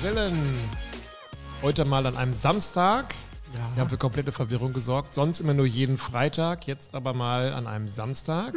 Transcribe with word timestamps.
Grillen 0.00 0.54
heute 1.62 1.84
mal 1.84 2.06
an 2.06 2.16
einem 2.16 2.32
Samstag. 2.32 3.14
Ja. 3.52 3.58
Wir 3.74 3.80
haben 3.82 3.90
für 3.90 3.98
komplette 3.98 4.32
Verwirrung 4.32 4.72
gesorgt. 4.72 5.12
Sonst 5.12 5.40
immer 5.40 5.52
nur 5.52 5.66
jeden 5.66 5.98
Freitag, 5.98 6.66
jetzt 6.66 6.94
aber 6.94 7.12
mal 7.12 7.52
an 7.52 7.66
einem 7.66 7.90
Samstag. 7.90 8.54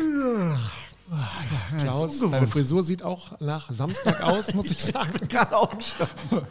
Klaus, 1.79 2.13
ungewohnt. 2.13 2.33
deine 2.33 2.47
Frisur 2.47 2.81
sieht 2.81 3.03
auch 3.03 3.39
nach 3.41 3.69
Samstag 3.73 4.21
aus, 4.21 4.53
muss 4.53 4.65
ich 4.71 4.81
sagen. 4.81 5.27
Gerade 5.27 5.57
aufgeschaut. 5.57 6.07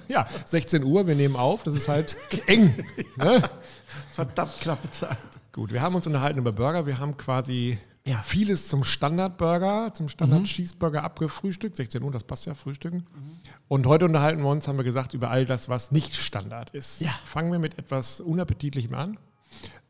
Ja, 0.08 0.26
16 0.44 0.84
Uhr, 0.84 1.06
wir 1.06 1.14
nehmen 1.14 1.36
auf. 1.36 1.62
Das 1.62 1.74
ist 1.74 1.88
halt 1.88 2.16
eng. 2.46 2.84
Ne? 3.16 3.42
Verdammt 4.12 4.60
knappe 4.60 4.90
Zeit. 4.90 5.16
Gut, 5.52 5.72
wir 5.72 5.80
haben 5.80 5.94
uns 5.94 6.06
unterhalten 6.06 6.38
über 6.38 6.52
Burger. 6.52 6.84
Wir 6.86 6.98
haben 6.98 7.16
quasi 7.16 7.78
Ja. 8.04 8.22
vieles 8.22 8.68
zum 8.68 8.82
Standardburger, 8.82 9.92
zum 9.94 10.08
Standard-Cheeseburger 10.08 11.04
abgefrühstückt. 11.04 11.76
16 11.76 12.02
Uhr, 12.02 12.10
das 12.10 12.24
passt 12.24 12.46
ja, 12.46 12.54
Frühstücken. 12.54 13.04
Und 13.68 13.86
heute 13.86 14.04
unterhalten 14.04 14.42
wir 14.42 14.50
uns, 14.50 14.66
haben 14.66 14.76
wir 14.76 14.84
gesagt, 14.84 15.14
über 15.14 15.30
all 15.30 15.44
das, 15.44 15.68
was 15.68 15.92
nicht 15.92 16.16
Standard 16.16 16.70
ist. 16.70 17.00
Ja. 17.00 17.14
Fangen 17.24 17.52
wir 17.52 17.58
mit 17.58 17.78
etwas 17.78 18.20
Unappetitlichem 18.20 18.94
an. 18.94 19.18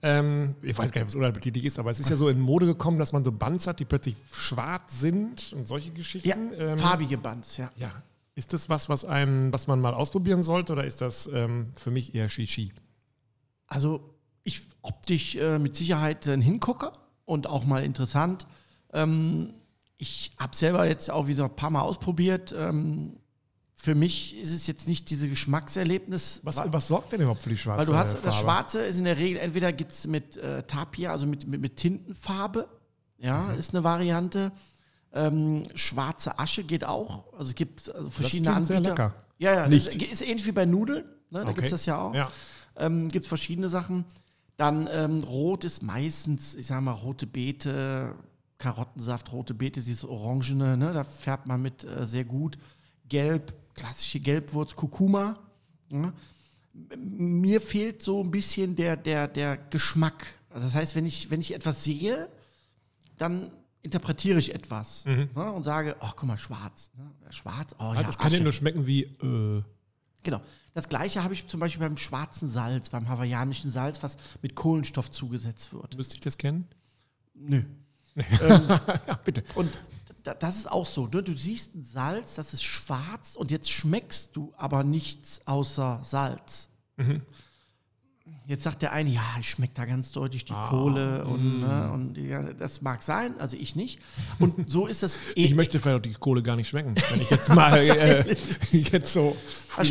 Ähm, 0.02 0.56
ich 0.62 0.76
weiß 0.76 0.90
gar 0.90 1.00
nicht, 1.00 1.08
was 1.08 1.14
unappetitlich 1.14 1.64
ist, 1.64 1.78
aber 1.78 1.90
es 1.90 2.00
ist 2.00 2.10
ja 2.10 2.16
so 2.16 2.28
in 2.28 2.40
Mode 2.40 2.66
gekommen, 2.66 2.98
dass 2.98 3.12
man 3.12 3.24
so 3.24 3.30
Buns 3.30 3.66
hat, 3.66 3.78
die 3.78 3.84
plötzlich 3.84 4.16
schwarz 4.32 4.98
sind 4.98 5.52
und 5.52 5.68
solche 5.68 5.92
Geschichten. 5.92 6.28
Ja, 6.28 6.72
Ähm, 6.72 6.78
farbige 6.78 7.16
Buns, 7.18 7.56
ja. 7.56 7.70
ja. 7.76 7.92
Ist 8.34 8.52
das 8.52 8.68
was, 8.68 8.88
was, 8.88 9.04
einem, 9.04 9.52
was 9.52 9.66
man 9.66 9.80
mal 9.80 9.94
ausprobieren 9.94 10.42
sollte 10.42 10.72
oder 10.72 10.84
ist 10.84 11.00
das 11.00 11.28
ähm, 11.32 11.72
für 11.76 11.90
mich 11.90 12.14
eher 12.14 12.28
Shishi? 12.28 12.72
Also 13.68 14.16
ich 14.42 14.62
optisch 14.82 15.36
äh, 15.36 15.58
mit 15.58 15.76
Sicherheit 15.76 16.26
ein 16.26 16.40
Hingucker 16.40 16.92
und 17.32 17.46
auch 17.46 17.64
mal 17.64 17.82
interessant. 17.84 18.46
Ähm, 18.92 19.54
ich 19.98 20.32
habe 20.38 20.54
selber 20.56 20.86
jetzt 20.86 21.10
auch 21.10 21.26
wieder 21.28 21.44
ein 21.44 21.56
paar 21.56 21.70
Mal 21.70 21.80
ausprobiert. 21.82 22.54
Ähm, 22.56 23.16
für 23.74 23.94
mich 23.96 24.36
ist 24.38 24.52
es 24.52 24.66
jetzt 24.66 24.86
nicht 24.86 25.10
diese 25.10 25.28
Geschmackserlebnis. 25.28 26.40
Was, 26.44 26.56
wa- 26.56 26.66
was 26.70 26.86
sorgt 26.88 27.12
denn 27.12 27.20
überhaupt 27.20 27.42
für 27.42 27.48
die 27.50 27.56
schwarze 27.56 27.78
weil 27.80 27.86
du 27.86 27.96
hast 27.96 28.12
Farbe? 28.12 28.26
das 28.26 28.36
Schwarze 28.38 28.82
ist 28.84 28.96
in 28.98 29.04
der 29.04 29.16
Regel 29.18 29.40
entweder 29.40 29.72
gibt 29.72 29.92
es 29.92 30.06
mit 30.06 30.36
äh, 30.36 30.62
Tapia, 30.64 31.10
also 31.10 31.26
mit, 31.26 31.46
mit, 31.48 31.60
mit 31.60 31.76
Tintenfarbe, 31.76 32.68
ja, 33.18 33.42
Mhm. 33.48 33.58
ist 33.58 33.74
eine 33.74 33.82
Variante. 33.84 34.52
Ähm, 35.14 35.64
schwarze 35.74 36.38
Asche 36.38 36.64
geht 36.64 36.84
auch. 36.84 37.32
Also 37.34 37.50
es 37.50 37.54
gibt 37.54 37.92
also 37.94 38.08
verschiedene 38.10 38.64
sehr 38.66 38.76
Anbieter. 38.78 38.90
lecker. 38.94 39.14
Ja, 39.38 39.52
ja, 39.54 39.68
Nicht. 39.68 39.86
das 39.86 39.94
ist 39.94 40.22
ähnlich 40.22 40.46
wie 40.46 40.52
bei 40.52 40.64
Nudeln. 40.64 41.04
Ne? 41.30 41.40
Da 41.40 41.42
Okay. 41.42 41.54
gibt 41.54 41.64
es 41.66 41.70
das 41.72 41.86
ja 41.86 41.98
auch. 42.00 42.14
Ja. 42.14 42.30
Ähm, 42.76 43.08
gibt 43.08 43.24
es 43.24 43.28
verschiedene 43.28 43.68
Sachen. 43.68 44.04
Dann 44.62 44.88
ähm, 44.92 45.24
Rot 45.24 45.64
ist 45.64 45.82
meistens, 45.82 46.54
ich 46.54 46.68
sage 46.68 46.82
mal, 46.82 46.92
rote 46.92 47.26
Beete, 47.26 48.14
Karottensaft, 48.58 49.32
rote 49.32 49.54
Beete, 49.54 49.80
dieses 49.80 50.04
Orangene, 50.04 50.76
ne? 50.76 50.92
da 50.92 51.02
färbt 51.02 51.48
man 51.48 51.60
mit 51.60 51.82
äh, 51.82 52.06
sehr 52.06 52.24
gut. 52.24 52.56
Gelb, 53.08 53.54
klassische 53.74 54.20
Gelbwurz, 54.20 54.76
Kurkuma. 54.76 55.40
Ne? 55.88 56.12
Mir 56.96 57.60
fehlt 57.60 58.04
so 58.04 58.22
ein 58.22 58.30
bisschen 58.30 58.76
der, 58.76 58.96
der, 58.96 59.26
der 59.26 59.56
Geschmack. 59.56 60.38
Also 60.48 60.68
das 60.68 60.76
heißt, 60.76 60.94
wenn 60.94 61.06
ich, 61.06 61.28
wenn 61.28 61.40
ich 61.40 61.54
etwas 61.54 61.82
sehe, 61.82 62.28
dann 63.18 63.50
interpretiere 63.82 64.38
ich 64.38 64.54
etwas 64.54 65.06
ne? 65.06 65.28
und 65.34 65.64
sage, 65.64 65.96
ach 65.98 66.14
guck 66.14 66.28
mal, 66.28 66.38
schwarz. 66.38 66.92
Ne? 66.96 67.10
Schwarz, 67.30 67.74
oh 67.80 67.82
Ah, 67.82 67.94
ja, 67.96 68.02
das 68.04 68.16
kann 68.16 68.32
ja 68.32 68.38
nur 68.38 68.52
schmecken 68.52 68.86
wie. 68.86 69.02
Äh, 69.02 69.64
Genau. 70.22 70.40
Das 70.74 70.88
gleiche 70.88 71.22
habe 71.22 71.34
ich 71.34 71.46
zum 71.48 71.60
Beispiel 71.60 71.80
beim 71.86 71.98
schwarzen 71.98 72.48
Salz, 72.48 72.88
beim 72.90 73.08
hawaiianischen 73.08 73.70
Salz, 73.70 74.02
was 74.02 74.16
mit 74.40 74.54
Kohlenstoff 74.54 75.10
zugesetzt 75.10 75.72
wird. 75.72 75.96
müsste 75.96 76.14
ich 76.14 76.20
das 76.20 76.38
kennen? 76.38 76.66
Nö. 77.34 77.62
Ja, 78.16 79.14
bitte. 79.24 79.42
Und 79.54 79.70
da- 80.22 80.34
das 80.34 80.56
ist 80.56 80.70
auch 80.70 80.86
so. 80.86 81.06
Ne? 81.08 81.22
Du 81.22 81.34
siehst 81.36 81.74
ein 81.74 81.84
Salz, 81.84 82.34
das 82.36 82.54
ist 82.54 82.62
schwarz 82.62 83.36
und 83.36 83.50
jetzt 83.50 83.70
schmeckst 83.70 84.36
du 84.36 84.52
aber 84.56 84.84
nichts 84.84 85.46
außer 85.46 86.00
Salz. 86.04 86.68
Jetzt 88.48 88.64
sagt 88.64 88.82
der 88.82 88.92
eine, 88.92 89.08
ja, 89.10 89.22
ich 89.38 89.48
schmecke 89.48 89.72
da 89.74 89.84
ganz 89.84 90.10
deutlich 90.10 90.44
die 90.44 90.52
Kohle 90.52 91.24
und, 91.24 91.60
ne, 91.60 91.90
und 91.92 92.18
ja, 92.18 92.42
das 92.52 92.82
mag 92.82 93.02
sein, 93.02 93.34
also 93.38 93.56
ich 93.56 93.76
nicht. 93.76 94.00
Und 94.40 94.68
so 94.68 94.88
ist 94.88 95.02
das 95.04 95.16
eh. 95.36 95.44
Ich 95.44 95.54
möchte 95.54 95.78
vielleicht 95.78 95.98
auch 95.98 96.02
die 96.02 96.12
Kohle 96.14 96.42
gar 96.42 96.56
nicht 96.56 96.68
schmecken, 96.68 96.94
wenn 97.10 97.20
ich 97.20 97.30
jetzt 97.30 97.48
mal 97.54 97.78
äh, 97.78 98.36
jetzt 98.72 99.12
so 99.12 99.36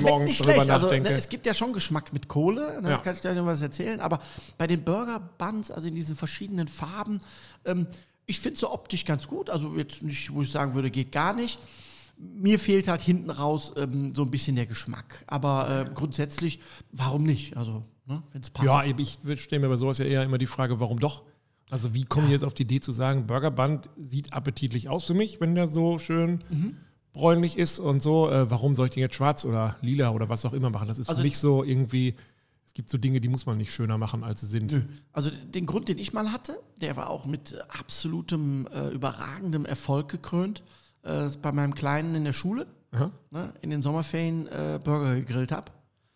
morgens 0.02 0.38
drüber 0.38 0.54
schlecht. 0.54 0.70
Also, 0.70 0.88
nachdenke. 0.88 1.10
ne, 1.12 1.16
es 1.16 1.30
gibt 1.30 1.46
ja 1.46 1.54
schon 1.54 1.72
Geschmack 1.72 2.12
mit 2.12 2.28
Kohle, 2.28 2.82
ne, 2.82 2.90
Ja. 2.90 2.98
kann 2.98 3.16
ich 3.16 3.22
gleich 3.22 3.38
noch 3.38 3.46
was 3.46 3.62
erzählen. 3.62 4.02
Aber 4.02 4.20
bei 4.58 4.68
den 4.68 4.84
Burger 4.84 5.22
Buns, 5.38 5.72
also 5.72 5.88
in 5.88 5.96
diesen 5.96 6.18
verschiedenen 6.18 6.68
Farben, 6.68 7.22
ähm, 7.66 7.88
ich 8.26 8.40
finde 8.42 8.60
so 8.60 8.72
optisch 8.72 9.06
ganz 9.06 9.28
gut. 9.28 9.50
Also 9.50 9.76
jetzt 9.78 10.04
nicht, 10.04 10.32
wo 10.34 10.42
ich 10.42 10.52
sagen 10.52 10.74
würde, 10.74 10.92
geht 10.92 11.12
gar 11.14 11.34
nicht. 11.34 11.58
Mir 12.24 12.60
fehlt 12.60 12.88
halt 12.88 13.02
hinten 13.02 13.30
raus 13.32 13.74
ähm, 13.78 14.14
so 14.14 14.22
ein 14.24 14.32
bisschen 14.32 14.56
der 14.56 14.66
Geschmack. 14.68 15.24
Aber 15.28 15.88
äh, 15.88 15.94
grundsätzlich, 15.94 16.60
warum 16.92 17.24
nicht? 17.24 17.58
Also, 17.58 17.84
ne, 18.06 18.22
wenn 18.32 18.42
es 18.42 18.50
passt. 18.52 18.66
ja, 18.68 18.84
ich 18.86 19.18
stelle 19.42 19.62
mir 19.62 19.70
bei 19.70 19.78
sowas 19.78 19.98
ja 19.98 20.06
eher 20.06 20.24
immer 20.24 20.38
die 20.38 20.46
Frage, 20.46 20.80
warum 20.80 21.00
doch? 21.00 21.24
Also 21.70 21.94
wie 21.94 22.04
komme 22.04 22.26
ich 22.28 22.32
jetzt 22.34 22.44
auf 22.44 22.54
die 22.54 22.64
Idee 22.64 22.80
zu 22.82 22.92
sagen, 22.92 23.26
Burger 23.28 23.50
Bun 23.52 23.80
sieht 23.98 24.34
appetitlich 24.34 24.90
aus 24.90 25.06
für 25.06 25.14
mich, 25.14 25.40
wenn 25.40 25.56
der 25.56 25.68
so 25.68 26.00
schön 26.00 26.44
Mhm. 26.50 26.76
bräunlich 27.14 27.58
ist 27.58 27.80
und 27.80 28.02
so. 28.04 28.30
Äh, 28.30 28.52
warum 28.52 28.76
soll 28.76 28.88
ich 28.88 28.94
den 28.94 29.02
jetzt 29.02 29.16
schwarz 29.16 29.46
oder 29.46 29.78
lila 29.82 30.12
oder 30.12 30.28
was 30.30 30.46
auch 30.46 30.54
immer 30.54 30.70
machen? 30.70 30.88
Das 30.88 31.00
ist 31.00 31.10
Also- 31.10 31.22
für 31.22 31.24
mich 31.26 31.38
so 31.38 31.64
irgendwie, 31.64 32.14
es 32.68 32.74
gibt 32.74 32.90
so 32.90 32.98
Dinge, 32.98 33.22
die 33.22 33.30
muss 33.30 33.46
man 33.46 33.58
nicht 33.58 33.74
schöner 33.74 33.98
machen, 33.98 34.24
als 34.24 34.42
sie 34.42 34.48
sind. 34.48 34.72
Nö. 34.72 34.82
Also 35.14 35.32
den 35.32 35.66
Grund, 35.66 35.88
den 35.88 35.98
ich 35.98 36.12
mal 36.14 36.32
hatte, 36.32 36.60
der 36.82 36.98
war 36.98 37.10
auch 37.10 37.26
mit 37.26 37.56
absolutem, 37.70 38.68
äh, 38.74 38.90
überragendem 38.90 39.66
Erfolg 39.66 40.10
gekrönt. 40.10 40.64
Äh, 41.04 41.30
bei 41.42 41.52
meinem 41.52 41.74
Kleinen 41.76 42.16
in 42.16 42.26
der 42.26 42.34
Schule, 42.34 42.68
ne, 43.32 43.54
in 43.62 43.70
den 43.70 43.82
Sommerferien 43.82 44.48
äh, 44.48 44.80
Burger 44.84 45.16
gegrillt 45.16 45.52
habe. 45.52 45.72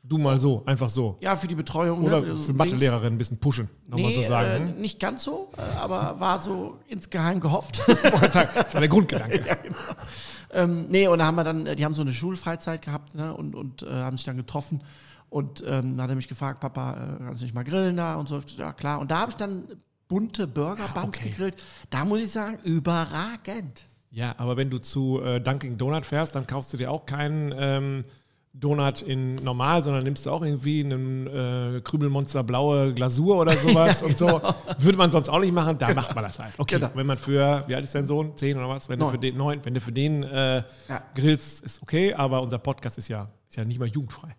Du 0.08 0.20
mal 0.20 0.38
so, 0.38 0.64
einfach 0.68 0.90
so. 0.90 1.18
Ja, 1.20 1.36
für 1.36 1.48
die 1.48 1.56
Betreuung. 1.56 2.04
Oder 2.04 2.22
ne, 2.22 2.36
für. 2.36 2.54
Mathelehrerin 2.54 3.14
ein 3.14 3.18
bisschen 3.18 3.40
pushen, 3.40 3.70
nochmal 3.88 4.12
Nee, 4.12 4.16
so 4.16 4.24
sagen. 4.24 4.68
äh, 4.68 4.74
hm? 4.74 4.82
nicht 4.82 5.00
ganz 5.00 5.24
so, 5.24 5.50
äh, 5.58 5.80
aber 5.80 6.20
war 6.20 6.40
so 6.40 6.78
insgeheim 6.88 7.40
gehofft. 7.40 7.82
Das 7.88 8.36
war 8.74 8.82
der 8.82 8.88
Grundgedanke. 8.88 9.58
ähm, 10.54 10.86
nee, 10.90 11.08
und 11.08 11.20
da 11.20 11.26
haben 11.26 11.36
wir 11.36 11.44
dann, 11.44 11.66
äh, 11.66 11.76
die 11.76 11.84
haben 11.84 11.96
so 11.96 12.04
eine 12.04 12.14
Schulfreizeit 12.14 12.84
gehabt 12.84 13.16
ne, 13.16 13.34
und, 13.34 13.56
und 13.56 13.82
äh, 13.82 13.88
haben 13.90 14.18
sich 14.18 14.26
dann 14.26 14.38
getroffen. 14.38 14.84
Und 15.30 15.62
ähm, 15.62 15.98
dann 15.98 16.02
hat 16.04 16.10
er 16.12 16.16
mich 16.16 16.28
gefragt, 16.28 16.60
Papa, 16.60 16.94
äh, 16.94 17.24
kannst 17.24 17.42
du 17.42 17.46
nicht 17.46 17.56
mal 17.56 17.64
grillen 17.64 17.98
da? 17.98 18.16
Und 18.16 18.30
so, 18.30 18.40
ja 18.58 18.74
klar. 18.74 19.00
Und 19.00 19.10
da 19.10 19.22
habe 19.22 19.32
ich 19.32 19.38
dann 19.38 19.66
bunte 20.08 20.46
Burger 20.46 20.88
Buns 20.94 21.08
okay. 21.08 21.30
gegrillt. 21.30 21.56
Da 21.90 22.06
muss 22.06 22.20
ich 22.20 22.32
sagen, 22.32 22.60
überragend. 22.64 23.86
Ja, 24.16 24.34
aber 24.38 24.56
wenn 24.56 24.70
du 24.70 24.78
zu 24.80 25.22
äh, 25.22 25.42
Dunkin' 25.42 25.78
Donut 25.78 26.06
fährst, 26.06 26.36
dann 26.36 26.48
kaufst 26.48 26.72
du 26.72 26.78
dir 26.78 26.90
auch 26.90 27.06
keinen 27.06 27.54
ähm, 27.58 28.06
Donut 28.54 29.02
in 29.02 29.36
normal, 29.36 29.84
sondern 29.84 30.06
nimmst 30.06 30.26
du 30.26 30.32
auch 30.32 30.42
irgendwie 30.42 30.80
einen 30.86 31.28
äh, 31.28 31.82
Krümelmonster 31.84 32.42
blaue 32.42 32.94
Glasur 32.94 33.36
oder 33.38 33.58
sowas 33.66 34.02
und 34.02 34.18
so. 34.18 34.40
Würde 34.78 34.98
man 34.98 35.12
sonst 35.12 35.28
auch 35.28 35.40
nicht 35.42 35.52
machen, 35.52 35.78
da 35.78 35.94
macht 35.94 36.16
man 36.16 36.24
das 36.24 36.40
halt. 36.40 36.54
Okay, 36.58 36.76
Genau. 36.76 36.92
wenn 36.96 37.06
man 37.06 37.18
für, 37.18 37.66
wie 37.68 37.76
alt 37.76 37.84
ist 37.84 37.94
dein 37.94 38.08
Sohn? 38.08 38.38
Zehn 38.38 38.56
oder 38.58 38.70
was? 38.70 38.88
Wenn 38.88 39.00
du 39.00 39.04
Neun. 39.06 39.12
für 39.16 39.20
den 39.20 39.36
neun, 39.38 39.60
wenn 39.66 39.74
du 39.74 39.82
für 39.82 39.92
den 39.92 40.24
äh, 40.24 40.64
Ja. 40.88 41.04
grillst, 41.14 41.66
ist 41.66 41.82
okay, 41.82 42.14
aber 42.14 42.42
unser 42.42 42.58
Podcast 42.58 42.98
ist 42.98 43.10
ja, 43.10 43.28
ist 43.50 43.58
ja 43.58 43.66
nicht 43.66 43.80
mal 43.80 43.90
jugendfrei. 43.90 44.34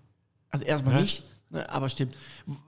Also 0.49 0.65
erstmal 0.65 0.95
Ja. 0.95 1.01
nicht, 1.03 1.23
ne, 1.51 1.69
aber 1.69 1.91
stimmt. 1.91 2.17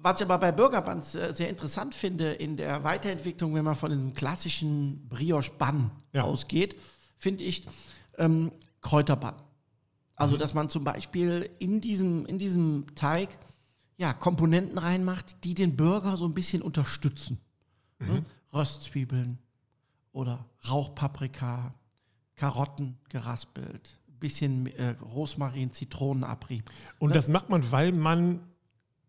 Was 0.02 0.20
ich 0.20 0.26
aber 0.26 0.36
bei 0.36 0.52
Burger 0.52 0.82
Buns 0.82 1.14
äh, 1.14 1.32
sehr 1.32 1.48
interessant 1.48 1.94
finde, 1.94 2.32
in 2.32 2.58
der 2.58 2.84
Weiterentwicklung, 2.84 3.54
wenn 3.54 3.64
man 3.64 3.76
von 3.76 3.88
diesem 3.90 4.12
klassischen 4.12 5.08
Brioche-Bun 5.08 5.90
Ja. 6.12 6.24
ausgeht, 6.24 6.76
finde 7.18 7.44
ich 7.44 7.64
ähm, 8.16 8.52
Kräuterbun. 8.80 9.32
Also, 10.16 10.34
Mhm. 10.34 10.38
dass 10.38 10.54
man 10.54 10.68
zum 10.68 10.82
Beispiel 10.84 11.48
in 11.58 11.80
diesem, 11.80 12.26
in 12.26 12.38
diesem 12.38 12.86
Teig 12.94 13.38
ja, 13.96 14.12
Komponenten 14.12 14.78
reinmacht, 14.78 15.44
die 15.44 15.54
den 15.54 15.76
Burger 15.76 16.16
so 16.16 16.24
ein 16.24 16.34
bisschen 16.34 16.62
unterstützen. 16.62 17.38
Mhm. 17.98 18.06
Ne? 18.08 18.22
Röstzwiebeln 18.54 19.38
oder 20.12 20.46
Rauchpaprika, 20.68 21.72
Karotten 22.36 22.96
geraspelt, 23.08 23.98
bisschen 24.20 24.66
äh, 24.68 24.90
Rosmarin, 25.00 25.72
Zitronenabrieb. 25.72 26.70
Und 26.98 27.10
Ne? 27.10 27.14
das 27.14 27.28
macht 27.28 27.48
man, 27.50 27.70
weil 27.70 27.92
man 27.92 28.40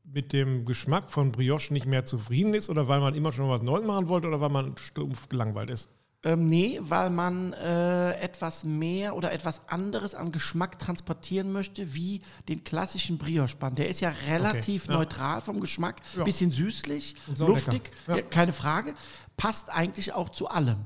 mit 0.04 0.34
dem 0.34 0.66
Geschmack 0.66 1.12
von 1.12 1.32
Brioche 1.32 1.72
nicht 1.74 1.86
mehr 1.86 2.06
zufrieden 2.06 2.54
ist 2.56 2.70
oder 2.70 2.88
weil 2.88 3.00
man 3.00 3.14
immer 3.16 3.32
schon 3.32 3.48
was 3.50 3.62
Neues 3.62 3.86
machen 3.86 4.08
wollte 4.10 4.28
oder 4.28 4.42
weil 4.42 4.50
man 4.50 4.76
stumpf 4.78 5.30
gelangweilt 5.30 5.70
ist? 5.70 5.90
Ähm, 6.22 6.48
nee, 6.48 6.80
weil 6.82 7.10
man 7.10 7.54
äh, 7.54 8.12
etwas 8.20 8.66
mehr 8.66 9.16
oder 9.16 9.32
etwas 9.32 9.70
anderes 9.70 10.16
an 10.16 10.34
Geschmack 10.34 10.78
transportieren 10.78 11.54
möchte, 11.54 11.96
wie 11.96 12.22
den 12.50 12.66
klassischen 12.66 13.18
Brioche-Bun. 13.18 13.76
Der 13.76 13.88
ist 13.88 14.02
ja 14.02 14.10
relativ 14.28 14.88
ja. 14.88 14.96
neutral 14.96 15.40
vom 15.40 15.62
Geschmack, 15.62 16.02
Ja. 16.18 16.26
bisschen 16.26 16.52
süßlich, 16.52 17.16
sau 17.36 17.48
luftig, 17.48 17.92
ja, 18.08 18.22
keine 18.22 18.52
Frage. 18.52 18.96
Passt 19.38 19.70
eigentlich 19.70 20.12
auch 20.12 20.28
zu 20.28 20.50
allem. 20.50 20.86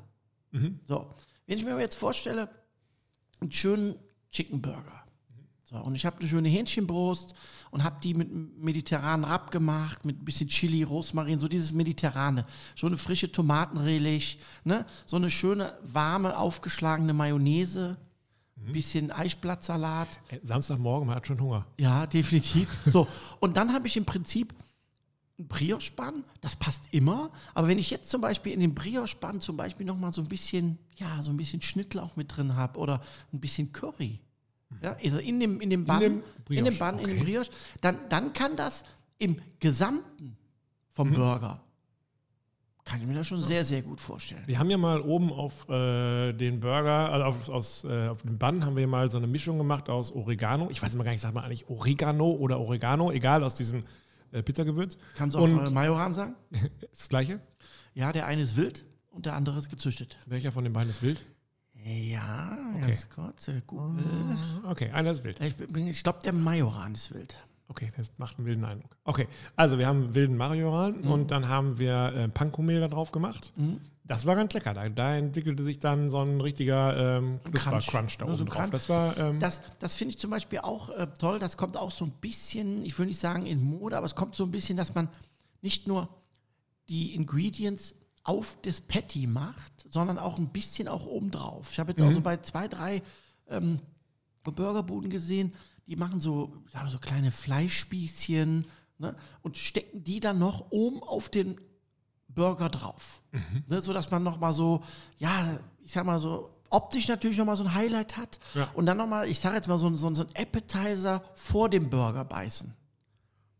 Mhm. 0.51 0.79
So, 0.87 1.15
wenn 1.47 1.57
ich 1.57 1.65
mir 1.65 1.79
jetzt 1.79 1.95
vorstelle, 1.95 2.49
einen 3.41 3.51
schönen 3.51 3.95
Chicken 4.29 4.61
Burger. 4.61 5.02
So, 5.73 5.79
und 5.79 5.95
ich 5.95 6.05
habe 6.05 6.19
eine 6.19 6.29
schöne 6.29 6.49
Hähnchenbrust 6.49 7.33
und 7.71 7.83
habe 7.83 7.95
die 8.03 8.13
mit 8.13 8.29
mediterranen 8.31 9.25
Rab 9.25 9.49
gemacht, 9.49 10.05
mit 10.05 10.21
ein 10.21 10.25
bisschen 10.25 10.47
Chili, 10.47 10.83
Rosmarin, 10.83 11.39
so 11.39 11.47
dieses 11.47 11.73
Mediterrane. 11.73 12.45
So 12.75 12.85
eine 12.85 12.95
frische 12.95 13.31
Tomatenrelish, 13.31 14.37
ne? 14.63 14.85
so 15.07 15.15
eine 15.15 15.31
schöne, 15.31 15.75
warme, 15.81 16.37
aufgeschlagene 16.37 17.13
Mayonnaise 17.13 17.97
ein 18.55 18.71
bisschen 18.71 19.11
Eichblattsalat. 19.11 20.07
Samstagmorgen, 20.43 21.07
man 21.07 21.15
hat 21.15 21.25
schon 21.25 21.41
Hunger. 21.41 21.65
Ja, 21.79 22.05
definitiv. 22.05 22.69
So, 22.85 23.07
und 23.39 23.57
dann 23.57 23.73
habe 23.73 23.87
ich 23.87 23.97
im 23.97 24.05
Prinzip 24.05 24.53
ein 25.39 25.47
Brioche-Bann, 25.47 26.23
das 26.41 26.55
passt 26.55 26.83
immer. 26.91 27.31
Aber 27.55 27.67
wenn 27.67 27.79
ich 27.79 27.89
jetzt 27.89 28.11
zum 28.11 28.21
Beispiel 28.21 28.53
in 28.53 28.59
dem 28.59 28.75
Brioche-Bann 28.75 29.41
zum 29.41 29.57
Beispiel 29.57 29.87
nochmal 29.87 30.13
so 30.13 30.21
ein 30.21 30.27
bisschen, 30.27 30.77
ja, 30.97 31.23
so 31.23 31.31
ein 31.31 31.37
bisschen 31.37 31.63
Schnittlauch 31.63 32.15
mit 32.15 32.37
drin 32.37 32.55
habe 32.55 32.79
oder 32.79 33.01
ein 33.33 33.39
bisschen 33.39 33.73
Curry, 33.73 34.19
ja, 34.81 34.95
also 35.03 35.19
in 35.19 35.39
dem, 35.39 35.61
in 35.61 35.69
dem 35.69 35.85
Bann, 35.85 36.01
in 36.01 36.11
dem 36.13 36.21
dem, 36.21 36.63
Brioche, 36.65 36.77
Bann, 36.79 36.99
in 36.99 37.07
dem 37.07 37.17
okay. 37.17 37.23
Brioche, 37.25 37.51
dann, 37.81 37.97
dann 38.09 38.33
kann 38.33 38.55
das 38.55 38.83
im 39.17 39.37
Gesamten 39.59 40.37
vom 40.91 41.09
Mhm. 41.09 41.13
Burger, 41.15 41.61
kann 42.85 42.99
ich 42.99 43.07
mir 43.07 43.13
das 43.15 43.27
schon 43.27 43.41
sehr, 43.41 43.63
sehr 43.63 43.81
gut 43.81 44.01
vorstellen. 44.01 44.43
Wir 44.45 44.59
haben 44.59 44.69
ja 44.69 44.77
mal 44.77 44.99
oben 45.01 45.31
auf 45.31 45.67
äh, 45.69 46.33
den 46.33 46.59
Burger, 46.59 47.11
also 47.11 47.25
auf, 47.25 47.49
aus, 47.49 47.83
äh, 47.85 48.07
auf 48.09 48.21
dem 48.23 48.37
Bun 48.37 48.65
haben 48.65 48.75
wir 48.75 48.85
mal 48.87 49.09
so 49.09 49.17
eine 49.17 49.27
Mischung 49.27 49.57
gemacht 49.57 49.89
aus 49.89 50.11
Oregano. 50.11 50.69
Ich 50.69 50.81
weiß 50.81 50.93
immer 50.93 51.05
gar 51.05 51.11
nicht, 51.11 51.21
sagt 51.21 51.33
man 51.33 51.45
eigentlich 51.45 51.69
Oregano 51.69 52.31
oder 52.31 52.59
Oregano, 52.59 53.09
egal, 53.11 53.41
aus 53.43 53.55
diesem 53.55 53.83
äh, 54.33 54.43
Pizzagewürz. 54.43 54.97
Kannst 55.15 55.35
du 55.35 55.39
auch 55.39 55.43
Und- 55.43 55.65
äh, 55.67 55.69
Majoran 55.69 56.13
sagen? 56.13 56.35
Ist 56.51 56.69
das 56.91 57.09
gleiche? 57.09 57.39
Ja, 57.93 58.11
der 58.11 58.25
eine 58.25 58.41
ist 58.41 58.57
wild 58.57 58.83
und 59.11 59.25
der 59.27 59.35
andere 59.35 59.57
ist 59.59 59.69
gezüchtet. 59.69 60.17
Welcher 60.25 60.51
von 60.51 60.63
den 60.65 60.73
beiden 60.73 60.89
ist 60.89 61.01
wild? 61.01 61.23
Ja, 61.85 62.57
ganz 62.79 63.09
kurz. 63.09 63.47
äh, 63.49 63.61
Google. 63.67 64.03
Okay, 64.69 64.89
einer 64.91 65.11
ist 65.11 65.23
wild. 65.23 65.39
Ich, 65.41 65.55
bin- 65.55 65.87
ich 65.87 66.03
glaube, 66.03 66.19
der 66.23 66.33
Majoran 66.33 66.93
ist 66.93 67.13
wild. 67.13 67.37
Okay, 67.67 67.91
das 67.97 68.11
macht 68.17 68.37
einen 68.37 68.45
wilden 68.45 68.65
Eindruck. 68.65 68.95
Okay, 69.03 69.27
also 69.55 69.77
wir 69.79 69.87
haben 69.87 70.13
wilden 70.13 70.37
Marioran 70.37 71.01
Mhm. 71.01 71.11
und 71.11 71.31
dann 71.31 71.47
haben 71.47 71.79
wir 71.79 72.13
äh, 72.15 72.27
Pankomehl 72.27 72.79
da 72.79 72.87
drauf 72.87 73.11
gemacht. 73.11 73.51
Das 74.05 74.25
war 74.25 74.35
ganz 74.35 74.53
lecker. 74.53 74.73
Da, 74.73 74.87
da 74.89 75.15
entwickelte 75.15 75.63
sich 75.63 75.79
dann 75.79 76.09
so 76.09 76.19
ein 76.21 76.39
richtiger 76.41 77.17
ähm, 77.17 77.39
Crunch. 77.53 77.87
Crunch 77.87 78.17
da 78.17 78.25
Ja, 78.27 78.35
so 78.35 78.43
oben 78.43 78.51
ein 78.51 78.57
drauf. 78.57 78.69
Das 78.69 78.89
war 78.89 79.17
ähm, 79.17 79.39
Das, 79.39 79.61
das 79.79 79.95
finde 79.95 80.11
ich 80.11 80.19
zum 80.19 80.29
Beispiel 80.29 80.59
auch 80.59 80.89
äh, 80.89 81.07
toll. 81.17 81.39
Das 81.39 81.55
kommt 81.57 81.77
auch 81.77 81.89
so 81.91 82.05
ein 82.05 82.11
bisschen, 82.11 82.83
ich 82.85 82.97
will 82.99 83.07
nicht 83.07 83.19
sagen 83.19 83.45
in 83.45 83.63
Mode, 83.63 83.95
aber 83.97 84.05
es 84.05 84.13
kommt 84.15 84.35
so 84.35 84.43
ein 84.43 84.51
bisschen, 84.51 84.77
dass 84.77 84.93
man 84.93 85.07
nicht 85.61 85.87
nur 85.87 86.09
die 86.89 87.15
Ingredients 87.15 87.95
auf 88.23 88.57
das 88.61 88.79
Patty 88.81 89.27
macht, 89.27 89.85
sondern 89.89 90.17
auch 90.17 90.37
ein 90.37 90.47
bisschen 90.49 90.87
auch 90.87 91.05
obendrauf. 91.05 91.71
Ich 91.71 91.79
habe 91.79 91.91
jetzt 91.91 92.01
auch 92.01 92.09
Mhm. 92.09 92.13
so 92.15 92.21
bei 92.21 92.37
zwei, 92.37 92.67
drei 92.67 93.01
ähm, 93.49 93.79
Burgerbuden 94.43 95.09
gesehen, 95.09 95.53
die 95.87 95.95
machen 95.97 96.19
so, 96.21 96.53
sagen 96.71 96.89
so 96.89 96.99
kleine 96.99 97.31
Fleischspießchen 97.31 98.65
ne, 98.99 99.15
und 99.41 99.57
stecken 99.57 100.03
die 100.03 100.19
dann 100.19 100.39
noch 100.39 100.71
oben 100.71 101.03
auf 101.03 101.29
den 101.29 101.59
Burger 102.29 102.69
drauf. 102.69 103.21
Mhm. 103.31 103.63
Ne, 103.67 103.81
so 103.81 103.93
dass 103.93 104.09
man 104.11 104.23
nochmal 104.23 104.53
so, 104.53 104.83
ja, 105.17 105.59
ich 105.83 105.91
sag 105.91 106.05
mal 106.05 106.19
so, 106.19 106.49
optisch 106.69 107.07
natürlich 107.07 107.37
nochmal 107.37 107.57
so 107.57 107.63
ein 107.65 107.73
Highlight 107.73 108.17
hat 108.17 108.39
Ja. 108.55 108.69
und 108.73 108.85
dann 108.85 108.97
nochmal, 108.97 109.27
ich 109.29 109.39
sage 109.39 109.55
jetzt 109.57 109.67
mal 109.67 109.77
so, 109.77 109.89
so, 109.95 110.13
so 110.15 110.23
ein 110.23 110.29
Appetizer 110.35 111.21
vor 111.35 111.69
dem 111.69 111.89
Burger 111.89 112.23
beißen. 112.25 112.73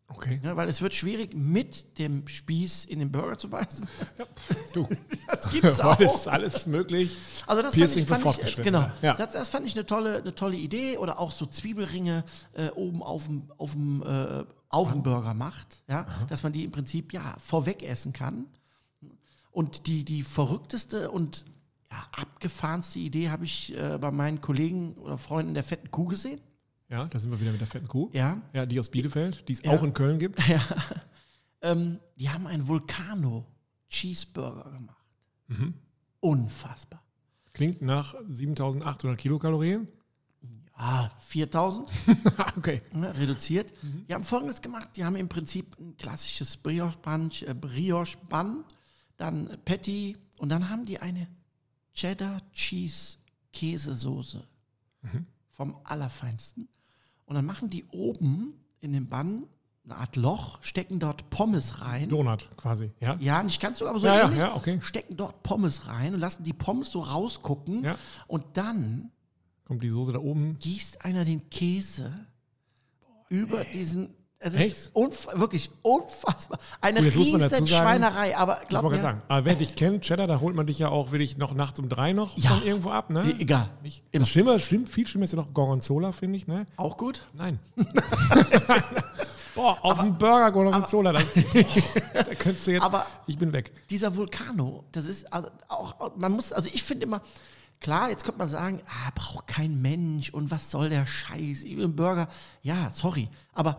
Okay. 0.08 0.40
Ne, 0.44 0.56
weil 0.56 0.70
es 0.70 0.82
wird 0.82 0.94
schwierig, 0.94 1.34
mit 1.34 1.98
dem 1.98 2.28
Spieß 2.28 2.86
in 2.86 3.00
den 3.00 3.12
Burger 3.12 3.38
zu 3.38 3.50
beißen. 3.50 3.88
Du, 4.74 4.88
Das 5.28 5.50
gibt's 5.52 5.80
auch. 5.82 6.00
ist 6.00 6.28
alles 6.28 6.66
möglich. 6.66 7.16
Also 7.48 7.62
das 7.62 7.76
Piercing 7.76 8.06
fand 8.06 8.26
ich, 8.26 8.36
fand 8.36 8.50
ich 8.50 8.58
äh, 8.60 8.64
genau. 8.64 8.90
Ja. 9.02 9.14
Das, 9.16 9.34
das 9.34 9.50
fand 9.50 9.66
ich 9.66 9.76
eine 9.76 9.86
tolle, 9.86 10.18
eine 10.18 10.34
tolle 10.36 10.56
Idee 10.58 10.98
oder 10.98 11.20
auch 11.20 11.32
so 11.32 11.46
Zwiebelringe 11.46 12.24
äh, 12.54 12.70
oben 12.70 13.04
auf 13.04 13.26
dem 13.26 13.52
auf 13.58 13.72
dem 13.74 14.04
äh, 14.04 14.44
auf 14.70 14.92
dem 14.92 15.04
Burger 15.04 15.36
macht, 15.36 15.84
ja, 15.88 16.08
dass 16.30 16.42
man 16.42 16.52
die 16.52 16.64
im 16.64 16.72
Prinzip 16.72 17.14
ja 17.14 17.36
vorweg 17.40 17.84
essen 17.84 18.12
kann. 18.12 18.48
Und 19.52 19.86
die 19.86 20.04
die 20.04 20.24
verrückteste 20.24 21.12
und 21.12 21.46
ja, 21.92 21.98
abgefahrenste 22.20 22.98
Idee 22.98 23.30
habe 23.30 23.46
ich 23.46 23.78
äh, 23.78 24.00
bei 24.00 24.10
meinen 24.10 24.42
Kollegen 24.42 24.96
oder 24.96 25.20
Freunden 25.20 25.54
der 25.54 25.64
fetten 25.64 25.92
Kuh 25.92 26.06
gesehen. 26.06 26.42
Ja, 26.94 27.06
da 27.06 27.18
sind 27.18 27.32
wir 27.32 27.42
wieder 27.42 27.52
mit 27.52 27.60
der 27.60 27.68
fetten 27.68 27.88
Kuh. 27.88 28.12
Ja, 28.14 28.40
Ja, 28.54 28.68
die 28.68 28.80
aus 28.80 28.88
Bielefeld, 28.90 29.48
die 29.50 29.54
es 29.54 29.64
Ja. 29.64 29.72
auch 29.72 29.82
in 29.82 29.94
Köln 29.94 30.20
gibt. 30.20 30.40
ähm, 31.64 32.00
die 32.18 32.30
haben 32.30 32.46
einen 32.46 32.68
Vulcano 32.68 33.48
Cheeseburger 33.90 34.70
gemacht. 34.72 35.04
Mhm. 35.48 35.74
Unfassbar. 36.20 37.02
Klingt 37.52 37.82
nach 37.82 38.14
7800 38.30 39.20
Kilokalorien. 39.20 39.88
Ah, 40.74 41.10
4000. 41.20 41.90
okay. 42.58 42.84
ne, 42.94 43.18
reduziert. 43.18 43.74
Die 44.08 44.14
haben 44.14 44.24
folgendes 44.24 44.62
gemacht: 44.62 44.90
Die 44.96 45.04
haben 45.04 45.16
im 45.16 45.30
Prinzip 45.30 45.76
ein 45.80 45.98
klassisches 45.98 46.58
Brioche-Bun, 46.58 47.32
äh, 47.48 47.56
Brioche-Bun, 47.56 48.66
dann 49.18 49.50
Patty 49.66 50.16
und 50.38 50.50
dann 50.50 50.70
haben 50.70 50.86
die 50.86 51.00
eine 51.00 51.28
Cheddar 51.96 52.40
Cheese 52.52 53.18
Käsesoße 53.52 54.48
vom 55.52 55.76
Allerfeinsten. 55.84 56.68
Und 57.26 57.36
dann 57.36 57.46
machen 57.46 57.70
die 57.70 57.86
oben 57.92 58.54
in 58.82 58.94
den 58.94 59.08
Bun 59.08 59.48
eine 59.86 59.96
Art 59.96 60.16
Loch, 60.16 60.60
stecken 60.64 61.00
dort 61.00 61.30
Pommes 61.30 61.82
rein. 61.82 62.08
Donut 62.10 62.48
quasi. 62.56 62.92
Ja. 63.02 63.18
Ja, 63.20 63.44
nicht 63.44 63.60
ganz 63.62 63.80
so, 63.80 63.88
aber 63.88 64.00
so 64.00 64.08
Ja, 64.08 64.16
ja, 64.16 64.24
ähnlich. 64.26 64.40
ja, 64.40 64.56
okay. 64.56 64.80
Stecken 64.82 65.18
dort 65.18 65.44
Pommes 65.44 65.88
rein 65.88 66.14
und 66.14 66.20
lassen 66.22 66.44
die 66.44 66.54
Pommes 66.54 66.90
so 66.92 67.02
rausgucken. 67.02 67.84
Ja. 67.84 67.98
Und 68.28 68.46
dann 68.54 69.12
Kommt 69.66 69.84
die 69.84 69.90
Soße 69.90 70.14
da 70.14 70.20
oben. 70.20 70.58
gießt 70.60 71.04
einer 71.04 71.26
den 71.26 71.50
Käse 71.50 72.14
über 73.30 73.64
diesen. 73.66 74.10
Es 74.46 74.54
Echt? 74.56 74.72
ist 74.76 74.90
unf 74.94 75.28
wirklich 75.36 75.72
unfassbar. 75.84 76.60
Eine 76.82 77.02
Gut, 77.02 77.16
riesen 77.16 77.40
sagen- 77.40 77.66
Schweinerei, 77.66 78.36
aber 78.38 78.60
glaub 78.68 78.84
mir, 78.92 79.02
sagen. 79.02 79.22
Aber 79.30 79.46
wer 79.46 79.56
dich 79.56 79.76
kennt, 79.76 80.04
Cheddar, 80.04 80.28
da 80.28 80.42
holt 80.42 80.54
man 80.56 80.68
dich 80.68 80.80
ja 80.80 80.90
auch 80.90 81.12
wirklich 81.12 81.38
noch 81.38 81.54
nachts 81.54 81.80
um 81.80 81.88
drei 81.88 82.12
noch 82.12 82.38
Ja. 82.38 82.50
von 82.52 82.64
irgendwo 82.64 82.90
ab, 82.90 83.10
ne? 83.10 83.34
egal. 83.40 83.70
Nicht? 83.84 84.04
Das 84.12 84.28
Schlimme, 84.28 84.60
stimmt, 84.60 84.90
viel 84.90 85.08
schlimmer 85.08 85.24
ist 85.24 85.32
ja 85.32 85.38
noch 85.38 85.54
Gorgonzola, 85.54 86.12
finde 86.12 86.36
ich, 86.38 86.46
ne? 86.48 86.68
Auch 86.76 86.98
gut? 86.98 87.24
Nein. 87.34 87.58
Boah, 89.56 89.78
auf 89.84 90.00
dem 90.00 90.18
Burger 90.18 90.52
Gorgonzola, 90.52 91.12
das, 91.14 91.26
boah, 91.32 91.44
da 92.14 92.36
könntest 92.36 92.66
du 92.68 92.72
jetzt, 92.72 92.84
Aber- 92.84 93.06
ich 93.28 93.38
bin 93.38 93.54
weg. 93.54 93.72
Dieser 93.90 94.16
Vulcano, 94.16 94.84
das 94.92 95.06
ist 95.06 95.32
also 95.32 95.50
auch, 95.68 96.16
man 96.16 96.32
muss, 96.32 96.52
also 96.52 96.70
ich 96.74 96.82
finde 96.82 97.06
immer, 97.06 97.22
klar, 97.80 98.10
jetzt 98.10 98.24
könnte 98.24 98.40
man 98.40 98.50
sagen, 98.50 98.82
ah, 98.88 99.12
braucht 99.14 99.46
kein 99.46 99.80
Mensch 99.80 100.32
und 100.32 100.50
was 100.50 100.72
soll 100.72 100.90
der 100.90 101.06
Scheiß, 101.06 101.64
ich 101.66 101.78
will 101.78 101.84
einen 101.84 101.96
Burger. 101.96 102.28
Ja, 102.64 102.90
sorry, 102.94 103.30
aber 103.54 103.78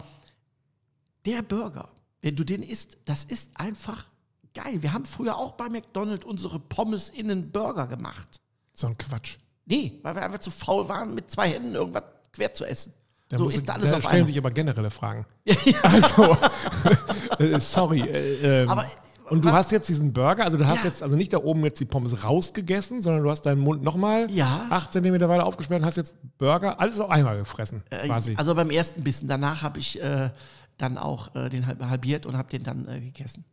der 1.27 1.43
Burger, 1.43 1.89
wenn 2.23 2.37
du 2.37 2.45
den 2.45 2.63
isst, 2.63 2.99
das 3.05 3.25
ist 3.25 3.51
einfach 3.55 4.07
geil. 4.55 4.83
Wir 4.83 4.93
haben 4.93 5.05
früher 5.05 5.37
auch 5.37 5.53
bei 5.53 5.69
McDonald's 5.69 6.25
unsere 6.25 6.59
Pommes 6.61 7.09
in 7.11 7.31
einen 7.31 7.51
Burger 7.51 7.87
gemacht. 7.87 8.41
So 8.73 8.87
ein 8.89 8.97
Quatsch. 8.99 9.37
Nee, 9.67 9.99
weil 10.03 10.15
wir 10.15 10.23
einfach 10.23 10.39
zu 10.41 10.51
faul 10.51 10.89
waren, 10.89 11.15
mit 11.15 11.31
zwei 11.31 11.49
Händen 11.51 11.75
irgendwas 11.75 12.03
quer 12.33 12.53
zu 12.53 12.65
essen. 12.65 12.93
Da 13.29 13.39
so 13.39 13.45
muss- 13.45 13.55
ist 13.55 13.69
da 13.69 13.75
alles 13.75 13.91
da 13.91 13.97
auf 13.97 14.03
stellen 14.03 14.15
einmal. 14.17 14.27
sich 14.29 14.39
aber 14.39 14.51
generelle 14.51 14.91
Fragen. 14.91 15.25
Also, 15.83 16.37
äh, 17.39 17.61
sorry. 17.61 18.01
Äh, 18.03 18.63
ähm, 18.63 18.69
Aber- 18.69 18.87
und 19.31 19.43
du 19.43 19.51
hast 19.51 19.73
jetzt 19.73 19.89
diesen 19.89 20.13
Burger, 20.13 20.45
also 20.45 20.59
du 20.59 20.67
hast 20.67 20.81
Ja. 20.85 20.91
jetzt 20.91 21.03
also 21.03 21.17
nicht 21.17 21.33
da 21.33 21.39
oben 21.39 21.65
jetzt 21.65 21.81
die 21.81 21.87
Pommes 21.87 22.25
rausgegessen, 22.25 23.01
sondern 23.01 23.23
du 23.23 23.31
hast 23.31 23.43
deinen 23.47 23.61
Mund 23.63 23.83
nochmal 23.83 24.31
Ja. 24.31 24.67
acht 24.69 24.93
Zentimeter 24.93 25.31
weiter 25.31 25.47
aufgesperrt 25.47 25.81
und 25.81 25.87
hast 25.87 25.97
jetzt 25.97 26.15
Burger, 26.37 26.79
alles 26.79 27.01
auf 27.01 27.09
einmal 27.09 27.39
gefressen, 27.39 27.83
quasi. 27.89 28.35
Also 28.37 28.55
beim 28.55 28.69
ersten 28.71 29.03
Bissen. 29.03 29.27
Danach 29.27 29.63
habe 29.63 29.79
ich 29.79 30.01
äh, 30.03 30.29
dann 30.79 30.99
auch 30.99 31.35
äh, 31.35 31.49
den 31.49 31.67
halb- 31.67 31.83
halbiert 31.85 32.27
und 32.27 32.37
habe 32.37 32.49
den 32.49 32.63
dann 32.63 32.89
äh, 32.89 33.01
gegessen. 33.01 33.45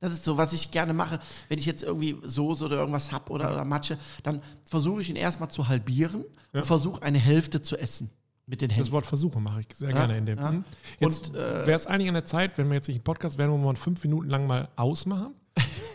Das 0.00 0.12
ist 0.12 0.24
so, 0.24 0.36
was 0.36 0.52
ich 0.52 0.70
gerne 0.70 0.92
mache. 0.92 1.18
Wenn 1.48 1.58
ich 1.58 1.66
jetzt 1.66 1.82
irgendwie 1.82 2.16
Soße 2.22 2.64
oder 2.66 2.76
irgendwas 2.76 3.10
habe 3.10 3.32
oder, 3.32 3.52
oder 3.52 3.64
Matsche, 3.64 3.98
dann 4.22 4.40
versuche 4.64 5.00
ich 5.00 5.10
ihn 5.10 5.16
erstmal 5.16 5.50
zu 5.50 5.66
halbieren 5.66 6.24
und 6.52 6.64
versuche 6.66 7.02
eine 7.02 7.18
Hälfte 7.18 7.62
zu 7.62 7.76
essen 7.76 8.10
mit 8.46 8.60
den 8.62 8.68
Das 8.68 8.78
Händen. 8.78 8.92
Wort 8.92 9.06
Versuche 9.06 9.40
mache 9.40 9.60
ich 9.60 9.66
sehr 9.76 9.92
gerne 9.92 10.16
in 10.16 10.24
dem. 10.24 10.38
ja. 10.38 10.50
Hm. 10.50 10.64
Jetzt 11.00 11.34
äh, 11.34 11.66
wäre 11.66 11.72
es 11.72 11.86
eigentlich 11.88 12.08
an 12.08 12.14
der 12.14 12.24
Zeit, 12.24 12.56
wenn 12.58 12.68
wir 12.68 12.74
jetzt 12.76 12.86
nicht 12.86 12.98
einen 12.98 13.04
Podcast 13.04 13.38
werden, 13.38 13.50
wo 13.50 13.56
wir 13.56 13.64
mal 13.64 13.76
fünf 13.76 14.02
Minuten 14.04 14.28
lang 14.30 14.46
mal 14.46 14.68
ausmachen, 14.76 15.34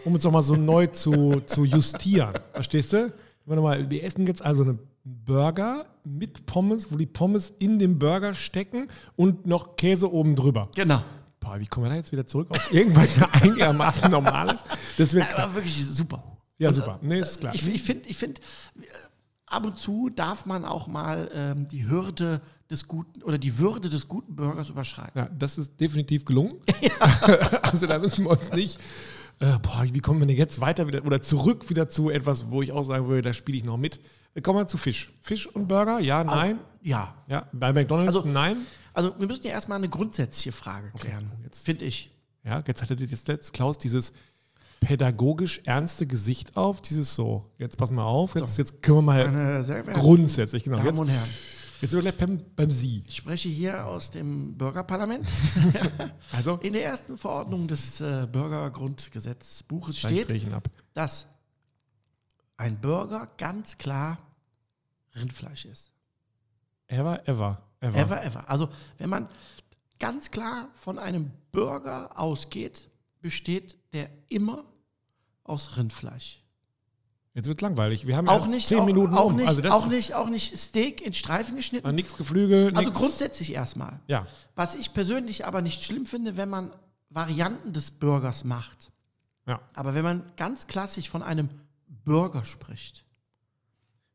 um 0.04 0.13
uns 0.13 0.24
nochmal 0.25 0.44
so 0.44 0.56
neu 0.56 0.88
zu, 0.88 1.40
zu 1.46 1.63
justieren. 1.63 2.34
Verstehst 2.54 2.92
du? 2.92 3.13
Wir, 3.46 3.56
noch 3.56 3.63
mal, 3.63 3.90
wir 3.90 4.04
essen 4.04 4.28
jetzt 4.28 4.44
also 4.44 4.63
einen 4.63 4.80
Burger 5.03 5.86
mit 6.03 6.45
Pommes, 6.45 6.91
wo 6.91 6.98
die 6.98 7.05
Pommes 7.05 7.50
in 7.50 7.79
dem 7.79 8.00
Burger 8.00 8.36
stecken 8.36 8.89
und 9.15 9.45
noch 9.45 9.75
Käse 9.75 10.12
oben 10.12 10.36
drüber. 10.36 10.69
Genau. 10.75 11.01
Boah, 11.39 11.60
wie 11.60 11.67
kommen 11.67 11.86
wir 11.86 11.89
da 11.89 11.98
jetzt 11.98 12.12
wieder 12.13 12.25
zurück 12.25 12.50
auf 12.51 12.74
irgendwas 12.74 13.22
einigermaßen 13.22 14.10
Normales? 14.10 14.63
Das 14.98 15.13
wird 15.13 15.38
Aber 15.38 15.55
wirklich 15.55 15.86
super. 15.86 16.24
Ja, 16.57 16.69
Und, 16.69 16.75
super. 16.75 17.00
Nee, 17.01 17.19
ist 17.19 17.39
klar. 17.39 17.53
Ich, 17.53 17.67
ich 17.67 17.83
finde, 17.83 18.07
ich 18.07 18.15
find, 18.15 18.39
äh, 18.39 18.83
ab 19.45 19.65
und 19.65 19.77
zu 19.77 20.10
darf 20.10 20.45
man 20.45 20.63
auch 20.63 20.88
mal 20.88 21.29
ähm, 21.33 21.67
die 21.67 21.88
Hürde 21.88 22.41
des 22.72 22.88
guten 22.88 23.22
oder 23.24 23.38
die 23.38 23.60
Würde 23.60 23.89
des 23.89 24.07
guten 24.07 24.36
Burgers 24.36 24.69
überschreiten. 24.69 25.19
Ja, 25.19 25.29
das 25.38 25.57
ist 25.57 25.79
definitiv 25.81 26.24
gelungen. 26.24 26.55
also 27.62 27.88
da 27.88 28.00
müssen 28.00 28.24
wir 28.24 28.31
uns 28.31 28.51
nicht, 28.51 28.79
äh, 29.39 29.60
boah, 29.62 29.86
wie 29.91 30.00
kommen 30.00 30.22
wir 30.22 30.27
denn 30.27 30.38
jetzt 30.38 30.62
weiter 30.62 30.88
wieder 30.88 31.05
oder 31.05 31.22
zurück 31.22 31.69
wieder 31.69 31.89
zu 31.89 32.10
etwas, 32.10 32.51
wo 32.51 32.62
ich 32.62 32.72
auch 32.72 32.83
sagen 32.83 33.07
würde, 33.07 33.22
da 33.22 33.33
spiele 33.33 33.57
ich 33.57 33.63
noch 33.65 33.77
mit. 33.77 34.00
Wir 34.34 34.42
kommen 34.42 34.60
mal 34.60 34.68
zu 34.68 34.78
Fisch. 34.78 35.12
Fisch 35.22 35.48
und 35.48 35.68
Burger, 35.68 36.00
ja, 36.00 36.24
nein. 36.24 36.60
Ja. 36.82 37.13
Ja, 37.28 37.48
bei 37.54 37.72
McDonalds, 37.72 38.16
Also- 38.16 38.28
nein. 38.28 38.58
Also 38.96 39.13
wir 39.18 39.25
müssen 39.28 39.44
ja 39.46 39.52
erstmal 39.52 39.78
eine 39.80 39.90
grundsätzliche 39.90 40.52
Frage 40.52 40.92
klären, 40.92 41.32
jetzt- 41.44 41.66
finde 41.66 41.86
ich. 41.86 42.12
Ja, 42.44 42.63
jetzt 42.68 42.82
hatte 42.82 42.94
jetzt 42.96 43.28
letzt 43.28 43.54
Klaus 43.54 43.78
dieses 43.78 44.13
pädagogisch 44.82 45.62
ernste 45.63 46.06
Gesicht 46.06 46.58
auf. 46.58 46.82
Dieses 46.82 47.16
so, 47.16 47.50
jetzt 47.58 47.78
pass 47.78 47.90
mal 47.90 48.04
auf, 48.04 48.36
jetzt, 48.36 48.58
jetzt 48.58 48.82
können 48.82 48.98
wir 49.00 49.02
mal 49.02 49.32
Meine 49.32 49.94
grundsätzlich, 49.94 50.63
genau. 50.66 50.78
Damen 50.78 50.90
Jetzt, 50.90 51.00
und 51.00 51.08
Herren, 51.08 51.30
jetzt 51.82 51.92
sind 51.92 52.04
wir 52.04 52.12
beim, 52.12 52.42
beim 52.56 52.70
Sie. 52.70 53.02
ich 53.08 53.16
spreche 53.16 53.48
hier 53.50 53.86
aus 53.88 54.10
dem 54.12 54.58
Bürgerparlament. 54.58 55.25
Also, 56.34 56.58
In 56.58 56.74
der 56.74 56.84
ersten 56.86 57.18
Verordnung 57.18 57.68
des 57.68 58.02
äh, 58.02 58.28
Bürgergrundgesetzbuches 58.32 60.00
steht, 60.00 60.28
dass 60.94 61.28
ein 62.57 62.79
Bürger 62.79 63.27
ganz 63.38 63.77
klar 63.77 64.17
Rindfleisch 65.15 65.65
ist. 65.65 65.91
Ever, 66.88 67.27
ever, 67.27 67.62
ever. 67.79 67.98
Ever, 67.98 68.24
ever. 68.24 68.50
Also, 68.50 68.69
wenn 68.98 69.10
man 69.10 69.27
ganz 70.00 70.31
klar 70.31 70.69
von 70.75 71.00
einem 71.00 71.31
Burger 71.51 72.17
ausgeht, 72.19 72.89
besteht 73.22 73.77
der 73.93 74.10
immer 74.29 74.65
aus 75.43 75.77
Rindfleisch. 75.77 76.39
Jetzt 77.36 77.48
wird 77.48 77.62
langweilig. 77.62 78.05
Wir 78.05 78.15
haben 78.15 78.29
Auch 78.29 78.45
nicht, 78.45 78.67
zehn 78.67 78.79
auch, 78.79 78.86
Minuten 78.86 79.13
auch, 79.15 79.25
um. 79.27 79.36
nicht, 79.38 79.48
also 79.48 79.63
auch, 79.69 79.88
nicht, 79.88 80.13
auch 80.13 80.29
nicht 80.29 80.55
Steak 80.57 81.01
in 81.01 81.13
Streifen 81.15 81.55
geschnitten. 81.55 81.93
Nichts 81.95 82.15
Geflügel, 82.15 82.75
Also 82.75 82.89
nix- 82.89 83.00
grundsätzlich 83.00 83.53
erstmal. 83.53 84.00
Ja, 84.07 84.27
Was 84.55 84.75
ich 84.75 84.93
persönlich 84.93 85.45
aber 85.45 85.62
nicht 85.62 85.83
schlimm 85.83 86.05
finde, 86.05 86.38
wenn 86.38 86.50
man 86.50 86.72
Varianten 87.10 87.74
des 87.74 87.89
Burgers 87.91 88.43
macht. 88.43 88.91
ja. 89.48 89.60
Aber 89.74 89.95
wenn 89.95 90.03
man 90.03 90.24
ganz 90.38 90.67
klassisch 90.67 91.10
von 91.10 91.24
einem 91.24 91.50
Burger 92.03 92.43
spricht, 92.43 93.05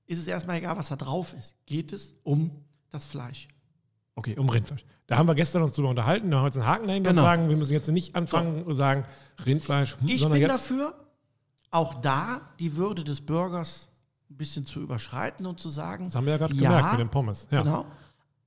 ist 0.07 0.19
es 0.21 0.27
erstmal 0.27 0.57
egal, 0.59 0.77
was 0.77 0.89
da 0.89 0.97
drauf 0.97 1.35
ist. 1.35 1.57
Geht 1.67 1.93
es 1.93 2.15
um 2.23 2.65
das 2.91 3.05
Fleisch. 3.07 3.49
Okay, 4.15 4.37
um 4.37 4.49
Rindfleisch. 4.49 4.85
Da 5.07 5.17
haben 5.17 5.29
wir 5.29 5.35
gestern 5.35 5.63
uns 5.63 5.75
drüber 5.75 5.91
unterhalten. 5.91 6.31
Da 6.31 6.39
haben 6.39 6.45
wir 6.45 6.49
jetzt 6.49 6.57
einen 6.59 6.67
Haken 6.67 6.87
dahinter 6.89 7.11
Genau. 7.11 7.23
sagen, 7.23 7.49
wir 7.49 7.57
müssen 7.57 7.73
jetzt 7.73 7.89
nicht 7.89 8.17
anfangen 8.17 8.65
und 8.65 8.75
sagen, 8.75 9.05
Rindfleisch, 9.47 9.97
hm, 10.01 10.09
Ich 10.09 10.29
bin 10.29 10.43
dafür, 10.49 10.95
auch 11.71 12.01
da 12.01 12.41
die 12.59 12.75
Würde 12.77 13.05
des 13.05 13.21
Burgers 13.21 13.89
ein 14.31 14.37
bisschen 14.37 14.67
zu 14.67 14.81
überschreiten 14.81 15.47
und 15.47 15.61
zu 15.61 15.71
sagen, 15.71 16.07
Das 16.07 16.17
haben 16.17 16.27
wir 16.27 16.33
ja 16.33 16.39
gerade 16.39 16.55
Ja, 16.55 16.71
gemerkt 16.71 16.91
mit 16.93 17.01
den 17.01 17.11
Pommes. 17.11 17.47
Ja. 17.51 17.63
genau, 17.63 17.87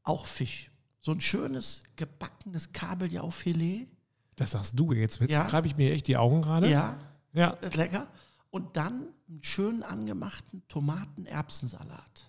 auch 0.03 0.25
Fisch. 0.25 0.69
So 0.99 1.11
ein 1.13 1.21
schönes 1.21 1.83
gebackenes 1.95 2.73
Kabeljaufilet, 2.73 3.87
Das 4.35 4.51
sagst 4.51 4.77
du 4.77 4.91
jetzt. 4.93 5.19
Jetzt 5.21 5.29
Ja. 5.31 5.43
reibe 5.47 5.67
ich 5.67 5.77
mir 5.77 5.91
echt 5.93 6.07
die 6.07 6.17
Augen 6.17 6.41
gerade. 6.41 6.69
ja, 6.69 6.97
ja. 7.33 7.55
das 7.61 7.69
ist 7.71 7.75
lecker. 7.77 8.07
Und 8.49 8.75
dann 8.75 9.07
einen 9.31 9.43
schön 9.43 9.81
angemachten 9.83 10.61
Tomaten-Erbsensalat. 10.67 12.27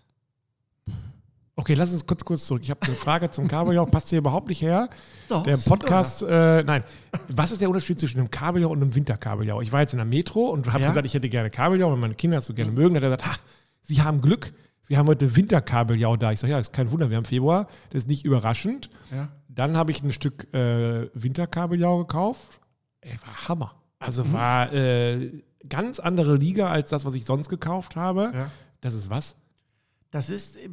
Okay, 1.56 1.74
lass 1.74 1.92
uns 1.92 2.06
kurz 2.06 2.24
kurz 2.24 2.46
zurück. 2.46 2.62
Ich 2.62 2.70
habe 2.70 2.80
eine 2.82 2.94
Frage 2.94 3.30
zum 3.30 3.46
Kabeljau. 3.46 3.84
Passt 3.86 4.08
hier 4.08 4.18
überhaupt 4.18 4.48
nicht 4.48 4.62
her. 4.62 4.88
Doch, 5.28 5.42
Der 5.42 5.56
Podcast, 5.58 6.22
äh, 6.22 6.62
nein. 6.62 6.82
Was 7.28 7.52
ist 7.52 7.60
der 7.60 7.68
Unterschied 7.68 7.98
zwischen 8.00 8.18
einem 8.20 8.30
Kabeljau 8.30 8.70
und 8.70 8.80
einem 8.80 8.94
Winterkabeljau? 8.94 9.60
Ich 9.60 9.70
war 9.72 9.80
jetzt 9.80 9.92
in 9.92 9.98
der 9.98 10.06
Metro 10.06 10.46
und 10.48 10.66
habe 10.72 10.80
Ja. 10.82 10.88
gesagt, 10.88 11.04
ich 11.04 11.12
hätte 11.14 11.28
gerne 11.28 11.50
Kabeljau, 11.50 11.90
weil 11.90 11.98
meine 11.98 12.14
Kinder 12.14 12.36
das 12.38 12.46
so 12.46 12.54
gerne 12.54 12.72
mögen. 12.72 12.94
Da 12.94 12.98
hat 13.00 13.04
er 13.04 13.16
gesagt, 13.16 13.26
ha, 13.26 13.38
Sie 13.82 14.00
haben 14.02 14.20
Glück. 14.22 14.54
Wir 14.86 14.98
haben 14.98 15.08
heute 15.08 15.34
Winterkabeljau 15.36 16.16
da. 16.16 16.32
Ich 16.32 16.40
sage, 16.40 16.52
ja, 16.52 16.58
ist 16.58 16.72
kein 16.72 16.90
Wunder, 16.90 17.10
wir 17.10 17.16
haben 17.16 17.24
Februar. 17.24 17.66
Das 17.90 18.04
ist 18.04 18.08
nicht 18.08 18.24
überraschend. 18.24 18.90
Ja. 19.10 19.28
Dann 19.48 19.76
habe 19.76 19.90
ich 19.90 20.02
ein 20.02 20.12
Stück 20.12 20.52
äh, 20.54 21.10
Winterkabeljau 21.14 21.98
gekauft. 21.98 22.60
Ey, 23.02 23.12
war 23.26 23.48
Hammer. 23.48 23.74
Also 23.98 24.24
Mhm. 24.24 24.32
war 24.32 24.72
äh, 24.72 25.42
ganz 25.68 26.00
andere 26.00 26.36
Liga 26.36 26.70
als 26.70 26.90
das, 26.90 27.04
was 27.04 27.14
ich 27.14 27.24
sonst 27.24 27.48
gekauft 27.48 27.96
habe. 27.96 28.32
Ja. 28.34 28.50
Das 28.80 28.94
ist 28.94 29.10
was? 29.10 29.36
Das 30.10 30.28
ist 30.28 30.56
äh, 30.56 30.68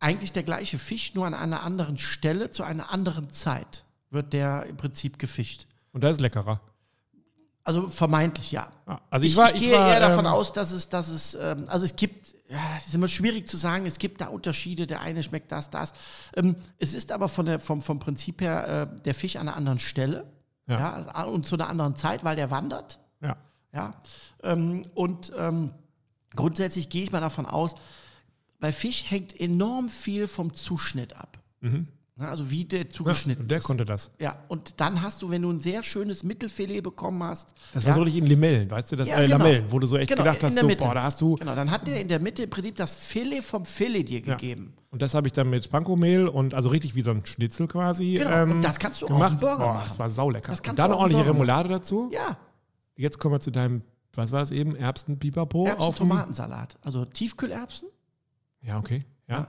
eigentlich 0.00 0.32
der 0.32 0.42
gleiche 0.42 0.78
Fisch, 0.78 1.14
nur 1.14 1.26
an 1.26 1.34
einer 1.34 1.62
anderen 1.62 1.98
Stelle, 1.98 2.50
zu 2.50 2.62
einer 2.62 2.92
anderen 2.92 3.30
Zeit 3.30 3.84
wird 4.10 4.32
der 4.32 4.64
im 4.66 4.76
Prinzip 4.76 5.18
gefischt. 5.18 5.66
Und 5.92 6.02
das 6.04 6.12
ist 6.14 6.20
leckerer. 6.20 6.60
Also 7.64 7.88
vermeintlich 7.88 8.52
ja. 8.52 8.70
Ja, 8.86 9.00
Also 9.10 9.26
ich, 9.26 9.32
Ich, 9.32 9.36
war, 9.36 9.54
ich 9.54 9.60
gehe 9.60 9.74
war, 9.74 9.92
eher 9.92 10.00
davon 10.00 10.24
ähm, 10.24 10.32
aus, 10.32 10.52
dass 10.54 10.72
es, 10.72 10.88
dass 10.88 11.08
es, 11.08 11.34
ähm, 11.34 11.66
also 11.68 11.84
es 11.84 11.96
gibt, 11.96 12.34
ja, 12.48 12.58
es 12.78 12.86
ist 12.86 12.94
immer 12.94 13.08
schwierig 13.08 13.46
zu 13.46 13.58
sagen, 13.58 13.84
es 13.84 13.98
gibt 13.98 14.22
da 14.22 14.28
Unterschiede, 14.28 14.86
der 14.86 15.02
eine 15.02 15.22
schmeckt 15.22 15.52
das, 15.52 15.68
das. 15.68 15.92
Ähm, 16.34 16.56
es 16.78 16.94
ist 16.94 17.12
aber 17.12 17.28
von 17.28 17.44
der, 17.44 17.60
vom, 17.60 17.82
vom 17.82 17.98
Prinzip 17.98 18.40
her 18.40 18.88
äh, 18.96 19.02
der 19.02 19.14
Fisch 19.14 19.36
an 19.36 19.48
einer 19.48 19.56
anderen 19.56 19.78
Stelle 19.80 20.32
Ja. 20.66 21.00
ja. 21.00 21.24
und 21.24 21.44
zu 21.44 21.56
einer 21.56 21.68
anderen 21.68 21.94
Zeit, 21.96 22.24
weil 22.24 22.36
der 22.36 22.50
wandert. 22.50 22.98
Ja. 23.72 23.94
Ja? 24.42 24.52
Ähm, 24.52 24.82
und 24.94 25.32
ähm, 25.38 25.70
grundsätzlich 26.34 26.88
gehe 26.88 27.02
ich 27.04 27.12
mal 27.12 27.20
davon 27.20 27.46
aus, 27.46 27.74
bei 28.60 28.72
Fisch 28.72 29.04
hängt 29.08 29.38
enorm 29.38 29.88
viel 29.88 30.26
vom 30.26 30.52
Zuschnitt 30.54 31.16
ab. 31.16 31.38
Ja, 32.20 32.30
also 32.30 32.50
wie 32.50 32.64
der 32.64 32.80
Mhm. 32.80 32.84
Ja, 32.86 32.90
zugeschnitten 32.90 33.42
und 33.44 33.50
der 33.50 33.58
ist. 33.58 33.64
konnte 33.64 33.84
das. 33.84 34.10
Ja, 34.18 34.36
und 34.48 34.80
dann 34.80 35.02
hast 35.02 35.22
du, 35.22 35.30
wenn 35.30 35.42
du 35.42 35.50
ein 35.52 35.60
sehr 35.60 35.84
schönes 35.84 36.24
Mittelfilet 36.24 36.80
bekommen 36.82 37.22
hast. 37.22 37.54
Das 37.72 37.84
ja, 37.84 37.88
war 37.90 37.94
so 37.96 38.02
richtig 38.02 38.22
in 38.22 38.26
Limellen, 38.26 38.68
weißt 38.68 38.90
du? 38.90 38.96
Das, 38.96 39.06
Ja, 39.08 39.20
äh, 39.20 39.26
genau. 39.26 39.38
Lamellen, 39.38 39.64
wo 39.70 39.78
du 39.78 39.86
so 39.86 39.96
echt 39.96 40.08
Genau, 40.08 40.22
gedacht 40.24 40.42
hast, 40.42 40.58
so, 40.58 40.66
boah, 40.66 40.94
da 40.94 41.02
hast 41.04 41.20
du. 41.20 41.36
Genau, 41.36 41.54
dann 41.54 41.70
hat 41.70 41.86
der 41.86 42.00
in 42.00 42.08
der 42.08 42.18
Mitte 42.20 42.42
im 42.42 42.50
Prinzip 42.50 42.74
das 42.74 42.96
Filet 42.96 43.42
vom 43.42 43.64
Filet 43.64 44.02
dir 44.08 44.18
Ja. 44.20 44.34
gegeben. 44.34 44.74
Und 44.90 45.02
das 45.02 45.14
habe 45.14 45.28
ich 45.28 45.32
dann 45.32 45.48
mit 45.50 45.70
Pankomehl 45.70 46.26
und 46.26 46.54
also 46.54 46.70
richtig 46.70 46.96
wie 46.96 47.02
so 47.02 47.12
ein 47.12 47.24
Schnitzel 47.24 47.68
quasi. 47.68 48.14
Genau, 48.14 48.30
ähm, 48.30 48.50
und 48.52 48.62
das 48.62 48.78
kannst 48.80 49.00
du 49.02 49.06
auf 49.06 49.12
gemacht. 49.12 49.30
einen 49.32 49.40
Burger 49.40 49.58
Boah, 49.58 49.74
machen. 49.74 49.88
Das 49.88 49.98
war 50.00 50.10
saulecker. 50.10 50.50
Das 50.50 50.58
Und 50.60 50.66
dann 50.78 50.86
eine 50.86 50.94
auf 50.94 51.00
ordentliche 51.02 51.26
Remoulade 51.28 51.68
dazu. 51.68 52.10
Ja, 52.12 52.36
Jetzt 52.98 53.18
kommen 53.18 53.34
wir 53.34 53.40
zu 53.40 53.50
deinem, 53.52 53.82
was 54.14 54.32
war 54.32 54.40
das 54.40 54.50
eben? 54.50 54.74
Erbsen-Pipapo? 54.76 55.66
Erbsen, 55.66 55.82
auf 55.86 55.96
Tomatensalat. 55.96 56.76
Also 56.82 57.04
Tiefkühlerbsen, 57.04 57.88
Ja, 58.60 58.78
okay. 58.78 59.04
Ja. 59.28 59.38
Ja. 59.38 59.48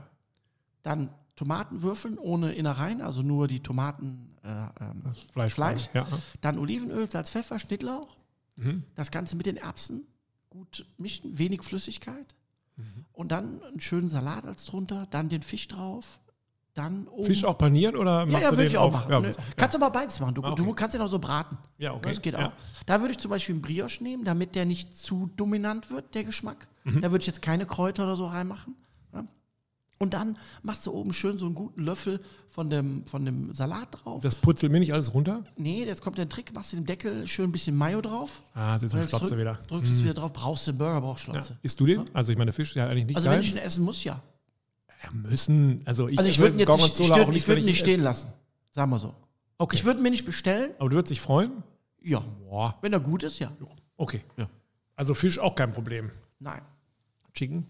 dann 0.84 1.10
Tomatenwürfeln 1.36 2.18
ohne 2.18 2.54
Innereien, 2.54 3.02
also 3.02 3.22
nur 3.24 3.48
die 3.48 3.62
Tomaten, 3.62 4.36
äh, 4.44 4.68
ähm, 4.82 5.04
Fleisch. 5.34 5.54
Fleisch. 5.54 5.90
Ja. 5.94 6.06
dann 6.42 6.60
Olivenöl, 6.60 7.10
Salz, 7.10 7.30
Pfeffer, 7.32 7.58
Schnittlauch, 7.60 8.18
Mhm. 8.56 8.84
das 8.96 9.10
Ganze 9.10 9.36
mit 9.38 9.46
den 9.46 9.58
Erbsen 9.58 10.06
gut 10.50 10.86
mischen, 10.98 11.38
wenig 11.38 11.64
Flüssigkeit 11.64 12.36
Mhm. 12.76 13.06
und 13.14 13.32
dann 13.32 13.64
einen 13.64 13.80
schönen 13.80 14.10
Salat 14.10 14.46
als 14.46 14.66
drunter, 14.66 15.08
dann 15.12 15.30
den 15.30 15.42
Fisch 15.42 15.68
drauf, 15.70 16.20
dann 16.80 17.08
oben. 17.08 17.24
Fisch 17.26 17.44
auch 17.44 17.58
panieren 17.58 17.96
oder 17.96 18.22
Ja, 18.22 18.26
machst 18.26 18.44
ja, 18.44 18.50
du 18.52 18.58
würde 18.58 18.64
den 18.64 18.72
ich 18.72 18.78
auch 18.78 18.92
machen. 18.92 19.12
Ja, 19.12 19.20
ja. 19.20 19.32
Kannst 19.58 19.76
aber 19.76 19.90
beides 19.92 20.20
machen. 20.20 20.34
Du, 20.36 20.42
Ah, 20.44 20.52
okay. 20.54 20.64
du 20.64 20.74
kannst 20.74 20.94
den 20.96 21.02
auch 21.02 21.08
so 21.10 21.20
braten. 21.20 21.58
Ja, 21.78 21.94
okay. 21.94 22.10
Das 22.10 22.22
geht 22.22 22.34
Ja. 22.34 22.48
auch. 22.48 22.52
Da 22.86 23.00
würde 23.02 23.12
ich 23.12 23.18
zum 23.20 23.30
Beispiel 23.32 23.56
einen 23.56 23.62
Brioche 23.62 24.04
nehmen, 24.04 24.24
damit 24.24 24.56
der 24.56 24.66
nicht 24.66 24.98
zu 24.98 25.30
dominant 25.36 25.92
wird, 25.92 26.16
der 26.16 26.24
Geschmack. 26.24 26.68
Mhm. 26.86 27.02
Da 27.02 27.12
würde 27.12 27.22
ich 27.22 27.28
jetzt 27.28 27.42
keine 27.42 27.66
Kräuter 27.66 28.04
oder 28.04 28.16
so 28.16 28.26
reinmachen. 28.26 28.76
Ja. 29.14 29.24
Und 30.00 30.14
dann 30.14 30.38
machst 30.64 30.86
du 30.86 30.92
oben 30.94 31.12
schön 31.14 31.38
so 31.38 31.46
einen 31.46 31.56
guten 31.56 31.84
Löffel 31.84 32.22
von 32.48 32.70
dem, 32.70 33.06
von 33.06 33.26
dem 33.26 33.54
Salat 33.54 33.90
drauf. 33.92 34.22
Das 34.24 34.34
putzelt 34.36 34.72
mir 34.72 34.80
nicht 34.80 34.94
alles 34.94 35.14
runter. 35.14 35.44
Nee, 35.58 35.84
jetzt 35.86 36.02
kommt 36.02 36.18
der 36.18 36.28
Trick, 36.30 36.54
machst 36.54 36.72
du 36.72 36.78
den 36.78 36.86
Deckel 36.86 37.28
schön 37.28 37.50
ein 37.50 37.52
bisschen 37.52 37.76
Mayo 37.76 38.02
drauf. 38.02 38.42
Ah, 38.54 38.74
das 38.74 38.84
ist 38.84 38.94
jetzt 38.94 39.10
Schlotze 39.10 39.36
drück- 39.36 39.40
wieder. 39.40 39.60
Drückst 39.68 39.92
es 39.92 40.04
wieder 40.04 40.14
drauf, 40.16 40.34
brauchst 40.34 40.66
du 40.68 40.72
den 40.72 40.78
Burger, 40.80 41.02
brauchst 41.02 41.28
Ja. 41.28 41.34
Schlotze. 41.34 41.58
Isst 41.62 41.80
du 41.80 41.86
den? 41.86 42.10
Also 42.16 42.32
ich 42.32 42.38
meine, 42.38 42.52
Fisch 42.54 42.70
ist 42.70 42.76
ja 42.76 42.88
eigentlich 42.88 43.06
nicht 43.06 43.18
Also 43.18 43.28
geil. 43.28 43.36
wenn 43.38 43.44
ich 43.44 43.52
ihn 43.52 43.58
essen 43.58 43.84
muss, 43.86 44.04
ja. 44.04 44.22
Ja, 45.04 45.12
müssen. 45.12 45.82
Also 45.86 46.08
ich, 46.08 46.18
Also 46.18 46.30
ich 46.30 46.40
würde 46.40 46.56
ihn 46.56 46.60
jetzt 46.60 46.78
nicht, 46.78 47.00
ich 47.00 47.10
würd, 47.10 47.36
ich 47.36 47.48
würd 47.48 47.64
nicht 47.64 47.80
stehen 47.80 48.02
lassen. 48.02 48.34
Sagen 48.72 48.92
wir 48.92 49.00
so. 49.00 49.16
Okay. 49.58 49.76
Ich 49.76 49.86
würde 49.86 50.02
mir 50.02 50.12
nicht 50.12 50.26
bestellen. 50.26 50.72
Aber 50.80 50.90
du 50.90 50.96
würdest 50.96 51.12
dich 51.12 51.22
freuen? 51.22 51.64
Ja. 52.02 52.20
Boah. 52.20 52.78
Wenn 52.82 52.94
er 52.94 53.00
gut 53.00 53.24
ist, 53.24 53.40
ja. 53.40 53.52
Okay. 53.98 54.22
Ja. 54.38 54.48
Also 54.96 55.14
Fisch 55.14 55.40
auch 55.40 55.56
kein 55.56 55.72
Problem. 55.72 56.12
Nein. 56.40 56.62
Chicken? 57.34 57.66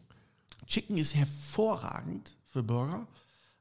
Chicken 0.66 0.98
ist 0.98 1.16
hervorragend 1.16 2.36
für 2.46 2.64
Burger. 2.64 3.08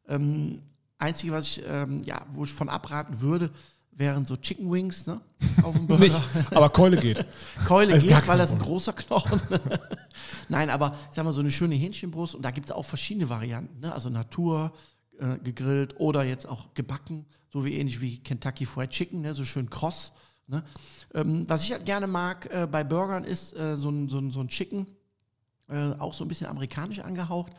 Ähm, 0.06 0.62
einzige, 0.98 1.32
was 1.32 1.46
ich, 1.46 1.62
ähm, 1.66 2.02
ja, 2.02 2.24
wo 2.30 2.44
ich 2.44 2.52
von 2.52 2.68
abraten 2.68 3.20
würde, 3.20 3.50
wären 3.98 4.24
so 4.24 4.36
Chicken 4.36 4.70
Wings, 4.70 5.06
ne? 5.06 5.20
Auf 5.62 5.76
dem 5.76 5.86
Burger. 5.86 6.04
Nicht. 6.04 6.52
Aber 6.52 6.70
Keule 6.70 6.96
geht. 6.96 7.26
Keule 7.66 7.94
Das 7.94 8.02
geht, 8.02 8.26
weil 8.26 8.38
das 8.38 8.52
ein 8.52 8.58
großer 8.58 8.92
Knochen. 8.92 9.40
Nein, 10.48 10.70
aber 10.70 10.96
ich 11.10 11.16
sag 11.16 11.24
mal, 11.24 11.32
so 11.32 11.40
eine 11.40 11.50
schöne 11.50 11.74
Hähnchenbrust 11.74 12.34
und 12.34 12.42
da 12.42 12.50
gibt 12.50 12.66
es 12.66 12.72
auch 12.72 12.84
verschiedene 12.84 13.28
Varianten, 13.28 13.80
ne? 13.80 13.92
Also 13.92 14.08
Natur, 14.08 14.72
äh, 15.18 15.38
gegrillt 15.38 15.98
oder 15.98 16.24
jetzt 16.24 16.48
auch 16.48 16.74
gebacken, 16.74 17.26
so 17.52 17.64
wie 17.64 17.74
ähnlich 17.74 18.00
wie 18.00 18.18
Kentucky 18.18 18.66
Fried 18.66 18.90
Chicken, 18.90 19.22
ne? 19.22 19.34
so 19.34 19.44
schön 19.44 19.68
kross. 19.68 20.12
Ne? 20.46 20.62
Ähm, 21.14 21.44
was 21.48 21.64
ich 21.64 21.72
halt 21.72 21.84
gerne 21.84 22.06
mag 22.06 22.48
äh, 22.52 22.66
bei 22.70 22.84
Burgern 22.84 23.24
ist 23.24 23.54
äh, 23.56 23.76
so, 23.76 23.90
ein, 23.90 24.08
so, 24.08 24.18
ein, 24.18 24.30
so 24.30 24.40
ein 24.40 24.48
Chicken, 24.48 24.86
äh, 25.68 25.92
auch 25.98 26.14
so 26.14 26.24
ein 26.24 26.28
bisschen 26.28 26.46
amerikanisch 26.46 27.00
angehaucht, 27.00 27.52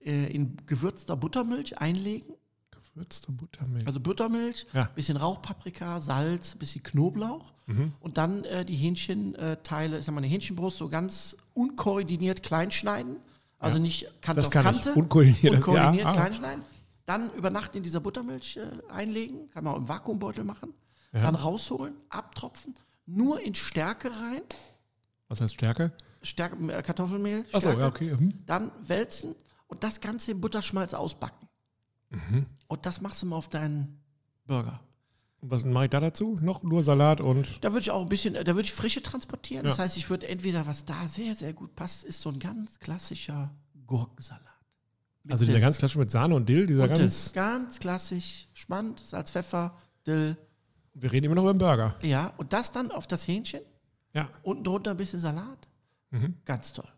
äh, 0.00 0.32
in 0.32 0.56
gewürzter 0.66 1.16
Buttermilch 1.16 1.78
einlegen. 1.78 2.34
Gewürzte 2.94 3.32
Buttermilch. 3.32 3.86
Also 3.86 3.98
Buttermilch, 4.00 4.66
Ja. 4.72 4.88
bisschen 4.94 5.16
Rauchpaprika, 5.16 6.00
Salz, 6.00 6.54
bisschen 6.54 6.82
Knoblauch 6.82 7.52
Mhm. 7.66 7.92
und 8.00 8.18
dann 8.18 8.44
äh, 8.44 8.64
die 8.64 8.76
Hähnchenteile, 8.76 9.98
ich 9.98 10.04
sag 10.04 10.14
mal 10.14 10.18
eine 10.20 10.28
Hähnchenbrust 10.28 10.78
so 10.78 10.88
ganz 10.88 11.36
unkoordiniert 11.54 12.42
klein 12.42 12.70
schneiden. 12.70 13.16
Also 13.58 13.78
nicht 13.78 14.06
Kante 14.20 14.40
Das 14.40 14.46
auf 14.48 14.52
kann 14.52 14.64
Kante. 14.64 14.90
ich. 14.90 14.96
Unkoordiniert. 14.96 15.54
Unkoordiniert 15.54 16.04
ja. 16.04 16.10
Ah. 16.10 16.12
klein 16.12 16.34
schneiden. 16.34 16.64
Dann 17.06 17.32
über 17.34 17.50
Nacht 17.50 17.74
in 17.74 17.82
dieser 17.82 18.00
Buttermilch 18.00 18.56
äh, 18.58 18.70
einlegen, 18.90 19.50
kann 19.50 19.64
man 19.64 19.74
auch 19.74 19.78
im 19.78 19.88
Vakuumbeutel 19.88 20.44
machen. 20.44 20.72
Ja. 21.12 21.22
Dann 21.22 21.34
rausholen, 21.34 21.94
abtropfen, 22.10 22.74
nur 23.06 23.40
in 23.40 23.54
Stärke 23.54 24.10
rein, 24.10 24.42
Was 25.28 25.40
heißt 25.40 25.54
Stärke? 25.54 25.92
Stärke, 26.22 26.56
äh, 26.72 26.82
Kartoffelmehl, 26.82 27.44
Stärke, 27.48 27.80
ja, 27.80 27.86
okay. 27.88 28.14
Mhm. 28.14 28.34
dann 28.46 28.70
wälzen 28.86 29.34
und 29.66 29.82
das 29.82 30.00
Ganze 30.00 30.30
im 30.30 30.40
Butterschmalz 30.40 30.94
ausbacken. 30.94 31.48
Mhm. 32.14 32.46
Und 32.68 32.86
das 32.86 33.00
machst 33.00 33.22
du 33.22 33.26
mal 33.26 33.36
auf 33.36 33.48
deinen 33.48 34.00
Burger. 34.46 34.80
Und 35.40 35.50
was 35.50 35.64
mache 35.64 35.84
ich 35.84 35.90
da 35.90 36.00
dazu? 36.00 36.38
Noch 36.40 36.62
nur 36.62 36.82
Salat 36.82 37.20
und. 37.20 37.62
Da 37.62 37.70
würde 37.72 37.80
ich 37.80 37.90
auch 37.90 38.02
ein 38.02 38.08
bisschen, 38.08 38.34
da 38.34 38.46
würde 38.46 38.62
ich 38.62 38.72
Frische 38.72 39.02
transportieren. 39.02 39.64
Das 39.64 39.76
Ja. 39.76 39.84
heißt, 39.84 39.96
ich 39.96 40.08
würde 40.08 40.26
entweder, 40.28 40.66
was 40.66 40.84
da 40.84 41.06
sehr, 41.08 41.34
sehr 41.34 41.52
gut 41.52 41.74
passt, 41.74 42.04
ist 42.04 42.20
so 42.20 42.30
ein 42.30 42.38
ganz 42.38 42.78
klassischer 42.78 43.50
Gurkensalat. 43.86 44.40
Also 45.28 45.44
dieser 45.44 45.54
Dill. 45.58 45.60
ganz 45.62 45.78
klassische 45.78 45.98
mit 45.98 46.10
Sahne 46.10 46.34
und 46.34 46.48
Dill, 46.48 46.66
dieser 46.66 46.84
Und 46.84 46.96
ganz. 46.98 47.32
ganz 47.32 47.78
klassisch, 47.78 48.48
Schmand, 48.52 49.00
Salz, 49.00 49.30
Pfeffer, 49.30 49.76
Dill. 50.06 50.36
Wir 50.94 51.10
reden 51.12 51.26
immer 51.26 51.34
noch 51.34 51.42
über 51.44 51.54
den 51.54 51.58
Burger. 51.58 51.96
Ja, 52.02 52.32
und 52.36 52.52
das 52.52 52.72
dann 52.72 52.90
auf 52.90 53.06
das 53.06 53.26
Hähnchen, 53.26 53.60
Ja. 54.12 54.28
unten 54.42 54.64
drunter 54.64 54.92
ein 54.92 54.96
bisschen 54.96 55.20
Salat. 55.20 55.66
Mhm. 56.10 56.34
Ganz 56.44 56.72
toll. 56.72 56.88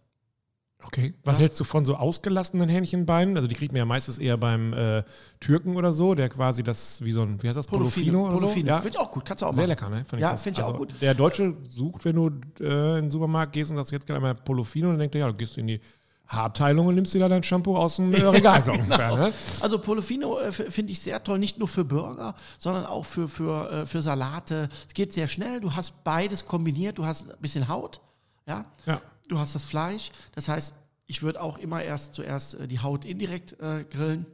Okay. 0.86 1.14
Was 1.24 1.40
hältst 1.40 1.58
du 1.60 1.64
von 1.64 1.84
so 1.84 1.96
ausgelassenen 1.96 2.68
Hähnchenbeinen? 2.68 3.36
Also 3.36 3.48
die 3.48 3.54
kriegt 3.54 3.72
man 3.72 3.78
ja 3.78 3.84
meistens 3.84 4.18
eher 4.18 4.36
beim 4.36 4.72
äh, 4.72 5.02
Türken 5.40 5.76
oder 5.76 5.92
so, 5.92 6.14
der 6.14 6.28
quasi 6.28 6.62
das, 6.62 7.02
wie 7.02 7.12
so 7.12 7.22
ein, 7.22 7.42
wie 7.42 7.48
heißt 7.48 7.56
das, 7.56 7.66
Polofino, 7.66 8.28
oder 8.28 8.38
so? 8.38 8.46
Ja. 8.58 8.78
Finde 8.78 8.90
ich 8.90 8.98
auch 8.98 9.10
gut, 9.10 9.24
kannst 9.24 9.42
du 9.42 9.46
auch 9.46 9.52
Sehr 9.52 9.66
machen. 9.66 9.68
lecker, 9.70 9.88
ne? 9.90 10.04
Find 10.04 10.22
Ja, 10.22 10.32
das. 10.32 10.42
find 10.44 10.56
ich 10.56 10.62
auch 10.64 10.68
also, 10.68 10.78
gut. 10.78 10.94
Der 11.00 11.14
Deutsche 11.14 11.56
sucht, 11.68 12.04
wenn 12.04 12.16
du 12.16 12.28
äh, 12.60 12.98
in 12.98 13.06
den 13.06 13.10
Supermarkt 13.10 13.52
gehst 13.52 13.70
und 13.70 13.76
sagst, 13.76 13.90
jetzt 13.92 14.06
gerne 14.06 14.18
einmal 14.18 14.34
Polofino, 14.36 14.88
dann 14.90 14.98
denkt 14.98 15.14
er, 15.16 15.22
ja, 15.22 15.26
du 15.26 15.34
gehst 15.34 15.58
in 15.58 15.66
die 15.66 15.80
Haarabteilung 16.28 16.86
und 16.86 16.94
nimmst 16.96 17.14
dir 17.14 17.20
da 17.20 17.28
dein 17.28 17.42
Shampoo 17.42 17.76
aus 17.76 17.96
dem 17.96 18.12
äh, 18.14 18.20
Regal, 18.22 18.62
so 18.62 18.72
ungefähr, 18.72 19.16
ne? 19.16 19.32
Also 19.60 19.78
Polofino 19.78 20.38
äh, 20.40 20.50
finde 20.52 20.92
ich 20.92 21.00
sehr 21.00 21.22
toll, 21.22 21.38
nicht 21.38 21.58
nur 21.58 21.68
für 21.68 21.84
Burger, 21.84 22.34
sondern 22.58 22.86
auch 22.86 23.04
für, 23.04 23.28
für, 23.28 23.70
äh, 23.70 23.86
für 23.86 24.02
Salate. 24.02 24.68
Es 24.86 24.94
geht 24.94 25.12
sehr 25.12 25.26
schnell, 25.28 25.60
du 25.60 25.74
hast 25.74 26.02
beides 26.04 26.44
kombiniert, 26.46 26.98
du 26.98 27.04
hast 27.06 27.30
ein 27.30 27.36
bisschen 27.40 27.68
Haut, 27.68 28.00
ja, 28.46 28.64
Ja. 28.86 29.00
Du 29.28 29.38
hast 29.38 29.54
das 29.54 29.64
Fleisch. 29.64 30.10
Das 30.34 30.48
heißt, 30.48 30.74
ich 31.06 31.22
würde 31.22 31.40
auch 31.40 31.58
immer 31.58 31.82
erst 31.82 32.14
zuerst 32.14 32.54
äh, 32.54 32.66
die 32.68 32.80
Haut 32.80 33.04
indirekt 33.04 33.56
äh, 33.60 33.84
grillen. 33.84 34.26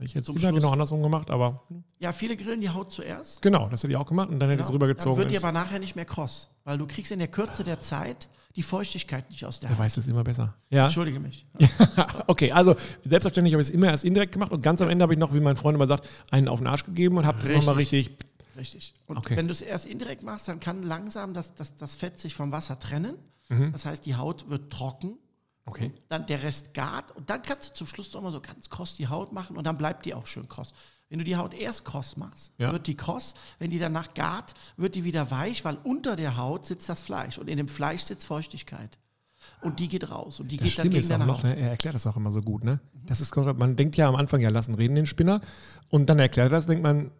Ich 0.00 0.14
hätte 0.14 0.32
es 0.32 0.40
genau 0.42 0.70
andersrum 0.72 1.02
gemacht, 1.02 1.30
aber 1.30 1.62
Ja, 2.00 2.12
viele 2.12 2.36
grillen 2.36 2.60
die 2.60 2.68
Haut 2.68 2.90
zuerst. 2.92 3.40
genau, 3.42 3.68
das 3.68 3.82
hätte 3.82 3.92
ich 3.92 3.96
auch 3.96 4.06
gemacht 4.06 4.28
und 4.28 4.38
dann 4.40 4.50
hätte 4.50 4.60
ich 4.60 4.66
es 4.66 4.68
Genau. 4.68 4.78
Dann 4.78 4.88
rübergezogen. 4.88 5.16
wird 5.18 5.30
die 5.30 5.34
ins- 5.36 5.44
aber 5.44 5.52
nachher 5.52 5.78
nicht 5.78 5.94
mehr 5.96 6.04
kross, 6.04 6.50
weil 6.64 6.78
du 6.78 6.86
kriegst 6.86 7.12
in 7.12 7.20
der 7.20 7.28
Kürze 7.28 7.62
der 7.64 7.80
Zeit 7.80 8.28
die 8.56 8.62
Feuchtigkeit 8.62 9.30
nicht 9.30 9.44
aus 9.44 9.60
der 9.60 9.70
Wer 9.70 9.76
Haut. 9.78 9.84
weiß 9.84 9.96
es 9.96 10.06
immer 10.08 10.24
besser. 10.24 10.54
Ja. 10.70 10.84
Entschuldige 10.84 11.20
mich. 11.20 11.46
okay, 12.26 12.50
also 12.52 12.74
selbstverständlich 13.04 13.54
habe 13.54 13.62
ich 13.62 13.68
es 13.68 13.74
immer 13.74 13.86
erst 13.86 14.04
indirekt 14.04 14.32
gemacht 14.32 14.50
und 14.52 14.62
ganz 14.62 14.80
am 14.82 14.88
Ende 14.88 15.02
habe 15.04 15.12
ich 15.14 15.18
noch, 15.18 15.32
wie 15.32 15.40
mein 15.40 15.56
Freund 15.56 15.76
immer 15.76 15.86
sagt, 15.86 16.08
einen 16.30 16.48
auf 16.48 16.58
den 16.58 16.66
Arsch 16.66 16.84
gegeben 16.84 17.16
und 17.16 17.24
habe 17.26 17.38
das 17.40 17.48
nochmal 17.50 17.76
richtig. 17.76 18.16
Richtig. 18.56 18.94
Und 19.06 19.18
Okay. 19.18 19.36
wenn 19.36 19.46
du 19.46 19.52
es 19.52 19.60
erst 19.60 19.86
indirekt 19.86 20.22
machst, 20.22 20.48
dann 20.48 20.60
kann 20.60 20.82
langsam 20.82 21.34
das, 21.34 21.54
das, 21.54 21.74
das 21.76 21.94
Fett 21.94 22.18
sich 22.18 22.34
vom 22.34 22.52
Wasser 22.52 22.78
trennen. 22.78 23.16
Mhm. 23.48 23.72
Das 23.72 23.84
heißt, 23.84 24.06
die 24.06 24.14
Haut 24.16 24.48
wird 24.48 24.72
trocken, 24.72 25.18
Okay. 25.66 25.92
dann 26.08 26.26
der 26.26 26.42
Rest 26.42 26.74
gart 26.74 27.10
und 27.12 27.30
dann 27.30 27.40
kannst 27.42 27.70
du 27.70 27.74
zum 27.74 27.86
Schluss 27.86 28.12
noch 28.12 28.20
mal 28.22 28.32
so 28.32 28.40
ganz 28.40 28.68
kross 28.68 28.96
die 28.96 29.08
Haut 29.08 29.32
machen 29.32 29.56
und 29.56 29.64
dann 29.66 29.78
bleibt 29.78 30.04
die 30.06 30.12
auch 30.14 30.26
schön 30.26 30.46
kross. 30.48 30.72
Wenn 31.08 31.18
du 31.18 31.24
die 31.24 31.36
Haut 31.36 31.54
erst 31.54 31.84
kross 31.84 32.16
machst, 32.16 32.52
Ja. 32.58 32.72
wird 32.72 32.86
die 32.86 32.96
kross. 32.96 33.34
Wenn 33.58 33.70
die 33.70 33.78
danach 33.78 34.14
gart, 34.14 34.54
wird 34.76 34.94
die 34.94 35.04
wieder 35.04 35.30
weich, 35.30 35.64
weil 35.64 35.76
unter 35.84 36.16
der 36.16 36.36
Haut 36.36 36.66
sitzt 36.66 36.88
das 36.88 37.00
Fleisch 37.00 37.38
und 37.38 37.48
in 37.48 37.56
dem 37.56 37.68
Fleisch 37.68 38.02
sitzt 38.02 38.26
Feuchtigkeit. 38.26 38.98
Und 39.60 39.78
die 39.78 39.88
geht 39.88 40.10
raus 40.10 40.40
und 40.40 40.48
die 40.48 40.56
Das 40.56 40.68
geht 40.68 40.78
dann 40.78 40.90
gegen 40.90 41.06
deine 41.06 41.26
noch, 41.26 41.38
Haut. 41.38 41.44
ne, 41.44 41.56
er 41.56 41.68
erklärt 41.70 41.94
das 41.94 42.06
auch 42.06 42.16
immer 42.16 42.30
so 42.30 42.40
gut, 42.40 42.64
ne? 42.64 42.80
Das 43.06 43.20
ist, 43.20 43.36
man 43.36 43.76
denkt 43.76 43.96
ja 43.96 44.08
am 44.08 44.16
Anfang, 44.16 44.40
ja, 44.40 44.48
lassen 44.48 44.74
reden 44.74 44.94
den 44.94 45.04
Spinner. 45.06 45.40
Und 45.90 46.06
dann 46.08 46.18
erklärt 46.18 46.46
er 46.46 46.56
das, 46.56 46.66
denkt 46.66 46.82
man, 46.82 47.10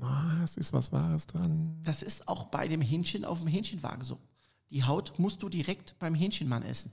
ah, 0.00 0.42
es 0.42 0.56
ist 0.56 0.72
was 0.72 0.92
Wahres 0.92 1.26
dran. 1.26 1.78
Das 1.84 2.02
ist 2.02 2.28
auch 2.28 2.44
bei 2.46 2.68
dem 2.68 2.80
Hähnchen 2.80 3.24
auf 3.24 3.38
dem 3.38 3.48
Hähnchenwagen 3.48 4.02
so. 4.04 4.18
Die 4.70 4.84
Haut 4.84 5.18
musst 5.18 5.42
du 5.42 5.48
direkt 5.48 5.98
beim 5.98 6.14
Hähnchenmann 6.14 6.62
essen. 6.62 6.92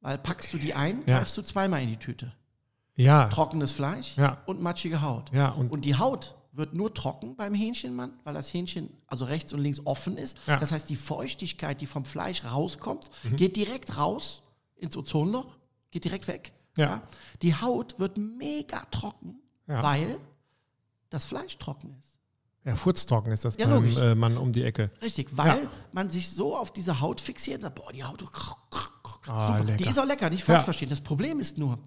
Weil 0.00 0.18
packst 0.18 0.52
du 0.52 0.58
die 0.58 0.74
ein, 0.74 1.02
Ja. 1.06 1.18
greifst 1.18 1.36
du 1.38 1.42
zweimal 1.42 1.82
in 1.82 1.88
die 1.88 1.96
Tüte. 1.96 2.32
Ja, 2.96 3.28
Trockenes 3.28 3.72
Fleisch 3.72 4.16
Ja. 4.16 4.42
und 4.46 4.60
matschige 4.60 5.00
Haut. 5.02 5.32
ja, 5.32 5.48
und, 5.50 5.70
Und 5.72 5.84
die 5.84 5.96
Haut 5.96 6.34
wird 6.52 6.74
nur 6.74 6.94
trocken 6.94 7.34
beim 7.36 7.54
Hähnchenmann, 7.54 8.12
weil 8.22 8.34
das 8.34 8.52
Hähnchen 8.54 8.90
also 9.06 9.24
rechts 9.24 9.52
und 9.52 9.60
links 9.60 9.80
offen 9.86 10.16
ist. 10.18 10.36
Ja. 10.46 10.56
Mhm. 10.56 10.60
Das 10.60 10.70
heißt, 10.72 10.88
die 10.88 10.94
Feuchtigkeit, 10.96 11.80
die 11.80 11.86
vom 11.86 12.04
Fleisch 12.04 12.44
rauskommt, 12.44 13.10
geht 13.36 13.56
direkt 13.56 13.96
raus 13.96 14.42
ins 14.76 14.96
Ozonloch, 14.96 15.56
geht 15.90 16.04
direkt 16.04 16.28
weg. 16.28 16.52
Ja. 16.76 17.02
Die 17.42 17.54
Haut 17.56 17.98
wird 17.98 18.18
mega 18.18 18.84
trocken, 18.90 19.36
Ja. 19.66 19.82
weil 19.82 20.18
das 21.14 21.26
Fleisch 21.26 21.56
trocken 21.58 21.94
ist. 21.98 22.18
ja, 22.64 22.76
furztrocken 22.76 23.32
ist 23.32 23.44
das 23.44 23.56
Ja, 23.56 23.66
beim 23.68 23.96
äh, 23.96 24.14
Mann 24.14 24.36
um 24.36 24.52
die 24.52 24.62
Ecke. 24.64 24.90
Richtig, 25.02 25.28
weil 25.32 25.62
Ja. 25.64 25.70
man 25.92 26.10
sich 26.10 26.28
so 26.30 26.56
auf 26.56 26.72
diese 26.72 27.00
Haut 27.00 27.20
fixiert, 27.20 27.62
sagt, 27.62 27.74
boah, 27.76 27.92
die 27.92 28.04
Haut, 28.04 28.22
Ah, 29.26 29.46
super. 29.48 29.64
lecker. 29.64 29.76
die 29.78 29.84
ist 29.88 29.98
auch 29.98 30.06
lecker, 30.06 30.28
nicht 30.30 30.44
falsch 30.44 30.58
Ja. 30.60 30.64
verstehen. 30.64 30.90
Das 30.90 31.00
Problem 31.00 31.40
ist 31.40 31.56
nur, 31.58 31.78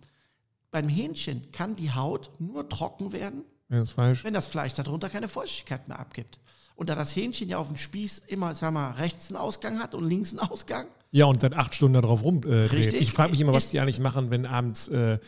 beim 0.72 0.90
Hähnchen 0.90 1.52
kann 1.52 1.76
die 1.76 1.92
Haut 1.92 2.32
nur 2.40 2.68
trocken 2.68 3.12
werden, 3.12 3.44
Ja, 3.70 3.80
das 3.80 3.92
Fleisch. 3.92 4.24
wenn 4.24 4.34
das 4.34 4.48
Fleisch 4.48 4.74
darunter 4.74 5.10
keine 5.10 5.28
Feuchtigkeit 5.28 5.88
mehr 5.88 6.00
abgibt. 6.00 6.40
Und 6.76 6.90
da 6.90 6.96
das 6.96 7.16
Hähnchen 7.16 7.50
ja 7.50 7.58
auf 7.58 7.68
dem 7.68 7.78
Spieß 7.78 8.20
immer, 8.28 8.54
sag 8.54 8.72
mal, 8.74 8.92
rechts 8.92 9.30
einen 9.30 9.38
Ausgang 9.38 9.80
hat 9.80 9.96
und 9.96 10.08
links 10.08 10.32
einen 10.32 10.40
Ausgang, 10.52 10.88
Ja, 11.12 11.26
und 11.26 11.42
seit 11.42 11.54
acht 11.54 11.74
Stunden 11.74 12.00
darauf 12.02 12.24
rumdreht. 12.24 12.72
Äh, 12.72 12.76
Richtig. 12.76 13.02
ich 13.02 13.12
frage 13.13 13.32
mich 13.32 13.40
immer, 13.40 13.54
was 13.54 13.70
die 13.72 13.80
eigentlich 13.80 14.00
machen, 14.00 14.30
wenn 14.30 14.46
abends 14.46 14.88
äh, 14.90 15.20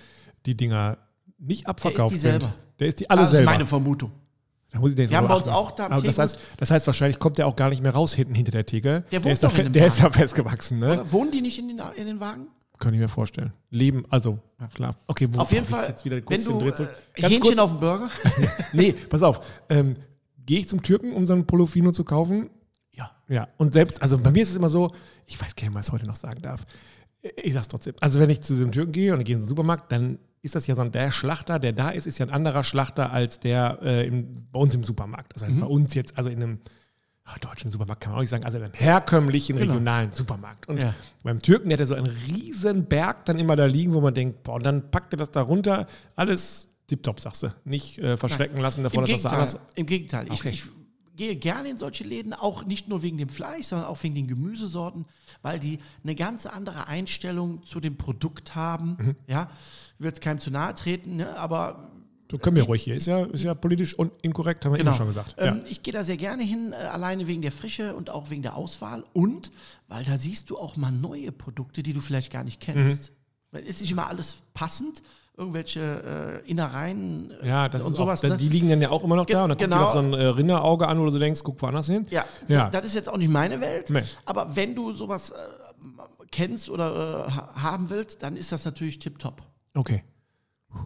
die 0.46 0.56
Dinger 0.56 0.98
nicht 1.39 1.67
abverkauft 1.67 2.13
die 2.13 2.19
sind. 2.19 2.41
selber. 2.41 2.54
Der 2.80 2.88
ist 2.88 2.99
die 2.99 3.10
alle 3.10 3.21
das 3.21 3.30
ist 3.30 3.36
selber. 3.36 3.52
meine 3.52 3.65
Vermutung. 3.65 4.12
Da 4.71 4.80
muss 4.80 4.91
ich 4.91 4.95
denken, 4.95 5.10
Wir 5.10 5.17
haben 5.17 5.28
bei 5.28 5.34
uns 5.36 5.47
auch 5.47 5.71
da 5.71 5.88
am 5.88 5.93
aber 5.93 6.04
das, 6.04 6.19
heißt, 6.19 6.38
das 6.58 6.69
heißt, 6.69 6.86
wahrscheinlich 6.86 7.17
kommt 7.17 7.39
der 7.39 7.47
auch 7.47 7.56
gar 7.56 7.69
nicht 7.69 7.82
mehr 7.82 7.93
raus 7.93 8.13
hinten 8.13 8.36
hinter 8.36 8.52
der 8.52 8.65
Theke. 8.65 9.04
Der 9.12 9.23
wohnt 9.23 9.34
ist, 9.34 9.43
da, 9.43 9.49
der 9.49 9.88
ist 9.88 10.04
da 10.04 10.12
festgewachsen, 10.12 10.78
ne? 10.80 10.93
Oder 10.93 11.12
wohnen 11.12 11.32
die 11.32 11.41
nicht 11.41 11.58
in 11.58 11.69
den, 11.69 11.82
in 11.95 12.06
den 12.06 12.19
Wagen? 12.19 12.47
Kann 12.78 12.93
ich 12.93 12.99
mir 12.99 13.08
vorstellen. 13.10 13.52
Leben, 13.71 14.06
also, 14.10 14.39
klar. 14.73 14.95
Okay, 15.08 15.28
wo 15.32 15.39
Auf 15.39 15.52
jeden 15.52 15.65
Fall, 15.65 15.89
Jetzt 15.89 16.06
wieder 16.06 16.17
wenn 16.17 16.23
kurz 16.25 16.45
den 16.45 16.54
du 16.54 16.60
Dreh 16.65 16.73
zurück. 16.73 16.89
äh, 17.15 17.21
Hähnchen 17.23 17.41
kurz, 17.41 17.58
auf 17.58 17.71
dem 17.71 17.80
Burger, 17.80 18.10
nee, 18.73 18.93
pass 18.93 19.23
auf. 19.23 19.41
Ähm, 19.69 19.95
Gehe 20.45 20.60
ich 20.60 20.69
zum 20.69 20.82
Türken, 20.82 21.13
um 21.13 21.25
so 21.25 21.34
einen 21.34 21.45
Polofino 21.45 21.91
zu 21.91 22.04
kaufen? 22.04 22.49
ja, 22.93 23.12
Ja, 23.28 23.47
und 23.58 23.73
selbst, 23.73 24.02
also 24.02 24.17
bei 24.17 24.32
mir 24.32 24.41
ist 24.43 24.49
es 24.52 24.56
immer 24.56 24.69
so, 24.69 24.91
ich 25.25 25.39
weiß 25.39 25.56
gar 25.56 25.67
nicht, 25.67 25.75
was 25.75 25.88
ich 25.88 25.93
heute 25.93 26.06
noch 26.08 26.15
sagen 26.15 26.41
darf. 26.41 26.65
Ich 27.44 27.54
sag's 27.54 27.68
trotzdem. 27.68 27.96
Also, 28.00 28.20
wenn 28.20 28.30
ich 28.30 28.42
zu 28.42 28.54
diesem 28.54 28.72
Türken 28.72 28.92
gehe 28.92 29.13
und 29.13 29.24
gehe 29.24 29.36
in 29.36 29.42
den 29.42 29.48
Supermarkt, 29.48 29.92
dann 29.92 30.20
ist 30.42 30.56
das 30.56 30.68
ja 30.68 30.76
so 30.76 30.82
ein, 30.82 30.92
der 30.92 31.12
Schlachter, 31.12 31.60
der 31.60 31.74
da 31.74 31.89
ist, 31.89 32.08
ist 32.08 32.18
ja 32.20 32.26
ein 32.26 32.32
anderer 32.32 32.63
Schlachter 32.63 33.12
als 33.12 33.39
der 33.39 33.80
äh, 33.82 34.08
im, 34.08 34.34
bei 34.52 34.60
uns 34.60 34.74
im 34.76 34.84
Supermarkt. 34.84 35.36
Das 35.36 35.44
heißt, 35.44 35.56
Mhm. 35.56 35.60
bei 35.62 35.68
uns 35.68 35.94
jetzt, 35.96 36.18
also 36.18 36.30
in 36.30 36.42
einem 36.42 36.60
ach, 37.26 37.38
deutschen 37.39 37.70
Supermarkt 37.70 38.02
kann 38.02 38.12
man 38.12 38.18
auch 38.18 38.22
nicht 38.22 38.30
sagen, 38.30 38.46
also 38.46 38.58
in 38.58 38.63
einem 38.63 38.74
herkömmlichen, 38.74 39.58
Genau. 39.58 39.74
regionalen 39.74 40.12
Supermarkt. 40.13 40.68
Und 40.70 40.80
Ja. 40.80 40.96
beim 41.24 41.39
Türken, 41.39 41.70
der 41.70 41.76
hat 41.76 41.82
ja 41.82 41.86
so 41.86 41.96
einen 41.96 42.08
riesen 42.08 42.86
Berg 42.86 43.26
dann 43.26 43.38
immer 43.38 43.56
da 43.56 43.65
liegen, 43.65 43.94
wo 43.94 44.02
man 44.02 44.13
denkt, 44.13 44.44
boah, 44.44 44.56
und 44.56 44.65
dann 44.65 44.89
packt 44.92 45.13
er 45.13 45.18
das 45.18 45.30
da 45.32 45.42
runter, 45.42 45.86
alles 46.15 46.74
tipptopp, 46.88 47.20
sagst 47.20 47.44
du. 47.44 47.54
Nicht 47.65 48.00
äh, 48.00 48.15
verschrecken 48.18 48.60
lassen 48.62 48.82
davon, 48.84 49.04
Im 49.04 49.12
dass 49.12 49.22
das 49.22 49.22
da 49.24 49.30
Gegenteil. 49.38 49.56
anders 49.60 49.74
Im 49.76 49.86
Gegenteil. 49.86 50.26
Ich, 50.34 50.39
Okay. 50.39 50.50
ich 50.54 50.63
gehe 51.20 51.36
gerne 51.36 51.70
in 51.70 51.78
solche 51.78 52.06
Läden, 52.06 52.34
auch 52.34 52.66
nicht 52.66 52.88
nur 52.88 53.02
wegen 53.02 53.18
dem 53.18 53.28
Fleisch, 53.28 53.68
sondern 53.68 53.90
auch 53.90 54.02
wegen 54.04 54.16
den 54.16 54.28
Gemüsesorten, 54.28 55.06
weil 55.42 55.60
die 55.60 55.80
eine 56.02 56.16
ganz 56.16 56.46
andere 56.46 56.88
Einstellung 56.88 57.62
zu 57.66 57.82
dem 57.82 57.98
Produkt 57.98 58.56
haben. 58.56 58.98
Mhm. 58.98 59.16
Ja, 59.28 59.52
ich 59.96 60.00
will 60.00 60.08
jetzt 60.08 60.22
keinem 60.22 60.40
zu 60.40 60.50
nahe 60.50 60.74
treten, 60.74 61.18
ne, 61.18 61.38
aber 61.38 61.92
So 62.32 62.38
können 62.38 62.56
wir 62.56 62.64
ruhig 62.64 62.84
hier. 62.84 62.96
Ist 62.96 63.06
ja, 63.06 63.26
ist 63.26 63.44
ja 63.44 63.54
politisch 63.54 64.00
un 64.00 64.12
inkorrekt, 64.22 64.64
haben 64.64 64.72
wir 64.72 64.80
immer 64.80 64.94
schon 64.94 65.08
gesagt. 65.08 65.36
Ähm, 65.38 65.60
ja. 65.62 65.68
Ich 65.70 65.84
gehe 65.84 65.92
da 65.92 66.06
sehr 66.06 66.16
gerne 66.16 66.44
hin, 66.44 66.72
äh, 66.72 66.76
alleine 66.76 67.28
wegen 67.28 67.42
der 67.42 67.52
Frische 67.52 67.96
und 67.96 68.10
auch 68.10 68.30
wegen 68.30 68.42
der 68.42 68.56
Auswahl 68.56 69.04
und 69.12 69.52
weil 69.90 70.06
da 70.06 70.18
siehst 70.18 70.50
du 70.50 70.58
auch 70.58 70.78
mal 70.78 70.92
neue 70.92 71.34
Produkte, 71.34 71.84
die 71.84 71.92
du 71.92 72.00
vielleicht 72.00 72.32
gar 72.32 72.46
nicht 72.46 72.62
kennst. 72.62 73.12
Mhm. 73.52 73.60
Ist 73.60 73.82
nicht 73.82 73.92
immer 73.92 74.08
alles 74.08 74.38
passend, 74.54 75.04
irgendwelche 75.39 76.41
äh, 76.45 76.49
Innereien 76.49 77.32
äh, 77.41 77.47
Ja, 77.47 77.67
das 77.69 77.84
und 77.84 77.93
ist 77.93 77.97
sowas. 77.97 78.23
auch, 78.23 78.30
ne? 78.30 78.38
die 78.38 78.49
liegen 78.49 78.69
dann 78.69 78.82
ja 78.82 78.89
auch 78.91 79.04
immer 79.04 79.15
noch 79.15 79.25
Ge- 79.25 79.36
da 79.36 79.43
und 79.45 79.49
dann 79.49 79.58
guckt 79.58 79.69
genau. 79.71 79.78
dir 79.78 79.84
noch 79.84 79.89
so 79.91 79.99
ein 79.99 80.13
äh, 80.13 80.25
Rinderauge 80.25 80.88
an, 80.88 80.99
wo 80.99 81.06
du 81.06 81.10
so 81.12 81.19
denkst, 81.19 81.41
guck 81.43 81.62
woanders 81.62 81.88
hin. 81.88 82.06
Ja, 82.10 82.25
Ja. 82.47 82.69
das 82.69 82.86
ist 82.86 82.93
jetzt 82.95 83.10
auch 83.10 83.17
nicht 83.17 83.32
meine 83.32 83.60
Welt. 83.62 83.89
Nee. 83.89 84.04
Aber 84.25 84.56
wenn 84.56 84.75
du 84.75 84.93
sowas 84.93 85.32
äh, 85.32 85.36
kennst 86.32 86.69
oder 86.69 87.25
äh, 87.28 87.32
ha- 87.32 87.56
haben 87.63 87.89
willst, 87.89 88.21
dann 88.21 88.36
ist 88.38 88.52
das 88.52 88.65
natürlich 88.65 88.99
tipptopp. 88.99 89.41
Okay. 89.73 90.04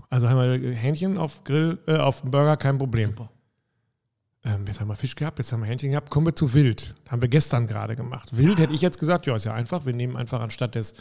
Also 0.10 0.30
haben 0.30 0.62
wir 0.62 0.74
Hähnchen 0.74 1.18
auf 1.18 1.44
Grill, 1.44 1.80
äh, 1.88 1.98
auf 1.98 2.22
dem 2.22 2.32
Burger, 2.32 2.56
kein 2.56 2.78
Problem. 2.78 3.10
Super. 3.10 3.30
Ähm, 4.46 4.66
jetzt 4.68 4.80
haben 4.82 4.88
wir 4.90 4.96
Fisch 4.96 5.16
gehabt, 5.16 5.40
jetzt 5.40 5.52
haben 5.52 5.62
wir 5.62 5.68
Hähnchen 5.68 5.92
gehabt. 5.92 6.10
Kommen 6.10 6.26
wir 6.28 6.36
zu 6.36 6.54
Wild. 6.54 6.96
Haben 7.10 7.22
wir 7.22 7.30
gestern 7.30 7.66
gerade 7.68 7.96
gemacht. 7.96 8.38
Wild 8.38 8.60
hätte 8.60 8.74
ich 8.74 8.82
jetzt 8.82 9.00
gesagt, 9.00 9.26
ja, 9.26 9.36
ist 9.36 9.46
ja 9.46 9.54
einfach. 9.54 9.86
Wir 9.86 9.94
nehmen 9.94 10.16
einfach 10.18 10.42
anstatt 10.42 10.76
des 10.76 10.94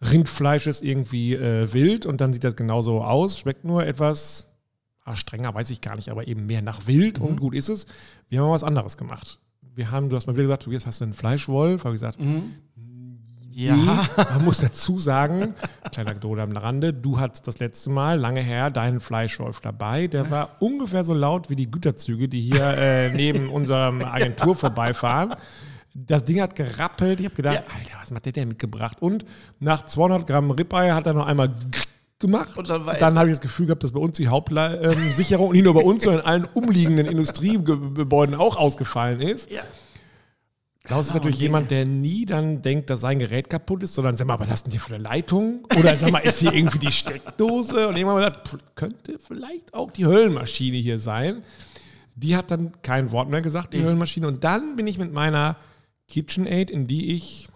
Rindfleisches 0.00 0.82
irgendwie 0.82 1.34
äh, 1.34 1.72
Wild 1.72 2.06
und 2.06 2.20
dann 2.20 2.32
sieht 2.32 2.44
das 2.44 2.56
genauso 2.56 3.02
aus. 3.02 3.38
Schmeckt 3.38 3.64
nur 3.64 3.86
etwas 3.86 4.52
ah, 5.04 5.16
strenger, 5.16 5.54
weiß 5.54 5.70
ich 5.70 5.80
gar 5.80 5.96
nicht, 5.96 6.10
aber 6.10 6.28
eben 6.28 6.46
mehr 6.46 6.62
nach 6.62 6.86
Wild 6.86 7.18
und 7.18 7.40
gut 7.40 7.54
ist 7.54 7.68
es. 7.68 7.86
Wir 8.28 8.40
haben 8.40 8.48
mal 8.48 8.54
was 8.54 8.64
anderes 8.64 8.96
gemacht. 8.96 9.38
Wir 9.74 9.90
haben, 9.90 10.08
du 10.08 10.16
hast 10.16 10.26
mal 10.26 10.34
wieder 10.34 10.44
gesagt, 10.44 10.66
du 10.66 10.72
jetzt 10.72 10.86
hast 10.86 11.00
du 11.00 11.04
einen 11.04 11.14
Fleischwolf. 11.14 11.84
Habe 11.84 11.94
ich 11.94 12.00
gesagt, 12.00 12.18
Ja. 13.52 13.74
Nee, 13.74 14.24
man 14.34 14.44
muss 14.44 14.58
dazu 14.58 14.98
sagen, 14.98 15.54
kleiner 15.92 16.10
Anekdote 16.10 16.42
am 16.42 16.52
Rande, 16.52 16.92
du 16.92 17.18
hattest 17.18 17.46
das 17.46 17.58
letzte 17.58 17.88
Mal, 17.88 18.18
lange 18.18 18.42
her, 18.42 18.70
deinen 18.70 19.00
Fleischwolf 19.00 19.60
dabei. 19.60 20.08
Der 20.08 20.30
war 20.30 20.56
ungefähr 20.60 21.04
so 21.04 21.14
laut 21.14 21.48
wie 21.48 21.56
die 21.56 21.70
Güterzüge, 21.70 22.28
die 22.28 22.40
hier 22.40 22.76
äh, 22.76 23.10
neben 23.14 23.48
unserer 23.48 23.94
Agentur 24.12 24.54
vorbeifahren. 24.54 25.36
Das 25.98 26.24
Ding 26.24 26.40
hat 26.42 26.54
gerappelt. 26.54 27.20
Ich 27.20 27.26
habe 27.26 27.34
gedacht, 27.34 27.54
Ja. 27.54 27.60
Alter, 27.60 27.96
was 28.02 28.14
hat 28.14 28.24
der 28.26 28.32
denn 28.32 28.48
mitgebracht? 28.48 29.00
Und 29.00 29.24
nach 29.60 29.86
200 29.86 30.26
Gramm 30.26 30.50
Ribeye 30.50 30.92
hat 30.92 31.06
er 31.06 31.14
noch 31.14 31.26
einmal 31.26 31.54
gemacht. 32.18 32.56
Und 32.56 32.68
dann 32.68 32.84
dann 32.84 33.18
habe 33.18 33.28
ich 33.28 33.32
das 33.34 33.40
Gefühl 33.40 33.66
gehabt, 33.66 33.82
dass 33.82 33.92
bei 33.92 34.00
uns 34.00 34.16
die 34.16 34.28
Hauptsicherung 34.28 35.52
nicht 35.52 35.64
nur 35.64 35.74
bei 35.74 35.80
uns, 35.82 36.02
sondern 36.02 36.20
in 36.22 36.26
allen 36.26 36.44
umliegenden 36.44 37.06
Industriegebäuden 37.06 38.34
auch 38.34 38.56
ausgefallen 38.56 39.20
ist. 39.20 39.50
Ja. 39.50 39.62
Klaus 40.84 41.06
ist 41.08 41.12
Genau, 41.14 41.24
natürlich 41.24 41.40
jemand, 41.40 41.70
der 41.72 41.84
nie 41.84 42.26
dann 42.26 42.62
denkt, 42.62 42.90
dass 42.90 43.00
sein 43.00 43.18
Gerät 43.18 43.50
kaputt 43.50 43.82
ist, 43.82 43.94
sondern 43.94 44.16
sag 44.16 44.28
mal, 44.28 44.38
was 44.38 44.50
hast 44.50 44.66
du 44.66 44.70
denn 44.70 44.78
hier 44.78 44.80
für 44.86 44.94
eine 44.94 45.02
Leitung? 45.02 45.64
Oder 45.78 45.96
sag 45.96 46.12
mal, 46.12 46.20
ist 46.20 46.38
hier 46.38 46.52
irgendwie 46.52 46.78
die 46.78 46.92
Steckdose? 46.92 47.88
Und 47.88 47.96
irgendwann 47.96 48.20
mal 48.20 48.28
gesagt, 48.30 48.58
könnte 48.76 49.18
vielleicht 49.18 49.74
auch 49.74 49.90
die 49.90 50.06
Höllenmaschine 50.06 50.76
hier 50.76 51.00
sein. 51.00 51.42
Die 52.14 52.36
hat 52.36 52.50
dann 52.52 52.70
kein 52.82 53.10
Wort 53.10 53.28
mehr 53.28 53.42
gesagt, 53.42 53.74
die 53.74 53.78
Nee. 53.78 53.84
Höllenmaschine. 53.84 54.28
Und 54.28 54.44
dann 54.44 54.76
bin 54.76 54.86
ich 54.86 54.96
mit 54.96 55.12
meiner 55.12 55.56
KitchenAid, 56.08 56.70
in 56.70 56.86
die 56.86 57.12
ich 57.14 57.48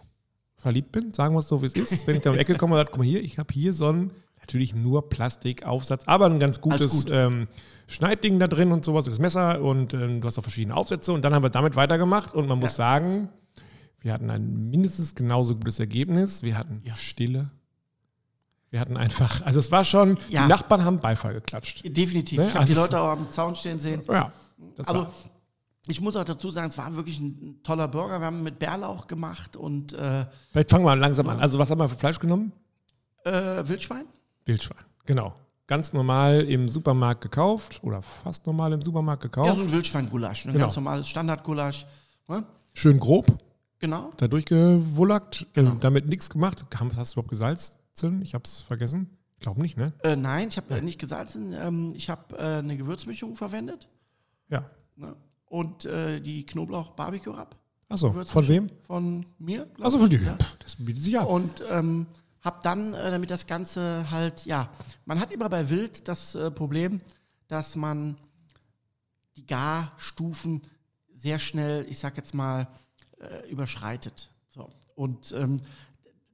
verliebt 0.57 0.93
bin, 0.93 1.13
sagen 1.15 1.35
wir 1.35 1.39
es 1.39 1.49
so, 1.49 1.63
wie 1.63 1.67
es 1.67 1.73
ist, 1.75 2.07
wenn 2.07 2.17
ich 2.17 2.23
da 2.23 2.31
um 2.31 2.35
die 2.35 2.41
Ecke 2.41 2.57
komme 2.57 2.75
und 2.75 2.79
sage, 2.81 2.91
guck 2.91 2.99
mal 2.99 3.05
hier, 3.07 3.23
ich 3.23 3.39
habe 3.39 3.53
hier 3.53 3.73
so 3.73 3.89
einen, 3.89 4.11
natürlich 4.41 4.75
nur 4.75 5.09
Plastikaufsatz, 5.09 6.05
aber 6.07 6.27
ein 6.27 6.39
ganz 6.41 6.61
gutes 6.61 7.05
gut. 7.05 7.13
ähm, 7.13 7.49
Schneidding 7.87 8.39
da 8.39 8.47
drin 8.47 8.71
und 8.73 8.85
sowas, 8.85 9.05
das 9.07 9.19
Messer 9.19 9.61
und 9.63 9.95
ähm, 9.95 10.21
du 10.21 10.27
hast 10.27 10.39
auch 10.39 10.43
verschiedene 10.43 10.77
Aufsätze 10.77 11.13
und 11.13 11.25
dann 11.25 11.35
haben 11.35 11.43
wir 11.43 11.51
damit 11.51 11.77
weitergemacht 11.77 12.35
und 12.35 12.47
man 12.49 12.59
muss 12.59 12.75
sagen, 12.77 13.29
wir 14.01 14.13
hatten 14.13 14.31
ein 14.31 14.71
mindestens 14.71 15.15
genauso 15.15 15.55
gutes 15.57 15.79
Ergebnis. 15.81 16.43
Wir 16.43 16.57
hatten 16.57 16.83
Ja. 16.85 16.95
Stille. 16.97 17.51
Wir 18.71 18.81
hatten 18.81 18.97
einfach, 18.97 19.43
also 19.45 19.59
es 19.59 19.71
war 19.73 19.85
schon, 19.85 20.17
Ja. 20.29 20.43
die 20.45 20.49
Nachbarn 20.49 20.85
haben 20.85 20.99
Beifall 20.99 21.35
geklatscht. 21.35 21.83
Definitiv. 21.85 22.39
Ne? 22.39 22.49
Ich 22.49 22.55
habe 22.55 22.65
die 22.67 22.71
Also- 22.73 22.83
Leute 22.83 23.01
auch 23.01 23.11
am 23.11 23.31
Zaun 23.31 23.57
stehen 23.57 23.79
sehen. 23.79 24.03
Ja, 24.09 24.33
das 24.77 24.89
Also, 24.89 25.01
war, 25.03 25.13
ich 25.87 26.01
muss 26.01 26.17
auch 26.17 26.25
dazu 26.25 26.51
sagen, 26.51 26.69
es 26.69 26.79
war 26.79 26.95
wirklich 26.97 27.19
ein 27.21 27.61
toller 27.63 27.89
Burger. 27.89 28.21
Wir 28.21 28.27
haben 28.27 28.43
mit 28.43 28.59
Bärlauch 28.59 29.07
gemacht 29.07 29.57
und 29.57 29.93
äh, 29.95 30.27
vielleicht 30.53 30.71
fangen 30.71 30.85
wir 30.85 30.95
langsam 30.97 31.29
an. 31.29 31.41
Also 31.41 31.59
was 31.59 31.71
haben 31.71 31.79
wir 31.79 31.89
für 31.89 31.97
Fleisch 31.97 32.19
genommen? 32.19 32.53
äh, 33.25 33.33
Wildschwein. 33.69 34.05
Wildschwein, 34.47 34.85
genau. 35.07 35.35
Ganz 35.67 35.93
normal 35.93 36.41
im 36.43 36.69
Supermarkt 36.69 37.21
gekauft 37.21 37.81
oder 37.85 38.03
fast 38.03 38.47
normal 38.47 38.73
im 38.73 38.83
Supermarkt 38.83 39.23
Ja, 39.25 39.29
gekauft. 39.29 39.57
so 39.57 39.63
ein 39.63 39.71
Wildschweingulasch. 39.73 40.47
Ein 40.47 40.53
Genau. 40.53 40.65
ganz 40.65 40.77
normales 40.77 41.09
Standardgulasch. 41.09 41.87
Ne? 42.29 42.45
Schön 42.73 42.99
grob, 42.99 43.27
Genau. 43.79 44.11
da 44.17 44.27
durchgewullackt, 44.27 45.47
Genau. 45.53 45.73
äh, 45.73 45.77
damit 45.81 46.07
nichts 46.09 46.29
gemacht. 46.31 46.65
Hast 46.75 47.13
du 47.13 47.15
überhaupt 47.15 47.29
gesalzen? 47.29 48.23
Ich 48.23 48.35
habe 48.35 48.45
es 48.45 48.63
vergessen. 48.63 49.17
Glaube 49.41 49.61
nicht, 49.63 49.77
ne? 49.77 49.93
Äh, 50.03 50.17
nein, 50.17 50.49
ich 50.49 50.57
habe 50.57 50.75
äh, 50.75 50.81
nicht 50.83 50.99
gesalzen. 50.99 51.53
Ähm, 51.55 51.93
ich 51.95 52.11
habe 52.11 52.37
äh, 52.37 52.59
eine 52.59 52.77
Gewürzmischung 52.77 53.37
verwendet. 53.37 53.89
Ja. 54.49 54.65
Ne? 54.97 55.15
Und 55.51 55.85
äh, 55.85 56.21
die 56.21 56.47
Knoblauch-Barbecue-Rub 56.47 57.57
Achso, 57.91 58.11
Gewürzmischung. 58.13 58.45
von 58.45 58.49
wem? 58.49 58.71
von 58.85 59.27
mir. 59.39 59.69
Achso, 59.81 59.97
ich. 59.97 60.03
von 60.03 60.11
dir. 60.11 60.23
Ja. 60.23 60.39
Das 60.61 60.77
bietet 60.77 61.03
sich 61.03 61.19
an. 61.19 61.27
Und 61.27 61.63
ähm, 61.69 62.07
habe 62.41 62.61
dann, 62.63 62.95
äh, 62.95 63.11
damit 63.11 63.31
das 63.31 63.47
Ganze 63.47 64.09
halt, 64.11 64.47
ja, 64.47 64.71
man 65.05 65.19
hat 65.19 65.33
immer 65.33 65.49
bei 65.49 65.69
Wild 65.69 66.07
das 66.07 66.37
äh, 66.37 66.53
Problem, 66.53 67.01
dass 67.49 67.75
man 67.75 68.17
die 69.37 69.45
Garstufen 69.45 70.63
sehr 71.17 71.41
schnell, 71.41 71.85
ich 71.89 71.99
sag 71.99 72.17
jetzt 72.17 72.33
mal, 72.33 72.69
äh, 73.19 73.51
überschreitet. 73.51 74.31
So. 74.51 74.71
Und 74.95 75.33
ähm, 75.33 75.61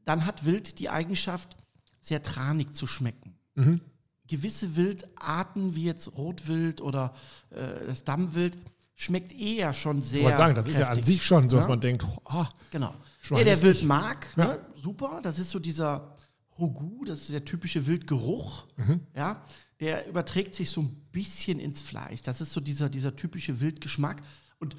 dann 0.04 0.26
hat 0.26 0.44
Wild 0.44 0.78
die 0.78 0.90
Eigenschaft, 0.90 1.56
sehr 2.02 2.22
tranig 2.22 2.74
zu 2.74 2.86
schmecken. 2.86 3.34
Mhm. 3.54 3.80
Gewisse 4.28 4.76
Wildarten, 4.76 5.74
wie 5.74 5.84
jetzt 5.84 6.16
Rotwild 6.18 6.82
oder 6.82 7.14
äh, 7.50 7.86
das 7.86 8.04
Dammwild, 8.04 8.58
schmeckt 8.96 9.32
eher 9.32 9.72
schon 9.72 10.02
sehr. 10.02 10.18
Ich 10.20 10.24
wollte 10.24 10.38
sagen, 10.38 10.54
das 10.56 10.66
ist 10.66 10.78
ja 10.78 10.88
an 10.88 10.94
kräftig. 10.94 11.06
sich 11.18 11.24
schon 11.24 11.48
so, 11.48 11.56
dass 11.56 11.66
Ja? 11.66 11.68
man 11.68 11.80
denkt, 11.80 12.04
ah, 12.24 12.48
Genau. 12.72 12.92
Schwein 13.20 13.44
Der, 13.44 13.60
Wild 13.62 13.84
mag, 13.84 14.26
Ja. 14.36 14.44
ne? 14.46 14.66
super. 14.74 15.20
Das 15.22 15.38
ist 15.38 15.50
so 15.50 15.58
dieser 15.58 16.16
Hogu, 16.58 17.04
das 17.04 17.20
ist 17.20 17.30
der 17.30 17.44
typische 17.44 17.86
Wildgeruch. 17.86 18.66
Mhm. 18.76 19.00
Ja, 19.14 19.44
der 19.80 20.08
überträgt 20.08 20.54
sich 20.54 20.70
so 20.70 20.80
ein 20.80 20.88
bisschen 21.12 21.60
ins 21.60 21.82
Fleisch. 21.82 22.22
Das 22.22 22.40
ist 22.40 22.52
so 22.52 22.60
dieser, 22.60 22.88
dieser 22.88 23.14
typische 23.14 23.60
Wildgeschmack. 23.60 24.22
Und 24.58 24.76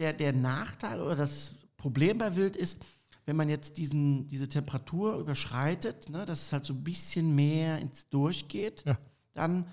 der, 0.00 0.12
der 0.12 0.32
Nachteil 0.32 1.00
oder 1.00 1.14
das 1.14 1.52
Problem 1.76 2.18
bei 2.18 2.34
Wild 2.36 2.56
ist, 2.56 2.78
wenn 3.26 3.36
man 3.36 3.48
jetzt 3.48 3.76
diesen, 3.76 4.26
diese 4.26 4.48
Temperatur 4.48 5.16
überschreitet, 5.18 6.08
ne, 6.08 6.24
dass 6.26 6.46
es 6.46 6.52
halt 6.52 6.64
so 6.64 6.72
ein 6.72 6.82
bisschen 6.82 7.34
mehr 7.34 7.78
ins 7.78 8.08
Durchgeht, 8.08 8.82
Ja. 8.86 8.98
dann 9.34 9.66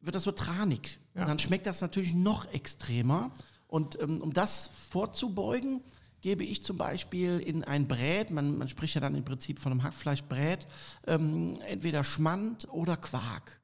wird 0.00 0.14
das 0.14 0.24
so 0.24 0.32
tranig. 0.32 0.98
Ja. 1.14 1.22
Und 1.22 1.28
dann 1.28 1.38
schmeckt 1.38 1.66
das 1.66 1.80
natürlich 1.80 2.14
noch 2.14 2.52
extremer. 2.52 3.30
Und 3.68 4.00
ähm, 4.00 4.20
um 4.20 4.32
das 4.32 4.70
vorzubeugen, 4.90 5.82
gebe 6.20 6.44
ich 6.44 6.62
zum 6.62 6.76
Beispiel 6.76 7.38
in 7.38 7.64
ein 7.64 7.88
Brät, 7.88 8.30
man, 8.30 8.58
man 8.58 8.68
spricht 8.68 8.94
ja 8.94 9.00
dann 9.00 9.14
im 9.14 9.24
Prinzip 9.24 9.58
von 9.58 9.72
einem 9.72 9.82
Hackfleischbrät, 9.82 10.66
ähm, 11.06 11.54
entweder 11.66 12.04
Schmand 12.04 12.68
oder 12.70 12.96
Quark. 12.96 13.60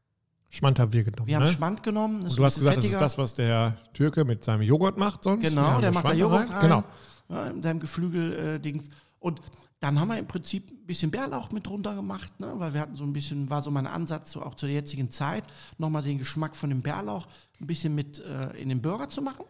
Schmand 0.48 0.78
haben 0.78 0.92
wir 0.92 1.04
genommen. 1.04 1.26
Wir 1.26 1.36
haben 1.36 1.44
ne? 1.44 1.50
Schmand 1.50 1.82
genommen. 1.82 2.22
Und 2.22 2.38
du 2.38 2.44
hast 2.44 2.54
gesagt, 2.54 2.78
das 2.78 2.84
ist 2.86 3.00
das, 3.00 3.18
was 3.18 3.34
der 3.34 3.76
Türke 3.92 4.24
mit 4.24 4.44
seinem 4.44 4.62
Joghurt 4.62 4.96
macht 4.96 5.24
sonst. 5.24 5.48
Genau, 5.48 5.80
der 5.80 5.90
da 5.90 5.94
macht 5.94 6.04
da 6.04 6.08
Schmand 6.08 6.20
Joghurt 6.20 6.50
rein. 6.50 6.60
Genau. 6.62 6.84
Ja, 7.28 7.46
in 7.48 7.62
seinem 7.62 7.80
Geflügel-Dings. 7.80 8.88
Und 9.26 9.40
dann 9.80 9.98
haben 9.98 10.06
wir 10.06 10.18
im 10.20 10.28
Prinzip 10.28 10.70
ein 10.70 10.86
bisschen 10.86 11.10
Bärlauch 11.10 11.50
mit 11.50 11.66
drunter 11.66 11.96
gemacht, 11.96 12.38
ne? 12.38 12.52
weil 12.58 12.72
wir 12.74 12.80
hatten 12.80 12.94
so 12.94 13.02
ein 13.02 13.12
bisschen, 13.12 13.50
war 13.50 13.60
so 13.60 13.72
mein 13.72 13.88
Ansatz, 13.88 14.30
so 14.30 14.40
auch 14.40 14.54
zur 14.54 14.68
jetzigen 14.68 15.10
Zeit, 15.10 15.42
nochmal 15.78 16.02
den 16.02 16.18
Geschmack 16.18 16.54
von 16.54 16.70
dem 16.70 16.80
Bärlauch 16.80 17.26
ein 17.60 17.66
bisschen 17.66 17.96
mit 17.96 18.20
äh, 18.20 18.56
in 18.56 18.68
den 18.68 18.80
Burger 18.80 19.08
zu 19.08 19.22
machen. 19.22 19.44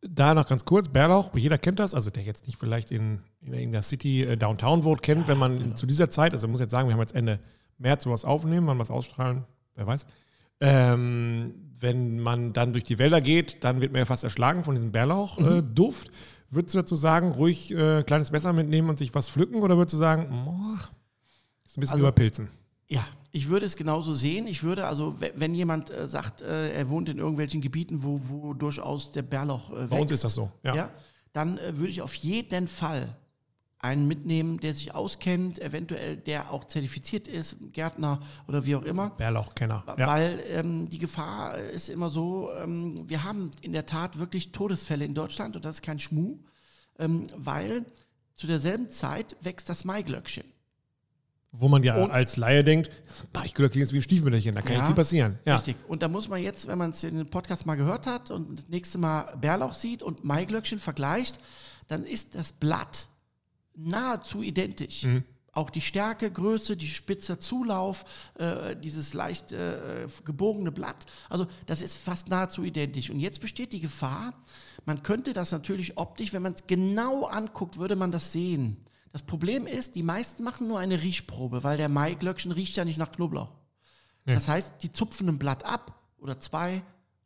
Da 0.00 0.32
noch 0.32 0.46
ganz 0.46 0.64
kurz, 0.64 0.88
Bärlauch, 0.88 1.36
jeder 1.36 1.58
kennt 1.58 1.80
das, 1.80 1.92
also 1.92 2.08
der 2.08 2.22
jetzt 2.22 2.46
nicht 2.46 2.58
vielleicht 2.58 2.90
in, 2.92 3.20
in 3.42 3.52
irgendeiner 3.52 3.82
City 3.82 4.22
äh, 4.22 4.38
Downtown 4.38 4.84
wohnt, 4.84 5.02
kennt, 5.02 5.28
wenn 5.28 5.36
man 5.36 5.58
genau. 5.58 5.74
zu 5.74 5.84
dieser 5.84 6.08
Zeit, 6.08 6.32
also 6.32 6.46
ich 6.46 6.50
muss 6.50 6.60
jetzt 6.60 6.70
sagen, 6.70 6.88
wir 6.88 6.94
haben 6.94 7.00
jetzt 7.00 7.14
Ende 7.14 7.40
März 7.76 8.06
was 8.06 8.24
aufnehmen, 8.24 8.66
wann 8.68 8.78
was 8.78 8.90
ausstrahlen, 8.90 9.44
wer 9.74 9.86
weiß. 9.86 10.06
Ähm, 10.60 11.74
wenn 11.78 12.20
man 12.20 12.54
dann 12.54 12.72
durch 12.72 12.84
die 12.84 12.98
Wälder 12.98 13.20
geht, 13.20 13.64
dann 13.64 13.82
wird 13.82 13.92
man 13.92 13.98
ja 13.98 14.06
fast 14.06 14.24
erschlagen 14.24 14.64
von 14.64 14.74
diesem 14.74 14.92
Bärlauch-Duft. 14.92 16.10
Würdest 16.50 16.74
du 16.74 16.78
dazu 16.78 16.96
sagen, 16.96 17.30
ruhig 17.32 17.70
äh, 17.72 18.02
kleines 18.02 18.32
Messer 18.32 18.52
mitnehmen 18.52 18.88
und 18.90 18.98
sich 18.98 19.14
was 19.14 19.28
pflücken 19.28 19.62
oder 19.62 19.76
würdest 19.76 19.94
du 19.94 19.98
sagen, 19.98 20.28
boah, 20.44 20.78
ist 21.64 21.76
ein 21.76 21.80
bisschen 21.80 21.94
Also- 21.94 22.04
überpilzen? 22.06 22.48
Ja, 22.88 23.06
ich 23.30 23.48
würde 23.48 23.66
es 23.66 23.76
genauso 23.76 24.12
sehen. 24.12 24.48
Ich 24.48 24.64
würde 24.64 24.84
also, 24.84 25.20
we- 25.20 25.32
wenn 25.36 25.54
jemand 25.54 25.90
äh, 25.90 26.08
sagt, 26.08 26.40
äh, 26.42 26.72
er 26.72 26.88
wohnt 26.88 27.08
in 27.08 27.18
irgendwelchen 27.18 27.60
Gebieten, 27.60 28.02
wo, 28.02 28.20
wo 28.24 28.52
durchaus 28.52 29.12
der 29.12 29.22
Bärlauch 29.22 29.70
äh, 29.70 29.86
Bei 29.86 30.00
uns 30.00 30.10
wächst, 30.10 30.12
ist 30.14 30.24
das 30.24 30.34
so, 30.34 30.50
ja. 30.64 30.74
ja, 30.74 30.90
dann 31.32 31.56
äh, 31.58 31.76
würde 31.76 31.90
ich 31.90 32.02
auf 32.02 32.14
jeden 32.14 32.66
Fall 32.66 33.14
einen 33.82 34.06
mitnehmen, 34.06 34.60
der 34.60 34.74
sich 34.74 34.94
auskennt, 34.94 35.58
eventuell 35.58 36.16
der 36.16 36.50
auch 36.52 36.64
zertifiziert 36.64 37.28
ist, 37.28 37.56
Gärtner 37.72 38.20
oder 38.46 38.66
wie 38.66 38.76
auch 38.76 38.82
immer. 38.82 39.10
Bärlauchkenner. 39.10 39.84
Ja. 39.96 40.06
Weil 40.06 40.42
ähm, 40.50 40.88
die 40.90 40.98
Gefahr 40.98 41.56
ist 41.58 41.88
immer 41.88 42.10
so, 42.10 42.50
ähm, 42.62 43.08
wir 43.08 43.24
haben 43.24 43.50
in 43.62 43.72
der 43.72 43.86
Tat 43.86 44.18
wirklich 44.18 44.52
Todesfälle 44.52 45.04
in 45.04 45.14
Deutschland 45.14 45.56
und 45.56 45.64
das 45.64 45.76
ist 45.76 45.82
kein 45.82 45.98
Schmuh, 45.98 46.38
ähm, 46.98 47.26
weil 47.36 47.86
zu 48.34 48.46
derselben 48.46 48.90
Zeit 48.90 49.36
wächst 49.40 49.68
das 49.70 49.84
Maiglöckchen. 49.84 50.44
Wo 51.52 51.66
man 51.66 51.82
ja 51.82 51.96
Und- 51.96 52.10
als 52.10 52.36
Laie 52.36 52.62
denkt, 52.62 52.90
ich 53.44 53.54
klingt 53.54 53.74
jetzt 53.74 53.92
wie 53.92 53.96
ein 53.98 54.02
Stiefmütterchen, 54.02 54.54
da 54.54 54.62
kann 54.62 54.76
ja 54.76 54.86
viel 54.86 54.94
passieren. 54.94 55.38
Ja. 55.44 55.56
Richtig. 55.56 55.76
Und 55.88 56.02
da 56.02 56.08
muss 56.08 56.28
man 56.28 56.40
jetzt, 56.42 56.68
wenn 56.68 56.78
man 56.78 56.90
es 56.90 57.02
in 57.02 57.16
dem 57.16 57.28
Podcast 57.30 57.66
mal 57.66 57.74
gehört 57.76 58.06
hat 58.06 58.30
und 58.30 58.58
das 58.58 58.68
nächste 58.68 58.98
Mal 58.98 59.36
Bärlauch 59.40 59.74
sieht 59.74 60.02
und 60.02 60.22
Maiglöckchen 60.22 60.78
vergleicht, 60.78 61.40
dann 61.88 62.04
ist 62.04 62.34
das 62.36 62.52
Blatt 62.52 63.08
nahezu 63.74 64.42
identisch. 64.42 65.04
Mhm. 65.04 65.24
Auch 65.52 65.70
die 65.70 65.80
Stärke, 65.80 66.30
Größe, 66.30 66.76
die 66.76 66.86
spitzer 66.86 67.40
Zulauf, 67.40 68.04
äh, 68.34 68.76
dieses 68.76 69.14
leicht 69.14 69.50
äh, 69.50 70.06
gebogene 70.24 70.70
Blatt. 70.70 71.06
Also 71.28 71.46
das 71.66 71.82
ist 71.82 71.96
fast 71.96 72.28
nahezu 72.28 72.62
identisch. 72.62 73.10
Und 73.10 73.18
jetzt 73.18 73.40
besteht 73.40 73.72
die 73.72 73.80
Gefahr, 73.80 74.34
man 74.84 75.02
könnte 75.02 75.32
das 75.32 75.50
natürlich 75.50 75.98
optisch, 75.98 76.32
wenn 76.32 76.42
man 76.42 76.52
es 76.54 76.66
genau 76.66 77.24
anguckt, 77.24 77.78
würde 77.78 77.96
man 77.96 78.12
das 78.12 78.32
sehen. 78.32 78.84
Das 79.12 79.22
Problem 79.22 79.66
ist, 79.66 79.96
die 79.96 80.04
meisten 80.04 80.44
machen 80.44 80.68
nur 80.68 80.78
eine 80.78 81.02
Riechprobe, 81.02 81.64
weil 81.64 81.76
der 81.76 81.88
Maiglöckchen 81.88 82.52
riecht 82.52 82.76
ja 82.76 82.84
nicht 82.84 82.98
nach 82.98 83.10
Knoblauch. 83.10 83.50
Ja. 84.26 84.34
Das 84.34 84.46
heißt, 84.46 84.74
die 84.82 84.92
zupfen 84.92 85.28
ein 85.28 85.38
Blatt 85.38 85.64
ab 85.64 86.00
oder 86.18 86.38
zwei, 86.38 86.82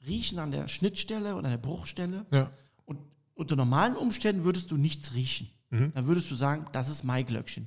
riechen 0.06 0.38
an 0.38 0.50
der 0.50 0.68
Schnittstelle 0.68 1.34
oder 1.34 1.44
an 1.44 1.50
der 1.50 1.58
Bruchstelle. 1.58 2.24
Ja. 2.30 2.52
Und 2.86 3.00
unter 3.34 3.56
normalen 3.56 3.96
Umständen 3.96 4.44
würdest 4.44 4.70
du 4.70 4.76
nichts 4.76 5.14
riechen. 5.14 5.50
Mhm. 5.74 5.92
Dann 5.94 6.06
würdest 6.06 6.30
du 6.30 6.34
sagen, 6.34 6.66
das 6.72 6.88
ist 6.88 7.04
Maiglöckchen. 7.04 7.66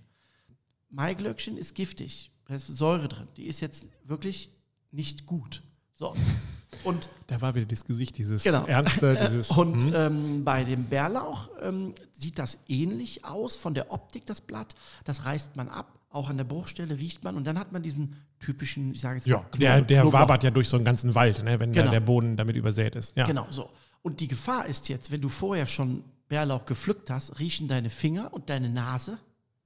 Maiglöckchen 0.90 1.58
ist 1.58 1.76
giftig. 1.76 2.32
Da 2.46 2.56
ist 2.56 2.68
Säure 2.68 3.08
drin. 3.08 3.28
Die 3.36 3.46
ist 3.46 3.60
jetzt 3.60 3.90
wirklich 4.06 4.52
nicht 4.92 5.26
gut. 5.26 5.64
So. 5.96 6.16
Und 6.84 7.10
Da 7.28 7.42
war 7.42 7.56
wieder 7.56 7.66
das 7.66 7.86
Gesicht, 7.86 8.18
dieses 8.18 8.44
Genau. 8.44 8.66
ernste, 8.66 9.16
dieses. 9.26 9.50
und 9.52 9.86
hm. 9.86 9.94
ähm, 9.96 10.44
bei 10.44 10.64
dem 10.64 10.84
Bärlauch 10.86 11.50
ähm, 11.62 11.94
sieht 12.12 12.38
das 12.38 12.60
ähnlich 12.68 13.24
aus 13.26 13.56
von 13.56 13.74
der 13.74 13.92
Optik, 13.92 14.26
das 14.26 14.42
Blatt. 14.42 14.76
Das 15.06 15.26
reißt 15.26 15.56
man 15.56 15.70
ab, 15.70 15.98
auch 16.10 16.30
an 16.30 16.38
der 16.38 16.44
Bruchstelle 16.44 16.98
riecht 16.98 17.24
man 17.24 17.36
und 17.36 17.46
dann 17.48 17.58
hat 17.58 17.72
man 17.72 17.82
diesen 17.84 18.16
typischen, 18.40 18.92
ich 18.92 19.00
sage 19.00 19.16
jetzt 19.18 19.28
ja, 19.28 19.38
mal, 19.38 19.46
der, 19.58 19.82
der 19.82 20.04
Knoblauch- 20.04 20.14
wabert 20.14 20.44
ja 20.44 20.52
durch 20.52 20.68
so 20.68 20.76
einen 20.76 20.86
ganzen 20.86 21.16
Wald, 21.16 21.42
ne, 21.44 21.58
wenn 21.60 21.72
Genau. 21.72 21.90
der 21.90 22.02
Boden 22.02 22.36
damit 22.36 22.56
übersät 22.58 22.96
ist. 22.96 23.16
Ja. 23.16 23.26
Genau 23.26 23.48
so. 23.50 23.70
Und 24.04 24.20
die 24.20 24.28
Gefahr 24.28 24.66
ist 24.68 24.90
jetzt, 24.90 25.10
wenn 25.12 25.22
du 25.22 25.30
vorher 25.30 25.66
schon 25.66 26.04
Bärlauch 26.28 26.66
gepflückt 26.66 27.10
hast, 27.10 27.40
riechen 27.40 27.68
deine 27.68 27.90
Finger 27.90 28.34
und 28.34 28.50
deine 28.50 28.70
Nase 28.70 29.18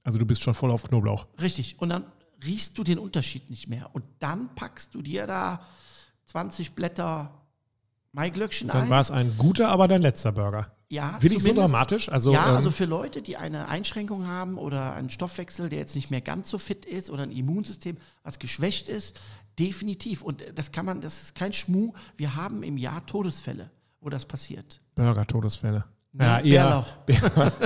Also 0.04 0.19
du 0.19 0.26
bist 0.26 0.41
schon 0.43 0.54
voll 0.54 0.71
auf 0.71 0.84
Knoblauch. 0.84 1.28
richtig 1.41 1.80
und 1.80 1.89
dann 1.89 2.06
riechst 2.43 2.78
du 2.78 2.84
den 2.84 2.97
Unterschied 3.00 3.50
nicht 3.50 3.67
mehr. 3.67 3.89
Und 3.93 4.04
dann 4.19 4.54
packst 4.56 4.95
du 4.95 5.02
dir 5.02 5.28
da 5.28 5.65
20 6.26 6.74
Blätter 6.74 7.32
Maiglöckchen 8.13 8.67
Dann 8.67 8.84
ein. 8.84 8.89
war 8.89 9.00
es 9.02 9.12
ein 9.12 9.36
guter, 9.38 9.69
aber 9.69 9.88
dein 9.88 10.02
letzter 10.02 10.32
Burger. 10.32 10.71
Ja, 10.89 11.17
Finde 11.21 11.38
ich 11.38 11.43
so 11.43 11.54
dramatisch. 11.54 12.10
Also, 12.10 12.34
ja, 12.34 12.50
ähm, 12.50 12.56
also 12.58 12.69
für 12.69 12.84
Leute, 12.84 13.21
die 13.21 13.38
eine 13.38 13.69
Einschränkung 13.69 14.28
haben 14.28 14.58
oder 14.58 14.93
einen 14.93 15.10
Stoffwechsel, 15.10 15.69
der 15.69 15.80
jetzt 15.80 15.95
nicht 15.95 16.12
mehr 16.12 16.19
ganz 16.19 16.50
so 16.50 16.58
fit 16.58 16.86
ist 16.86 17.10
oder 17.10 17.24
ein 17.24 17.32
Immunsystem, 17.32 17.97
was 18.24 18.39
geschwächt 18.39 18.89
ist, 18.89 19.17
definitiv. 19.58 20.21
Und 20.21 20.43
das 20.56 20.74
kann 20.74 20.86
man, 20.86 21.00
das 21.00 21.21
ist 21.21 21.36
kein 21.36 21.54
Schmuh. 21.54 21.93
Wir 22.17 22.36
haben 22.36 22.63
im 22.63 22.78
Jahr 22.78 23.06
Todesfälle, 23.06 23.71
wo 24.02 24.10
das 24.10 24.26
passiert. 24.26 24.82
Burger-Todesfälle. 24.95 25.86
Ne? 26.13 26.26
Ja, 26.26 26.39
eher. 26.39 26.86
Bärlauch. 27.06 27.52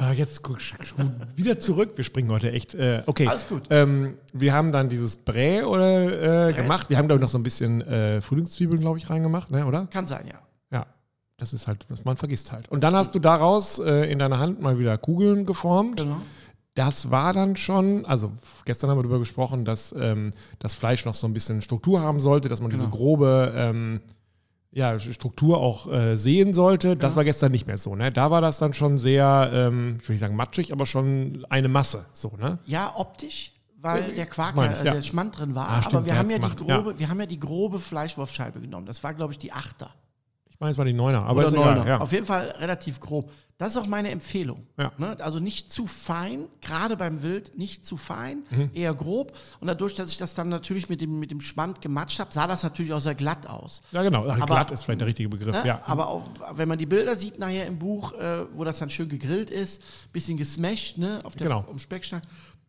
Ah, 0.00 0.12
jetzt 0.12 0.44
guck, 0.44 0.58
wieder 1.34 1.58
zurück. 1.58 1.94
Wir 1.96 2.04
springen 2.04 2.30
heute 2.30 2.52
echt. 2.52 2.72
Äh, 2.72 3.02
okay. 3.06 3.26
Alles 3.26 3.48
gut. 3.48 3.64
Ähm, 3.70 4.16
wir 4.32 4.52
haben 4.54 4.70
dann 4.70 4.88
dieses 4.88 5.16
Brä 5.16 5.64
oder, 5.64 6.50
äh, 6.50 6.52
gemacht. 6.52 6.88
Wir 6.88 6.98
haben, 6.98 7.08
glaube 7.08 7.18
ich, 7.18 7.22
noch 7.22 7.28
so 7.28 7.36
ein 7.36 7.42
bisschen 7.42 7.80
äh, 7.80 8.20
Frühlingszwiebeln, 8.20 8.80
glaube 8.80 8.98
ich, 8.98 9.10
reingemacht, 9.10 9.50
ne, 9.50 9.66
oder? 9.66 9.88
Kann 9.88 10.06
sein, 10.06 10.28
ja. 10.28 10.38
Ja. 10.70 10.86
Das 11.36 11.52
ist 11.52 11.66
halt, 11.66 11.84
was 11.88 12.04
man 12.04 12.16
vergisst 12.16 12.52
halt. 12.52 12.68
Und 12.68 12.84
dann 12.84 12.94
hast 12.94 13.16
du 13.16 13.18
daraus 13.18 13.80
äh, 13.80 14.08
in 14.10 14.20
deiner 14.20 14.38
Hand 14.38 14.60
mal 14.60 14.78
wieder 14.78 14.96
Kugeln 14.98 15.44
geformt. 15.46 15.96
Genau. 16.00 16.20
Das 16.74 17.10
war 17.10 17.32
dann 17.32 17.56
schon, 17.56 18.06
also 18.06 18.30
gestern 18.66 18.90
haben 18.90 18.98
wir 18.98 19.02
darüber 19.02 19.18
gesprochen, 19.18 19.64
dass 19.64 19.92
ähm, 19.98 20.30
das 20.60 20.74
Fleisch 20.74 21.04
noch 21.06 21.14
so 21.14 21.26
ein 21.26 21.32
bisschen 21.32 21.60
Struktur 21.60 22.00
haben 22.02 22.20
sollte, 22.20 22.48
dass 22.48 22.60
man 22.60 22.70
diese 22.70 22.84
Genau. 22.84 22.96
grobe 22.96 23.52
ähm, 23.56 24.00
ja, 24.70 24.98
Struktur 24.98 25.58
auch 25.58 25.90
äh, 25.92 26.16
sehen 26.16 26.52
sollte. 26.52 26.96
Das 26.96 27.12
Ja. 27.12 27.16
war 27.16 27.24
gestern 27.24 27.52
nicht 27.52 27.66
mehr 27.66 27.78
so. 27.78 27.96
Ne? 27.96 28.12
Da 28.12 28.30
war 28.30 28.40
das 28.40 28.58
dann 28.58 28.74
schon 28.74 28.98
sehr, 28.98 29.50
ähm, 29.52 29.98
ich 30.00 30.08
will 30.08 30.14
nicht 30.14 30.20
sagen 30.20 30.36
matschig, 30.36 30.72
aber 30.72 30.86
schon 30.86 31.46
eine 31.48 31.68
Masse. 31.68 32.04
So, 32.12 32.32
ne? 32.38 32.58
Ja, 32.66 32.92
optisch, 32.96 33.52
weil 33.80 34.08
Ja, 34.10 34.14
der 34.16 34.26
Quark, 34.26 34.56
ja, 34.56 34.72
ich, 34.72 34.82
ja. 34.84 34.92
äh, 34.92 34.94
der 34.96 35.02
Schmand 35.02 35.38
drin 35.38 35.54
war. 35.54 35.68
Ah, 35.68 35.82
stimmt, 35.82 35.94
aber 35.96 36.06
wir 36.06 36.16
haben, 36.18 36.30
ja 36.30 36.38
die 36.38 36.54
grobe, 36.56 36.98
wir 36.98 37.08
haben 37.08 37.20
ja 37.20 37.26
die 37.26 37.40
grobe 37.40 37.78
Fleischwurfscheibe 37.78 38.60
genommen. 38.60 38.86
Das 38.86 39.02
war, 39.02 39.14
glaube 39.14 39.32
ich, 39.32 39.38
die 39.38 39.52
Achter. 39.52 39.90
Ich 40.58 40.60
meine, 40.60 40.72
es 40.72 40.78
war 40.78 40.84
die 40.86 40.92
Neuner, 40.92 41.22
aber 41.22 41.38
Oder 41.38 41.46
ist 41.46 41.52
egal. 41.52 41.74
Neuner. 41.76 41.88
Ja. 41.88 42.00
Auf 42.00 42.10
jeden 42.10 42.26
Fall 42.26 42.52
relativ 42.58 42.98
grob. 42.98 43.30
Das 43.58 43.70
ist 43.70 43.76
auch 43.76 43.86
meine 43.86 44.10
Empfehlung. 44.10 44.66
Ja. 44.76 44.90
Ne? 44.98 45.16
Also 45.20 45.38
nicht 45.38 45.70
zu 45.70 45.86
fein, 45.86 46.48
gerade 46.60 46.96
beim 46.96 47.22
Wild, 47.22 47.56
nicht 47.56 47.86
zu 47.86 47.96
fein, 47.96 48.38
Mhm. 48.50 48.70
eher 48.74 48.92
grob. 48.92 49.38
Und 49.60 49.68
dadurch, 49.68 49.94
dass 49.94 50.10
ich 50.10 50.18
das 50.18 50.34
dann 50.34 50.48
natürlich 50.48 50.88
mit 50.88 51.00
dem, 51.00 51.20
mit 51.20 51.30
dem 51.30 51.40
Schmand 51.40 51.80
gematscht 51.80 52.18
habe, 52.18 52.32
sah 52.32 52.48
das 52.48 52.64
natürlich 52.64 52.92
auch 52.92 52.98
sehr 53.00 53.14
glatt 53.14 53.46
aus. 53.46 53.82
ja, 53.92 54.02
genau. 54.02 54.24
Ach, 54.28 54.34
Aber- 54.34 54.46
glatt 54.46 54.72
ist 54.72 54.82
vielleicht 54.82 55.00
der 55.00 55.06
richtige 55.06 55.28
Begriff. 55.28 55.54
Ne? 55.62 55.62
Ja. 55.64 55.80
Aber 55.84 56.08
auch, 56.08 56.24
wenn 56.54 56.66
man 56.68 56.76
die 56.78 56.86
Bilder 56.86 57.14
sieht 57.14 57.38
nachher 57.38 57.66
im 57.66 57.78
Buch, 57.78 58.14
äh, 58.14 58.44
wo 58.52 58.64
das 58.64 58.80
dann 58.80 58.90
schön 58.90 59.08
gegrillt 59.08 59.50
ist, 59.50 59.80
bisschen 60.12 60.36
gesmashed 60.38 60.98
ne, 60.98 61.20
auf, 61.22 61.36
der, 61.36 61.46
Genau. 61.46 61.62
dem 61.62 61.78
Speckschnack, 61.78 62.22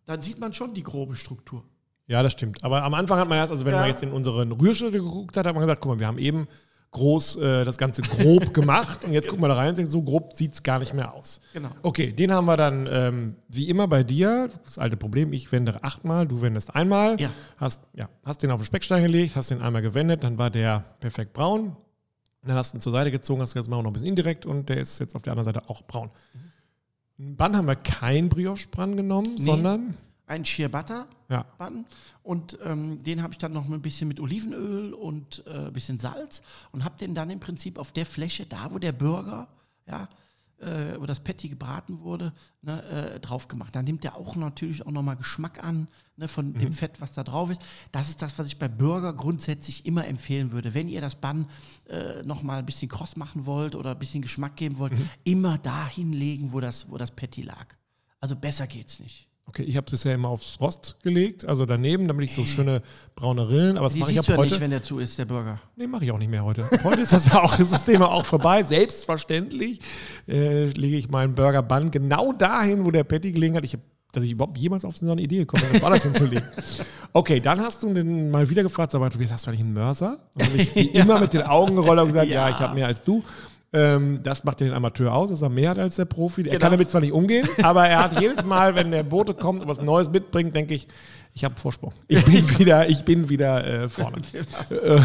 dann 0.05 0.21
sieht 0.21 0.39
man 0.39 0.53
schon 0.53 0.75
die 0.75 0.83
grobe 0.83 1.15
Struktur. 1.15 1.63
Ja, 2.05 2.21
das 2.21 2.33
stimmt. 2.33 2.63
Aber 2.63 2.83
am 2.83 2.93
Anfang 2.93 3.17
hat 3.19 3.27
man 3.29 3.39
erst, 3.39 3.51
also 3.51 3.65
wenn 3.65 3.73
Ja. 3.73 3.79
man 3.79 3.89
jetzt 3.89 4.03
in 4.03 4.11
unseren 4.11 4.51
Rührschritte 4.51 4.99
geguckt 4.99 5.37
hat, 5.37 5.47
hat 5.47 5.53
man 5.55 5.61
gesagt, 5.61 5.81
guck 5.81 5.93
mal, 5.93 5.99
wir 5.99 6.05
haben 6.07 6.19
eben 6.19 6.47
groß 6.91 7.35
äh, 7.37 7.65
das 7.65 7.77
Ganze 7.77 8.01
grob 8.01 8.53
gemacht 8.53 9.05
und 9.05 9.13
jetzt 9.13 9.27
gucken 9.27 9.43
wir 9.43 9.47
da 9.49 9.55
rein 9.55 9.69
und 9.69 9.77
denken, 9.77 9.91
so 9.91 10.01
grob 10.01 10.33
sieht 10.35 10.53
es 10.53 10.63
gar 10.63 10.79
nicht 10.79 10.93
mehr 10.93 11.13
aus. 11.13 11.39
Genau. 11.53 11.69
Okay, 11.83 12.11
den 12.11 12.33
haben 12.33 12.45
wir 12.45 12.57
dann 12.57 12.87
ähm, 12.91 13.35
wie 13.47 13.69
immer 13.69 13.87
bei 13.87 14.03
dir, 14.03 14.49
das 14.63 14.77
alte 14.79 14.97
Problem, 14.97 15.31
ich 15.31 15.51
wende 15.51 15.83
achtmal, 15.83 16.27
du 16.27 16.41
wendest 16.41 16.73
einmal, 16.75 17.19
Ja. 17.21 17.29
hast, 17.57 17.83
ja, 17.93 18.09
hast 18.23 18.41
den 18.41 18.49
auf 18.51 18.59
den 18.59 18.65
Speckstein 18.65 19.03
gelegt, 19.03 19.35
hast 19.35 19.51
den 19.51 19.61
einmal 19.61 19.81
gewendet, 19.83 20.23
dann 20.23 20.37
war 20.39 20.49
der 20.49 20.83
perfekt 20.99 21.33
braun. 21.33 21.75
Dann 22.43 22.55
hast 22.55 22.73
du 22.73 22.77
ihn 22.77 22.81
zur 22.81 22.93
Seite 22.93 23.11
gezogen, 23.11 23.41
hast 23.41 23.53
gesagt, 23.53 23.67
jetzt 23.67 23.71
wir 23.75 23.81
noch 23.83 23.89
ein 23.89 23.93
bisschen 23.93 24.07
indirekt 24.07 24.45
und 24.45 24.69
der 24.69 24.77
ist 24.77 24.97
jetzt 24.99 25.15
auf 25.15 25.21
der 25.21 25.33
anderen 25.33 25.45
Seite 25.53 25.69
auch 25.69 25.83
braun. 25.83 26.09
Dann 27.17 27.55
haben 27.57 27.67
wir 27.67 27.75
kein 27.75 28.29
Brioche-Bran 28.29 28.95
genommen, 28.95 29.35
Nee. 29.35 29.43
sondern 29.43 29.97
Ein 30.29 30.45
Sheer 30.45 30.69
Butter 30.69 31.07
ja, 31.27 31.43
und 32.21 32.59
ähm, 32.63 33.01
den 33.03 33.23
habe 33.23 33.33
ich 33.33 33.39
dann 33.39 33.51
noch 33.51 33.67
ein 33.67 33.81
bisschen 33.81 34.07
mit 34.07 34.19
Olivenöl 34.19 34.93
und 34.93 35.43
äh, 35.47 35.67
ein 35.67 35.73
bisschen 35.73 35.97
Salz 35.97 36.43
und 36.71 36.83
habe 36.83 36.97
den 36.99 37.15
dann 37.15 37.31
im 37.31 37.39
Prinzip 37.39 37.79
auf 37.79 37.91
der 37.91 38.05
Fläche, 38.05 38.45
da 38.45 38.71
wo 38.71 38.77
der 38.77 38.91
Burger, 38.91 39.47
ja, 39.87 40.07
äh, 40.59 40.99
wo 40.99 41.05
das 41.05 41.21
Patty 41.21 41.49
gebraten 41.49 42.01
wurde, 42.01 42.33
ne, 42.61 42.83
äh, 42.83 43.19
drauf 43.19 43.47
gemacht. 43.47 43.75
Dann 43.75 43.85
nimmt 43.85 44.03
der 44.03 44.17
auch 44.17 44.35
natürlich 44.35 44.85
auch 44.85 44.91
nochmal 44.91 45.15
Geschmack 45.15 45.63
an 45.63 45.87
ne, 46.15 46.27
von 46.27 46.53
dem 46.53 46.73
Fett, 46.73 46.99
was 47.01 47.13
da 47.13 47.23
drauf 47.23 47.49
ist. 47.49 47.61
Das 47.91 48.09
ist 48.09 48.21
das, 48.21 48.37
was 48.37 48.47
ich 48.47 48.59
bei 48.59 48.67
Burger 48.67 49.13
grundsätzlich 49.13 49.85
immer 49.85 50.05
empfehlen 50.05 50.51
würde. 50.51 50.73
Wenn 50.73 50.89
ihr 50.89 51.01
das 51.01 51.15
Bun 51.15 51.47
äh, 51.87 52.21
nochmal 52.23 52.59
ein 52.59 52.65
bisschen 52.65 52.89
kross 52.89 53.15
machen 53.15 53.45
wollt 53.45 53.75
oder 53.75 53.91
ein 53.91 53.99
bisschen 53.99 54.21
Geschmack 54.21 54.57
geben 54.57 54.77
wollt, 54.77 54.93
immer 55.23 55.57
da 55.57 55.87
hinlegen, 55.87 56.51
wo 56.53 56.59
das, 56.59 56.91
wo 56.91 56.97
das 56.97 57.11
Patty 57.11 57.41
lag. 57.41 57.75
Also 58.19 58.35
besser 58.35 58.67
geht's 58.67 58.99
nicht. 58.99 59.28
Okay, 59.49 59.63
ich 59.63 59.75
habe 59.77 59.85
es 59.87 59.91
bisher 59.91 60.13
immer 60.13 60.29
aufs 60.29 60.57
Rost 60.61 60.95
gelegt, 61.01 61.43
also 61.43 61.65
daneben, 61.65 62.07
damit 62.07 62.25
ich 62.25 62.33
so 62.35 62.45
schöne 62.45 62.83
braune 63.15 63.49
Rillen, 63.49 63.77
aber 63.77 63.87
das 63.87 63.93
Die 63.93 63.99
mache 63.99 64.11
ich 64.11 64.17
siehst 64.17 64.19
ab 64.19 64.25
du 64.27 64.31
ja 64.33 64.37
heute. 64.37 64.51
nicht, 64.51 64.61
wenn 64.61 64.69
der 64.69 64.83
zu 64.83 64.99
ist, 64.99 65.17
der 65.17 65.25
Burger. 65.25 65.59
nee, 65.75 65.87
mache 65.87 66.05
ich 66.05 66.11
auch 66.11 66.19
nicht 66.19 66.29
mehr 66.29 66.43
heute. 66.45 66.69
Heute 66.83 67.01
ist 67.01 67.13
das 67.13 67.31
auch, 67.35 67.57
ist 67.57 67.73
das 67.73 67.83
Thema 67.83 68.11
auch 68.11 68.25
vorbei. 68.27 68.61
Selbstverständlich 68.61 69.79
äh, 70.27 70.65
lege 70.67 70.97
ich 70.97 71.09
meinen 71.09 71.33
Burger 71.33 71.63
Bun 71.63 71.89
genau 71.89 72.31
dahin, 72.31 72.85
wo 72.85 72.91
der 72.91 73.03
Patty 73.03 73.31
gelegen 73.31 73.55
hat. 73.55 73.63
Ich 73.65 73.73
hab, 73.73 73.81
dass 74.11 74.23
ich 74.23 74.31
überhaupt 74.31 74.57
jemals 74.59 74.85
auf 74.85 74.97
so 74.97 75.11
eine 75.11 75.21
Idee 75.21 75.37
gekommen 75.39 75.63
bin, 75.71 75.81
war 75.81 75.89
das 75.89 76.03
hinzulegen. 76.03 76.45
Okay, 77.11 77.39
dann 77.39 77.59
hast 77.59 77.81
du 77.81 77.91
den 77.91 78.29
mal 78.29 78.47
wieder 78.51 78.61
gefragt, 78.61 78.91
sag 78.91 78.99
mal, 79.01 79.09
Tobias, 79.09 79.31
hast 79.31 79.47
du 79.47 79.49
eigentlich 79.49 79.61
einen 79.61 79.73
Mörser? 79.73 80.19
Und 80.35 80.45
habe 80.45 80.57
ich 80.57 80.75
wie 80.75 80.89
immer 80.89 81.19
mit 81.19 81.33
den 81.33 81.41
Augen 81.41 81.75
gerollt 81.75 81.99
und 82.01 82.05
gesagt, 82.09 82.27
ja, 82.29 82.47
Ja. 82.47 82.49
ich 82.51 82.59
habe 82.59 82.75
mehr 82.75 82.85
als 82.85 83.01
du. 83.03 83.23
Ähm, 83.71 84.21
das 84.23 84.43
macht 84.43 84.61
den 84.61 84.73
Amateur 84.73 85.13
aus, 85.13 85.29
dass 85.29 85.41
er 85.43 85.49
mehr 85.49 85.69
hat 85.69 85.77
als 85.79 85.95
der 85.97 86.05
Profi. 86.05 86.41
Er 86.41 86.45
Genau. 86.45 86.59
kann 86.59 86.71
damit 86.71 86.89
zwar 86.89 87.01
nicht 87.01 87.13
umgehen, 87.13 87.47
aber 87.61 87.87
er 87.87 88.03
hat 88.03 88.19
jedes 88.19 88.43
Mal, 88.43 88.73
wenn 88.75 88.89
der 88.89 89.03
Bote 89.03 89.33
kommt 89.35 89.61
und 89.61 89.67
was 89.67 89.79
Neues 89.81 90.09
mitbringt, 90.09 90.55
denke 90.55 90.73
ich, 90.73 90.87
ich 91.35 91.43
habe 91.43 91.55
Vorsprung. 91.59 91.93
Ich 92.07 92.25
bin 92.25 92.49
wieder, 92.59 92.89
ich 92.89 93.05
bin 93.05 93.29
wieder 93.29 93.65
äh, 93.83 93.89
vorne. 93.89 94.17
Äh, 94.71 95.01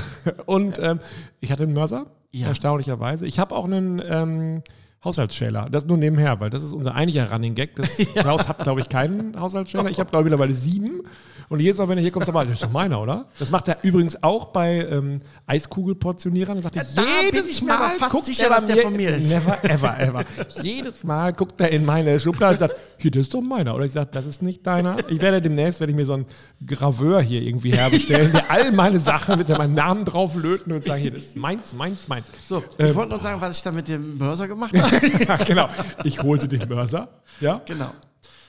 und 0.46 0.79
ähm, 0.83 1.00
ich 1.40 1.53
hatte 1.53 1.64
einen 1.64 1.74
Mörser, 1.74 2.07
Ja. 2.33 2.48
erstaunlicherweise. 2.48 3.27
Ich 3.27 3.38
habe 3.38 3.55
auch 3.55 3.66
einen 3.66 4.03
ähm, 4.09 4.62
Haushaltsschäler. 5.05 5.69
Das 5.71 5.87
nur 5.87 5.97
nebenher, 5.97 6.40
weil 6.40 6.51
das 6.51 6.62
ist 6.62 6.73
unser 6.73 6.95
eigentlicher 6.95 7.31
Running 7.31 7.55
Gag. 7.55 7.77
Das, 7.77 7.97
Klaus 8.14 8.49
hat, 8.49 8.59
glaube 8.61 8.81
ich, 8.81 8.88
keinen 8.88 9.38
Haushaltsschäler. 9.38 9.90
Ich 9.90 9.99
habe, 10.01 10.11
glaube 10.11 10.23
ich, 10.23 10.33
mittlerweile 10.33 10.55
sieben. 10.55 11.03
Und 11.51 11.61
jedes 11.61 11.77
Mal, 11.79 11.88
wenn 11.88 11.99
er 11.99 12.03
hier 12.03 12.11
kommt, 12.11 12.25
sagt 12.25 12.37
er, 12.38 12.45
das 12.47 12.55
ist 12.55 12.62
doch 12.62 12.71
meiner, 12.71 13.01
oder? 13.03 13.27
Das 13.38 13.51
macht 13.51 13.69
er 13.69 13.77
übrigens 13.83 14.23
auch 14.23 14.47
bei 14.47 14.87
ähm, 14.90 15.21
Eiskugelportionierern. 15.47 16.62
Sagt 16.62 16.77
er, 16.77 16.85
Ja, 16.85 17.03
jedes 17.25 17.49
ich 17.49 17.62
Mal 17.62 17.90
fast 17.90 18.12
guckt 18.12 18.25
sicher, 18.25 18.45
er 18.45 18.51
dass 18.51 18.67
der 18.67 18.79
von 18.79 18.97
mir 18.97 19.14
ist. 19.14 19.29
Never, 19.29 19.62
ever, 19.64 20.01
ever. 20.01 20.25
jedes 20.62 21.05
Mal 21.05 21.33
guckt 21.33 21.61
er 21.61 21.71
in 21.71 21.85
meine 21.85 22.19
Schublade 22.19 22.55
und 22.55 22.59
sagt, 22.61 22.75
hier, 22.99 23.11
das 23.11 23.23
ist 23.23 23.35
doch 23.35 23.43
meiner. 23.43 23.75
Oder 23.75 23.85
ich 23.85 23.93
sage, 23.93 24.09
das 24.12 24.25
ist 24.27 24.43
nicht 24.43 24.67
deiner. 24.67 25.09
Ich 25.11 25.21
werde 25.21 25.43
demnächst, 25.43 25.81
werde 25.81 25.90
ich 25.93 25.97
mir 25.97 26.07
so 26.07 26.14
einen 26.14 26.27
Graveur 26.67 27.21
hier 27.21 27.43
irgendwie 27.43 27.73
herbestellen, 27.73 28.33
der 28.33 28.51
all 28.51 28.73
meine 28.73 28.99
Sachen 28.99 29.37
mit 29.38 29.49
meinem 29.49 29.75
Namen 29.75 30.05
drauf 30.05 30.35
löten 30.37 30.73
und 30.73 30.85
sagen, 30.85 31.03
hier, 31.03 31.11
das 31.11 31.21
ist 31.25 31.37
meins, 31.37 31.75
meins, 31.75 32.09
meins. 32.09 32.29
So, 32.49 32.62
ich 32.79 32.88
Ähm, 32.90 32.95
wollte 32.95 33.11
noch 33.12 33.23
sagen, 33.23 33.40
was 33.40 33.57
ich 33.57 33.62
da 33.62 33.71
mit 33.73 33.88
dem 33.88 34.17
Mörser 34.17 34.49
gemacht 34.49 34.75
habe. 34.81 34.94
ja, 35.29 35.37
genau. 35.37 35.69
Ich 36.05 36.23
holte 36.23 36.49
den 36.49 36.69
Mörser. 36.69 37.09
Ja. 37.41 37.63
genau. 37.67 37.91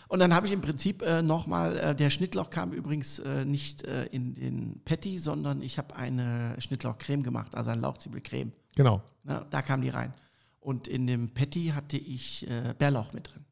Und 0.07 0.19
dann 0.19 0.33
habe 0.33 0.45
ich 0.45 0.53
im 0.53 0.61
Prinzip 0.61 1.01
äh, 1.01 1.21
nochmal, 1.21 1.77
äh, 1.77 1.95
der 1.95 2.09
Schnittlauch 2.09 2.49
kam 2.49 2.71
übrigens 2.71 3.19
äh, 3.19 3.43
nicht 3.43 3.83
äh, 3.83 4.05
in 4.07 4.33
den 4.35 4.81
Patty, 4.85 5.17
sondern 5.17 5.61
ich 5.61 5.77
habe 5.77 5.95
eine 5.95 6.55
Schnittlauchcreme 6.59 7.23
gemacht, 7.23 7.55
also 7.55 7.71
eine 7.71 7.81
Lauchzwiebelcreme. 7.81 8.51
Genau. 8.75 9.01
Ne, 9.23 9.45
da 9.49 9.61
kam 9.61 9.81
die 9.81 9.89
rein. 9.89 10.13
Und 10.59 10.87
in 10.87 11.07
dem 11.07 11.33
Patty 11.33 11.71
hatte 11.75 11.97
ich 11.97 12.47
äh, 12.47 12.73
Bärlauch 12.77 13.13
mit 13.13 13.31
drin. 13.33 13.45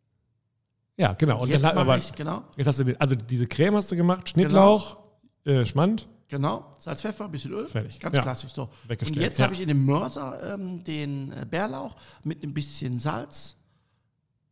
Ja, 0.98 1.14
genau. 1.14 1.42
Und 1.42 1.50
Jetzt 1.50 1.64
dann 1.64 1.78
aber, 1.78 1.98
ich, 1.98 2.14
genau, 2.14 2.44
jetzt 2.56 2.68
hast 2.68 2.80
du 2.80 2.84
den, 2.84 3.02
also 3.02 3.16
diese 3.16 3.48
Creme 3.48 3.76
hast 3.76 3.92
du 3.92 3.96
gemacht, 3.96 4.30
Schnittlauch, 4.30 5.02
äh, 5.46 5.66
Schmand. 5.66 6.08
Genau, 6.34 6.74
Salz, 6.80 7.02
Pfeffer, 7.02 7.30
bisschen 7.30 7.52
Öl. 7.54 7.66
Fertig. 7.68 8.00
Ganz 8.00 8.16
Ja. 8.18 8.22
klassisch. 8.24 8.52
So. 8.54 8.64
Und 8.90 9.16
jetzt 9.16 9.38
ja. 9.40 9.46
habe 9.46 9.54
ich 9.54 9.62
in 9.62 9.68
dem 9.70 9.86
Mörser 9.86 10.54
ähm, 10.56 10.84
den 10.84 11.32
äh, 11.32 11.46
Bärlauch 11.50 11.96
mit 12.24 12.44
ein 12.44 12.54
bisschen 12.54 13.00
Salz 13.00 13.56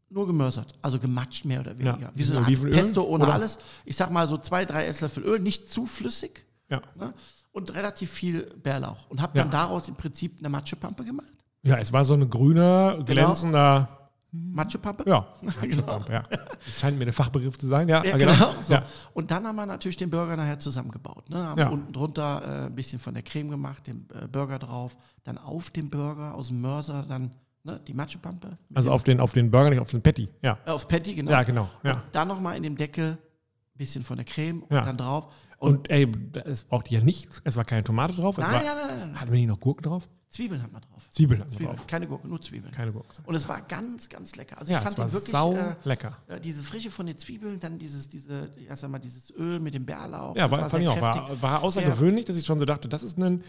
nur 0.09 0.27
gemörsert, 0.27 0.73
also 0.81 0.99
gematscht 0.99 1.45
mehr 1.45 1.61
oder 1.61 1.77
weniger. 1.77 1.97
Ja, 1.99 2.11
Wie 2.13 2.23
so 2.23 2.35
eine 2.37 2.45
Art 2.45 2.69
Pesto 2.71 3.03
ohne 3.03 3.23
oder? 3.25 3.33
alles. 3.33 3.59
Ich 3.85 3.95
sag 3.95 4.11
mal 4.11 4.27
so 4.27 4.37
zwei, 4.37 4.65
drei 4.65 4.85
Esslöffel 4.85 5.23
Öl, 5.23 5.39
nicht 5.39 5.69
zu 5.69 5.85
flüssig 5.85 6.45
Ja. 6.69 6.81
ne? 6.95 7.13
und 7.53 7.73
relativ 7.73 8.11
viel 8.11 8.43
Bärlauch. 8.61 9.09
Und 9.09 9.21
habe 9.21 9.37
dann 9.37 9.49
daraus 9.51 9.87
im 9.89 9.95
Prinzip 9.95 10.39
eine 10.39 10.49
Matschepampe 10.49 11.03
gemacht. 11.05 11.27
ja, 11.63 11.77
es 11.77 11.91
war 11.93 12.03
so 12.05 12.13
ein 12.13 12.29
grüner, 12.29 13.03
glänzender, 13.05 14.00
Matschepampe. 14.31 15.03
ja, 15.09 15.27
Matschepump, 15.41 16.09
ja. 16.09 16.23
Das 16.65 16.79
scheint 16.79 16.97
mir 16.97 17.05
der 17.05 17.13
Fachbegriff 17.13 17.57
zu 17.57 17.67
sein, 17.67 17.89
ja. 17.89 18.03
Ja, 18.03 18.13
ah, 18.13 18.17
genau. 18.17 18.53
So. 18.61 18.73
Ja. 18.73 18.83
Und 19.13 19.29
dann 19.29 19.45
haben 19.45 19.55
wir 19.57 19.65
natürlich 19.65 19.97
den 19.97 20.09
Burger 20.09 20.37
nachher 20.37 20.59
zusammengebaut. 20.59 21.29
Ne? 21.29 21.37
Haben 21.37 21.59
Ja. 21.59 21.69
unten 21.69 21.91
drunter 21.91 22.41
äh, 22.43 22.65
ein 22.67 22.75
bisschen 22.75 22.99
von 22.99 23.13
der 23.13 23.23
Creme 23.23 23.49
gemacht, 23.49 23.87
den 23.87 24.07
äh, 24.13 24.27
Burger 24.27 24.57
drauf, 24.59 24.95
dann 25.23 25.37
auf 25.37 25.69
dem 25.69 25.89
Burger 25.89 26.33
aus 26.35 26.47
dem 26.47 26.61
Mörser 26.61 27.03
dann 27.03 27.35
ne, 27.63 27.81
die 27.85 27.93
Matschepampe. 27.93 28.57
Also 28.73 28.91
auf 28.91 29.03
den, 29.03 29.19
auf 29.19 29.33
den 29.33 29.51
Burger, 29.51 29.69
nicht 29.69 29.79
auf 29.79 29.91
den 29.91 30.01
Patty. 30.01 30.29
Ja, 30.41 30.57
äh, 30.65 30.69
aufs 30.69 30.87
Patty, 30.87 31.13
genau. 31.15 31.31
ja 31.31 31.43
genau. 31.43 31.69
Ja. 31.83 31.93
Und 31.95 32.03
dann 32.13 32.27
nochmal 32.29 32.55
in 32.55 32.63
dem 32.63 32.77
Deckel 32.77 33.11
ein 33.11 33.77
bisschen 33.77 34.03
von 34.03 34.15
der 34.15 34.25
Creme 34.25 34.63
und 34.63 34.71
Ja. 34.73 34.85
dann 34.85 34.95
drauf. 34.97 35.27
Und, 35.57 35.75
Und 35.75 35.89
ey, 35.91 36.09
es 36.45 36.63
brauchte 36.63 36.93
ja 36.95 37.01
nichts. 37.01 37.41
Es 37.43 37.55
war 37.57 37.65
keine 37.65 37.83
Tomate 37.83 38.15
drauf. 38.15 38.37
Es 38.37 38.47
nein, 38.47 38.53
war, 38.53 38.63
nein, 38.63 38.87
nein, 38.87 38.99
nein. 39.11 39.19
Hatten 39.19 39.31
wir 39.31 39.37
nicht 39.39 39.49
noch 39.49 39.59
Gurken 39.59 39.83
drauf? 39.83 40.09
Zwiebeln 40.31 40.63
hat 40.63 40.71
man 40.71 40.81
drauf. 40.81 41.09
Zwiebeln 41.11 41.41
hat 41.41 41.47
man 41.49 41.57
Zwiebeln. 41.57 41.75
drauf. 41.75 41.87
Keine 41.87 42.07
Gurke, 42.07 42.25
nur 42.27 42.41
Zwiebeln. 42.41 42.73
Keine 42.73 42.93
Gurken. 42.93 43.09
Und 43.25 43.35
es 43.35 43.47
war 43.49 43.61
ganz, 43.61 44.07
ganz 44.07 44.35
lecker. 44.37 44.57
Also 44.57 44.71
Ja, 44.71 44.79
ich 44.79 44.85
es 44.85 44.95
fand 44.95 44.97
war 44.97 45.05
den 45.07 45.13
wirklich 45.13 45.31
sau 45.31 45.53
äh, 45.55 45.75
lecker. 45.83 46.17
äh, 46.27 46.39
diese 46.39 46.63
Frische 46.63 46.89
von 46.89 47.05
den 47.05 47.17
Zwiebeln, 47.17 47.59
dann 47.59 47.77
dieses, 47.77 48.07
diese, 48.07 48.49
ja, 48.57 48.73
sag 48.77 48.89
mal, 48.89 48.99
dieses 48.99 49.29
Öl 49.35 49.59
mit 49.59 49.73
dem 49.73 49.85
Bärlauch. 49.85 50.35
Ja, 50.37 50.47
das 50.47 50.59
war, 50.59 50.69
fand 50.69 50.83
ich 50.83 50.89
auch. 50.89 51.01
War, 51.01 51.41
war 51.41 51.61
außergewöhnlich, 51.63 52.23
dass 52.25 52.37
ich 52.37 52.45
schon 52.45 52.59
so 52.59 52.65
dachte, 52.65 52.87
das 52.87 53.03
ist 53.03 53.17
ein 53.19 53.43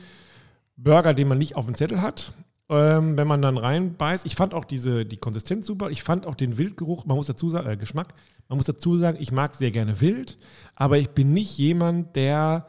Burger, 0.76 1.14
den 1.14 1.28
man 1.28 1.38
nicht 1.38 1.54
auf 1.54 1.66
dem 1.66 1.76
Zettel 1.76 2.02
hat. 2.02 2.32
Ähm, 2.68 3.16
wenn 3.16 3.28
man 3.28 3.42
dann 3.42 3.58
reinbeißt. 3.58 4.24
Ich 4.24 4.34
fand 4.34 4.54
auch 4.54 4.64
diese, 4.64 5.04
die 5.04 5.18
Konsistenz 5.18 5.66
super. 5.66 5.90
Ich 5.90 6.02
fand 6.02 6.26
auch 6.26 6.34
den 6.34 6.58
Wildgeruch, 6.58 7.04
man 7.04 7.16
muss 7.16 7.26
dazu 7.26 7.48
sagen, 7.50 7.68
äh, 7.68 7.76
Geschmack, 7.76 8.14
man 8.48 8.56
muss 8.56 8.66
dazu 8.66 8.96
sagen, 8.96 9.18
ich 9.20 9.30
mag 9.30 9.54
sehr 9.54 9.70
gerne 9.70 10.00
wild, 10.00 10.36
aber 10.74 10.96
ich 10.98 11.10
bin 11.10 11.32
nicht 11.32 11.56
jemand, 11.58 12.16
der, 12.16 12.66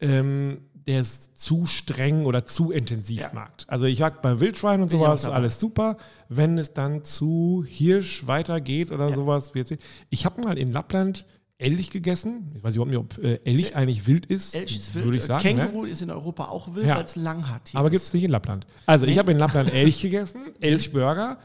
ähm, 0.00 0.62
der 0.86 1.00
es 1.00 1.34
zu 1.34 1.66
streng 1.66 2.24
oder 2.26 2.46
zu 2.46 2.70
intensiv 2.70 3.20
Ja. 3.20 3.30
mag. 3.34 3.50
Also 3.66 3.86
ich 3.86 4.00
mag 4.00 4.22
bei 4.22 4.38
Wildschwein 4.40 4.80
und 4.80 4.86
ich 4.86 4.92
sowas 4.92 5.26
alles 5.26 5.58
super. 5.58 5.96
Wenn 6.28 6.58
es 6.58 6.72
dann 6.74 7.04
zu 7.04 7.64
Hirsch 7.66 8.26
weitergeht 8.26 8.92
oder 8.92 9.08
Ja. 9.08 9.14
sowas. 9.14 9.54
Wird, 9.54 9.76
ich 10.10 10.24
habe 10.24 10.40
mal 10.42 10.56
in 10.58 10.72
Lappland 10.72 11.24
Elch 11.58 11.88
gegessen. 11.88 12.52
Ich 12.54 12.62
weiß 12.62 12.76
überhaupt 12.76 12.90
nicht, 12.90 13.00
ob 13.00 13.24
äh, 13.24 13.40
Elch 13.44 13.74
eigentlich 13.74 14.06
wild 14.06 14.26
ist. 14.26 14.54
Elch 14.54 14.76
ist 14.76 14.94
wild. 14.94 15.06
Würde 15.06 15.16
ich 15.16 15.24
sagen. 15.24 15.56
Ne? 15.56 15.64
Känguru 15.64 15.86
ist 15.86 16.02
in 16.02 16.10
Europa 16.10 16.44
auch 16.48 16.74
wild, 16.74 16.86
Ja. 16.86 16.96
weil 16.98 17.04
es 17.04 17.16
lang 17.16 17.48
hat. 17.48 17.70
Aber 17.72 17.88
gibt 17.88 18.02
es 18.02 18.12
nicht 18.12 18.24
in 18.24 18.30
Lappland. 18.30 18.66
Also, 18.84 19.06
ich 19.06 19.12
Nee. 19.14 19.18
habe 19.18 19.32
in 19.32 19.38
Lappland 19.38 19.72
Elch 19.72 20.02
gegessen, 20.02 20.42
Elchburger. 20.60 21.38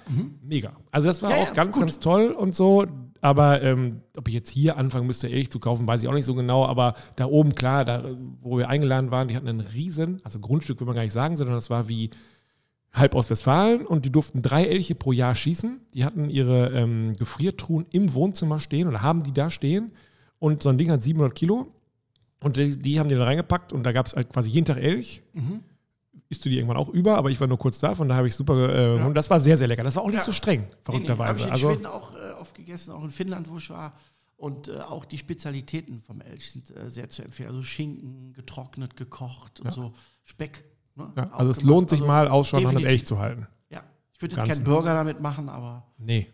Mega. 0.43 0.73
Also, 0.91 1.07
das 1.07 1.21
war 1.21 1.29
Mhm. 1.31 1.35
Ja, 1.37 1.41
auch 1.43 1.47
ja, 1.47 1.53
ganz, 1.53 1.71
gut. 1.77 1.81
ganz 1.85 1.99
toll 1.99 2.31
und 2.31 2.53
so. 2.53 2.85
Aber 3.21 3.61
ähm, 3.61 4.01
ob 4.17 4.27
ich 4.27 4.33
jetzt 4.33 4.49
hier 4.49 4.77
anfangen 4.77 5.05
müsste, 5.05 5.29
Elch 5.29 5.51
zu 5.51 5.59
kaufen, 5.59 5.87
weiß 5.87 6.01
ich 6.01 6.09
auch 6.09 6.13
nicht 6.13 6.25
so 6.25 6.33
genau. 6.33 6.65
Aber 6.65 6.95
da 7.15 7.25
oben, 7.27 7.53
klar, 7.53 7.85
da, 7.85 8.03
wo 8.41 8.57
wir 8.57 8.67
eingeladen 8.67 9.11
waren, 9.11 9.27
die 9.27 9.35
hatten 9.35 9.47
einen 9.47 9.61
riesen, 9.61 10.19
also 10.23 10.39
Grundstück 10.39 10.79
will 10.79 10.87
man 10.87 10.95
gar 10.95 11.03
nicht 11.03 11.13
sagen, 11.13 11.35
sondern 11.37 11.55
das 11.55 11.69
war 11.69 11.87
wie 11.87 12.09
halb 12.91 13.15
Ostwestfalen 13.15 13.85
und 13.85 14.05
die 14.05 14.11
durften 14.11 14.41
drei 14.41 14.65
Elche 14.65 14.95
pro 14.95 15.11
Jahr 15.11 15.35
schießen. 15.35 15.79
Die 15.93 16.03
hatten 16.03 16.29
ihre 16.29 16.71
ähm, 16.71 17.13
Gefriertruhen 17.13 17.85
im 17.91 18.13
Wohnzimmer 18.13 18.59
stehen 18.59 18.87
oder 18.87 19.01
haben 19.01 19.23
die 19.23 19.33
da 19.33 19.49
stehen. 19.49 19.91
Und 20.39 20.63
so 20.63 20.69
ein 20.69 20.77
Ding 20.77 20.89
hat 20.91 21.03
700 21.03 21.33
Kilo. 21.35 21.67
Und 22.43 22.57
die, 22.57 22.77
die 22.77 22.99
haben 22.99 23.07
die 23.07 23.15
dann 23.15 23.23
reingepackt 23.23 23.71
und 23.71 23.83
da 23.83 23.91
gab 23.91 24.07
es 24.07 24.15
halt 24.15 24.29
quasi 24.29 24.49
jeden 24.49 24.65
Tag 24.65 24.77
Elch 24.77 25.21
Mhm. 25.33 25.61
Isst 26.31 26.43
du 26.45 26.49
die 26.49 26.55
irgendwann 26.55 26.77
auch 26.77 26.89
über, 26.89 27.15
aber 27.17 27.29
ich 27.29 27.39
war 27.39 27.47
nur 27.47 27.59
kurz 27.59 27.77
da, 27.79 27.93
von 27.93 28.07
da 28.09 28.15
habe 28.15 28.25
ich 28.27 28.33
super. 28.33 28.55
Äh, 28.69 28.97
Ja. 28.97 29.05
Und 29.05 29.13
das 29.13 29.29
war 29.29 29.39
sehr, 29.39 29.57
sehr 29.57 29.67
lecker. 29.67 29.83
Das 29.83 29.95
war 29.95 30.03
auch 30.03 30.07
nicht 30.07 30.15
Ja. 30.15 30.23
so 30.23 30.31
streng, 30.31 30.61
Nee, 30.61 30.67
nee, 30.69 30.75
verrückterweise. 30.83 31.29
Habe 31.29 31.39
ich 31.39 31.45
in 31.45 31.51
also, 31.51 31.69
Schweden 31.73 31.85
auch 31.85 32.15
äh, 32.15 32.31
oft 32.39 32.55
gegessen, 32.55 32.91
auch 32.93 33.03
in 33.03 33.11
Finnland, 33.11 33.49
wo 33.49 33.57
ich 33.57 33.69
war. 33.69 33.91
Und 34.37 34.69
äh, 34.69 34.77
auch 34.79 35.05
die 35.05 35.17
Spezialitäten 35.19 35.99
vom 35.99 36.19
Elch 36.21 36.51
sind 36.51 36.75
äh, 36.75 36.89
sehr 36.89 37.09
zu 37.09 37.21
empfehlen. 37.21 37.49
Also 37.49 37.61
Schinken, 37.61 38.33
getrocknet, 38.33 38.95
gekocht 38.97 39.59
und 39.59 39.67
Ja. 39.67 39.71
so. 39.73 39.93
Speck. 40.23 40.63
Ne? 40.95 41.11
also 41.33 41.51
es 41.51 41.57
gemacht. 41.59 41.69
lohnt 41.69 41.89
sich 41.89 41.99
Also 41.99 42.07
mal, 42.07 42.27
Ausschau 42.27 42.57
nach 42.59 42.69
definitiv. 42.71 42.89
Elch 42.91 43.05
zu 43.05 43.19
halten. 43.19 43.47
Ja, 43.69 43.83
ich 44.13 44.21
würde 44.21 44.35
jetzt 44.35 44.47
keinen 44.47 44.63
Burger 44.63 44.93
damit 44.93 45.21
machen, 45.21 45.47
aber 45.49 45.85
Nee. 45.97 46.27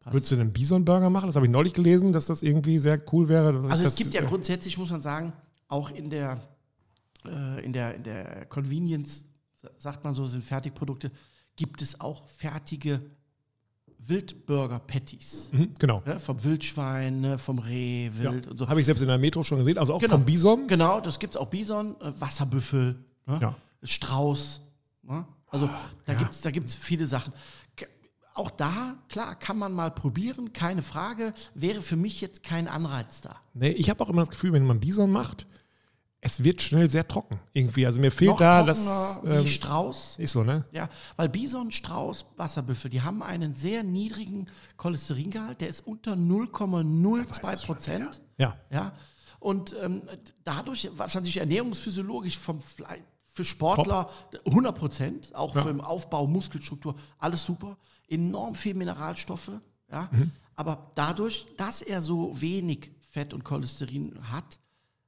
passt. 0.00 0.14
Würdest 0.14 0.32
du 0.32 0.36
einen 0.36 0.52
Bison-Burger 0.52 1.10
machen? 1.10 1.26
Das 1.26 1.36
habe 1.36 1.46
ich 1.46 1.52
neulich 1.52 1.72
gelesen, 1.74 2.12
dass 2.12 2.26
das 2.26 2.42
irgendwie 2.42 2.78
sehr 2.78 3.00
cool 3.12 3.28
wäre. 3.28 3.48
Also 3.70 3.84
es 3.84 3.96
gibt 3.96 4.12
ja 4.14 4.22
äh, 4.22 4.26
grundsätzlich, 4.26 4.76
muss 4.78 4.90
man 4.90 5.00
sagen, 5.02 5.32
auch 5.68 5.90
in 5.90 6.10
der, 6.10 6.40
äh, 7.26 7.64
in 7.64 7.72
der, 7.72 7.94
in 7.96 8.02
der 8.04 8.46
Convenience, 8.46 9.24
sagt 9.78 10.04
man 10.04 10.14
so, 10.14 10.26
sind 10.26 10.44
Fertigprodukte, 10.44 11.10
gibt 11.56 11.82
es 11.82 12.00
auch 12.00 12.26
fertige 12.28 13.00
Wildburger-Patties. 13.98 15.50
Mhm, 15.52 15.74
genau. 15.78 16.02
Ne? 16.04 16.20
Vom 16.20 16.42
Wildschwein, 16.44 17.20
ne? 17.20 17.38
vom 17.38 17.58
Reh, 17.58 18.06
Ja. 18.06 18.32
Wild 18.32 18.46
und 18.48 18.58
so. 18.58 18.68
Habe 18.68 18.80
ich 18.80 18.86
selbst 18.86 19.00
in 19.00 19.08
der 19.08 19.18
Metro 19.18 19.42
schon 19.42 19.58
gesehen, 19.58 19.78
also 19.78 19.94
auch 19.94 20.00
Genau. 20.00 20.16
vom 20.16 20.24
Bison. 20.24 20.66
Genau, 20.68 21.00
das 21.00 21.18
gibt 21.18 21.34
es 21.34 21.40
auch 21.40 21.48
Bison, 21.48 22.00
äh, 22.00 22.12
Wasserbüffel, 22.20 22.96
ne? 23.26 23.38
Ja. 23.40 23.56
Strauß. 23.82 24.60
Ne? 25.02 25.26
Also 25.48 25.68
da 26.06 26.12
ja. 26.12 26.18
gibt's 26.18 26.40
da 26.40 26.50
gibt's 26.50 26.74
viele 26.74 27.06
Sachen. 27.06 27.32
Auch 28.36 28.50
da, 28.50 28.96
klar, 29.08 29.36
kann 29.36 29.56
man 29.56 29.72
mal 29.72 29.92
probieren, 29.92 30.52
keine 30.52 30.82
Frage. 30.82 31.34
Wäre 31.54 31.82
für 31.82 31.94
mich 31.94 32.20
jetzt 32.20 32.42
kein 32.42 32.66
Anreiz 32.66 33.20
da. 33.20 33.36
Nee, 33.52 33.68
ich 33.70 33.88
habe 33.90 34.02
auch 34.02 34.08
immer 34.08 34.22
das 34.22 34.30
Gefühl, 34.30 34.52
wenn 34.52 34.66
man 34.66 34.80
Bison 34.80 35.08
macht, 35.12 35.46
es 36.26 36.42
wird 36.42 36.62
schnell 36.62 36.88
sehr 36.88 37.06
trocken 37.06 37.38
irgendwie. 37.52 37.84
Also 37.86 38.00
mir 38.00 38.10
fehlt 38.10 38.30
Noch 38.30 38.38
da 38.38 38.62
das. 38.62 39.20
Ähm, 39.24 39.46
Strauß. 39.46 40.16
ist 40.18 40.32
so, 40.32 40.42
ne? 40.42 40.64
Ja, 40.72 40.88
weil 41.16 41.28
Bison, 41.28 41.70
Strauß, 41.70 42.24
Wasserbüffel, 42.36 42.90
die 42.90 43.02
haben 43.02 43.22
einen 43.22 43.54
sehr 43.54 43.82
niedrigen 43.84 44.46
Cholesteringehalt, 44.78 45.60
der 45.60 45.68
ist 45.68 45.86
unter 45.86 46.14
0,02 46.14 47.66
Prozent. 47.66 48.22
Ja. 48.38 48.56
Ja, 48.70 48.92
und 49.38 49.76
ähm, 49.82 50.02
dadurch, 50.44 50.88
was 50.96 51.14
natürlich 51.14 51.36
ernährungsphysiologisch 51.36 52.38
vom 52.38 52.60
Fleisch, 52.62 53.02
für 53.24 53.44
Sportler 53.44 54.08
100 54.46 54.78
Prozent, 54.78 55.34
auch 55.34 55.54
Ja. 55.54 55.62
für 55.62 55.68
den 55.72 55.80
Aufbau, 55.80 56.26
Muskelstruktur, 56.26 56.94
alles 57.18 57.44
super. 57.44 57.76
Enorm 58.08 58.54
viel 58.54 58.74
Mineralstoffe, 58.74 59.50
ja. 59.90 60.08
Mhm. 60.12 60.30
Aber 60.56 60.90
dadurch, 60.94 61.46
dass 61.58 61.82
er 61.82 62.00
so 62.00 62.40
wenig 62.40 62.90
Fett 63.10 63.34
und 63.34 63.44
Cholesterin 63.44 64.16
hat, 64.30 64.58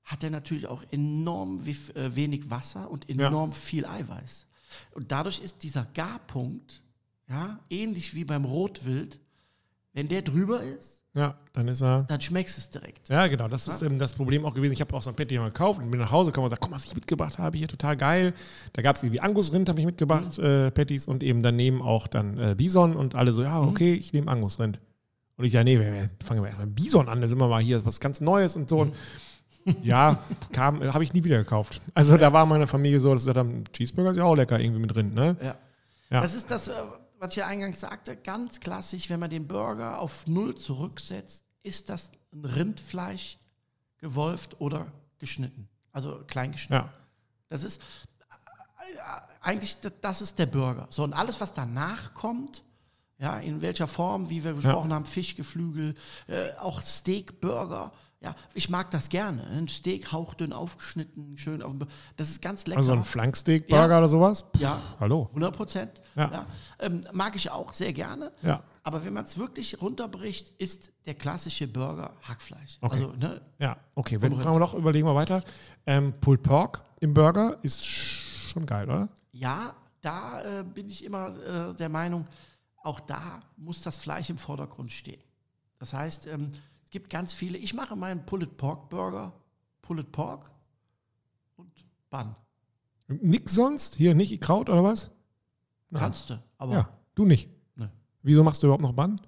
hat 0.07 0.23
er 0.23 0.31
natürlich 0.31 0.67
auch 0.67 0.83
enorm 0.91 1.61
äh, 1.67 2.15
wenig 2.17 2.49
Wasser 2.49 2.91
und 2.91 3.09
enorm 3.11 3.53
viel 3.53 3.85
Eiweiß. 3.85 4.47
Und 4.93 5.13
dadurch 5.13 5.41
ist 5.41 5.63
dieser 5.63 5.87
Garpunkt, 5.95 6.83
ja, 7.29 7.59
ähnlich 7.69 8.15
wie 8.15 8.25
beim 8.25 8.45
Rotwild, 8.45 9.19
wenn 9.93 10.07
der 10.09 10.23
drüber 10.23 10.63
ist, 10.63 11.03
Ja, 11.15 11.37
dann 11.55 11.67
ist 11.67 11.83
er. 11.83 12.03
dann 12.05 12.21
schmeckst 12.21 12.57
du 12.57 12.61
es 12.61 12.71
direkt. 12.71 13.09
Ja, 13.09 13.27
genau. 13.27 13.49
Das 13.49 13.67
ist 13.67 13.83
ähm, 13.83 13.99
das 13.99 14.15
Problem 14.15 14.45
auch 14.45 14.55
gewesen. 14.55 14.75
Ich 14.75 14.81
habe 14.81 14.95
auch 14.95 15.03
so 15.03 15.11
ein 15.11 15.17
Patty 15.17 15.39
mal 15.39 15.47
gekauft 15.47 15.81
und 15.81 15.91
bin 15.91 15.99
nach 15.99 16.13
Hause 16.13 16.31
gekommen 16.31 16.45
und 16.45 16.51
gesagt, 16.51 16.63
guck 16.63 16.71
mal, 16.71 16.77
was 16.77 16.85
ich 16.85 16.95
mitgebracht 16.95 17.39
habe, 17.39 17.59
hier 17.59 17.67
total 17.67 17.97
geil. 17.97 18.33
Da 18.75 18.83
gab 18.83 18.95
es 18.97 19.03
irgendwie 19.03 19.21
Angusrind, 19.21 19.69
habe 19.69 19.81
ich 19.81 19.87
mitgebracht, 19.87 20.39
äh, 20.39 20.71
Patties 20.71 21.07
und 21.07 21.25
eben 21.25 21.43
daneben 21.43 21.83
auch 21.83 22.07
dann 22.07 22.39
äh, 22.39 22.55
Bison 22.57 22.95
und 22.95 23.15
alle 23.17 23.33
so, 23.33 23.43
ja, 23.43 23.61
okay, 23.61 23.95
ich 23.95 24.13
nehme 24.13 24.31
Angusrind. 24.31 24.79
Und 25.37 25.47
ich 25.47 25.53
ja, 25.55 25.65
nee, 25.65 25.81
wir, 25.81 25.93
wir 25.93 26.11
fangen 26.25 26.43
wir 26.43 26.47
erstmal 26.49 26.67
mit 26.67 26.77
Bison 26.77 27.09
an, 27.09 27.21
da 27.21 27.29
sind 27.29 27.39
wir 27.39 27.49
mal 27.49 27.63
hier 27.63 27.85
was 27.85 27.99
ganz 27.99 28.21
Neues 28.21 28.55
und 28.55 28.69
so. 28.69 28.79
Und 28.79 28.95
ja, 29.83 30.23
kam, 30.53 30.83
äh, 30.83 30.89
habe 30.93 31.05
ich 31.05 31.13
nie 31.13 31.25
wieder 31.25 31.39
gekauft. 31.39 31.81
Also 31.95 32.17
da 32.17 32.33
war 32.33 32.47
meine 32.47 32.67
Familie 32.67 33.01
so, 33.01 33.13
dass 33.13 33.23
sie 33.25 33.31
gesagt 33.31 33.39
haben, 33.47 33.65
Cheeseburger 33.73 34.11
ist 34.13 34.17
ja 34.17 34.25
auch 34.25 34.35
lecker 34.35 34.59
irgendwie 34.61 34.81
mit 34.81 34.95
drin, 34.95 35.15
ne? 35.15 35.37
Ja. 35.43 35.57
Ja. 36.11 36.21
Das 36.21 36.35
ist 36.35 36.51
das, 36.51 36.69
äh, 36.69 36.73
was 37.19 37.31
ich 37.31 37.37
ja 37.37 37.47
eingangs 37.47 37.81
sagte, 37.81 38.15
ganz 38.17 38.61
klassisch, 38.61 39.11
wenn 39.11 39.19
man 39.21 39.31
den 39.31 39.49
Burger 39.49 39.99
auf 40.01 40.27
Null 40.27 40.55
zurücksetzt, 40.55 41.45
ist 41.63 41.89
das 41.89 42.11
ein 42.33 42.45
Rindfleisch 42.45 43.39
gewolft 43.99 44.61
oder 44.61 44.87
geschnitten. 45.19 45.69
Also 45.93 46.21
klein 46.27 46.53
geschnitten. 46.53 46.85
Ja. 46.87 46.93
Das 47.49 47.65
ist 47.65 47.81
äh, 48.21 48.99
eigentlich, 49.41 49.77
das- 50.01 50.21
ist 50.23 50.39
der 50.39 50.47
Burger. 50.47 50.87
So, 50.91 51.03
und 51.05 51.13
alles, 51.13 51.41
was 51.41 51.53
danach 51.55 52.15
kommt, 52.15 52.63
ja, 53.19 53.39
in 53.39 53.63
welcher 53.63 53.87
Form, 53.87 54.29
wie 54.29 54.45
wir 54.45 54.53
besprochen 54.53 54.93
haben, 54.93 55.07
Fischgeflügel, 55.07 55.95
äh, 56.29 56.53
auch 56.59 56.83
Steak-Burger, 56.83 57.93
ja, 58.27 58.37
ich 58.55 58.69
mag 58.69 58.91
das 58.91 59.09
gerne. 59.09 59.45
Ein 59.47 59.69
Steak 59.69 60.11
hauchdünn 60.13 60.53
aufgeschnitten, 60.53 61.39
schön 61.39 61.63
auf 61.63 61.71
dem, 61.73 61.87
das 62.17 62.29
ist 62.31 62.43
ganz 62.43 62.67
lecker. 62.67 62.79
Also 62.79 62.93
ein 62.93 63.05
Flanksteak-Burger 63.05 63.89
Ja. 63.89 63.99
oder 63.99 64.09
sowas? 64.09 64.45
ja, 64.59 64.81
Hallo. 64.99 65.27
100 65.31 65.57
Prozent. 65.57 66.03
Ja. 66.17 66.31
Ja. 66.33 66.47
Ähm, 66.81 67.03
mag 67.13 67.37
ich 67.37 67.51
auch 67.51 67.73
sehr 67.73 67.93
gerne. 67.93 68.33
Ja. 68.43 68.63
Aber 68.83 69.05
wenn 69.05 69.13
man 69.13 69.25
es 69.25 69.39
wirklich 69.39 69.81
runterbricht, 69.81 70.49
ist 70.59 70.93
der 71.07 71.15
klassische 71.15 71.69
Burger 71.69 72.13
Hackfleisch. 72.23 72.79
Okay. 72.81 72.93
Also, 72.95 73.13
ne, 73.13 73.41
Ja, 73.59 73.77
okay. 73.95 74.21
Wenn 74.21 74.37
wir 74.37 74.45
doch, 74.59 74.75
überlegen 74.75 75.07
wir 75.07 75.15
weiter. 75.15 75.43
Ähm, 75.87 76.13
Pulled 76.21 76.43
Pork 76.43 76.83
im 77.01 77.15
Burger 77.15 77.59
ist 77.63 77.85
sch- 77.85 78.51
schon 78.53 78.67
geil, 78.67 78.89
oder? 78.91 79.09
ja, 79.33 79.73
da 80.01 80.61
äh, 80.61 80.65
bin 80.65 80.89
ich 80.89 81.05
immer 81.05 81.71
äh, 81.73 81.75
der 81.77 81.89
Meinung, 81.89 82.27
auch 82.83 83.01
da 83.01 83.41
muss 83.57 83.83
das 83.83 83.97
Fleisch 83.99 84.31
im 84.31 84.39
Vordergrund 84.39 84.91
stehen. 84.93 85.21
Das 85.79 85.93
heißt, 85.93 86.27
ähm, 86.29 86.53
gibt 86.97 87.11
ganz 87.11 87.35
viele. 87.35 87.59
Ich 87.59 87.75
mache 87.75 87.95
meinen 87.95 88.25
Pulled 88.25 88.57
Pork 88.57 88.89
Burger, 88.89 89.31
Pulled 89.83 90.13
Pork 90.13 90.51
und 91.57 91.71
Bun. 92.09 92.35
Nix 93.09 93.55
sonst? 93.55 93.97
Hier 93.97 94.15
nicht 94.15 94.41
Kraut 94.41 94.71
oder 94.71 94.83
was? 94.83 95.11
Nein. 95.91 96.01
Kannst 96.01 96.31
du, 96.31 96.43
aber 96.57 96.73
Ja, 96.73 96.99
du 97.15 97.27
nicht. 97.27 97.51
Ne. 97.75 97.93
Wieso 98.23 98.43
machst 98.43 98.63
du 98.63 98.69
überhaupt 98.69 98.81
noch 98.83 98.95
Bann? 98.95 99.21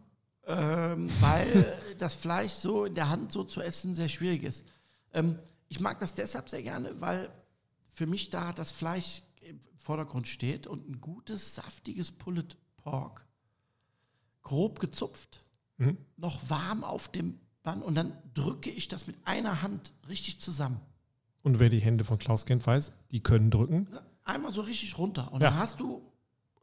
ähm, 0.46 1.10
weil 1.20 1.78
das 1.98 2.14
Fleisch 2.14 2.52
so 2.52 2.86
in 2.86 2.94
der 2.94 3.10
Hand 3.10 3.32
so 3.32 3.44
zu 3.44 3.60
essen 3.60 3.94
sehr 3.94 4.08
schwierig 4.08 4.44
ist. 4.44 4.64
Ähm, 5.12 5.38
ich 5.68 5.78
mag 5.80 5.98
das 6.00 6.14
deshalb 6.14 6.48
sehr 6.48 6.62
gerne, 6.62 6.98
weil 7.02 7.28
für 7.90 8.06
mich 8.06 8.30
da 8.30 8.54
das 8.54 8.72
Fleisch 8.72 9.20
im 9.42 9.60
Vordergrund 9.76 10.26
steht 10.26 10.66
und 10.66 10.88
ein 10.88 11.02
gutes, 11.02 11.54
saftiges 11.54 12.12
Pulled 12.12 12.56
Pork, 12.78 13.26
grob 14.42 14.80
gezupft, 14.80 15.44
Mhm. 15.76 15.98
noch 16.16 16.48
warm 16.48 16.82
auf 16.82 17.08
dem 17.12 17.38
Bann 17.68 17.82
und 17.82 17.94
dann 17.96 18.16
drücke 18.32 18.70
ich 18.70 18.88
das 18.88 19.06
mit 19.06 19.16
einer 19.26 19.60
Hand 19.60 19.92
richtig 20.08 20.40
zusammen. 20.40 20.80
Und 21.42 21.60
wer 21.60 21.68
die 21.68 21.80
Hände 21.80 22.02
von 22.02 22.18
Klaus 22.18 22.46
kennt, 22.46 22.66
weiß, 22.66 22.92
die 23.10 23.20
können 23.22 23.50
drücken. 23.50 23.86
Einmal 24.24 24.54
so 24.54 24.62
richtig 24.62 24.96
runter. 24.96 25.30
Und 25.32 25.42
Ja. 25.42 25.50
dann 25.50 25.58
hast 25.58 25.78
du 25.78 26.00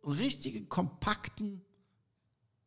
einen 0.04 0.14
richtigen, 0.14 0.68
kompakten 0.68 1.62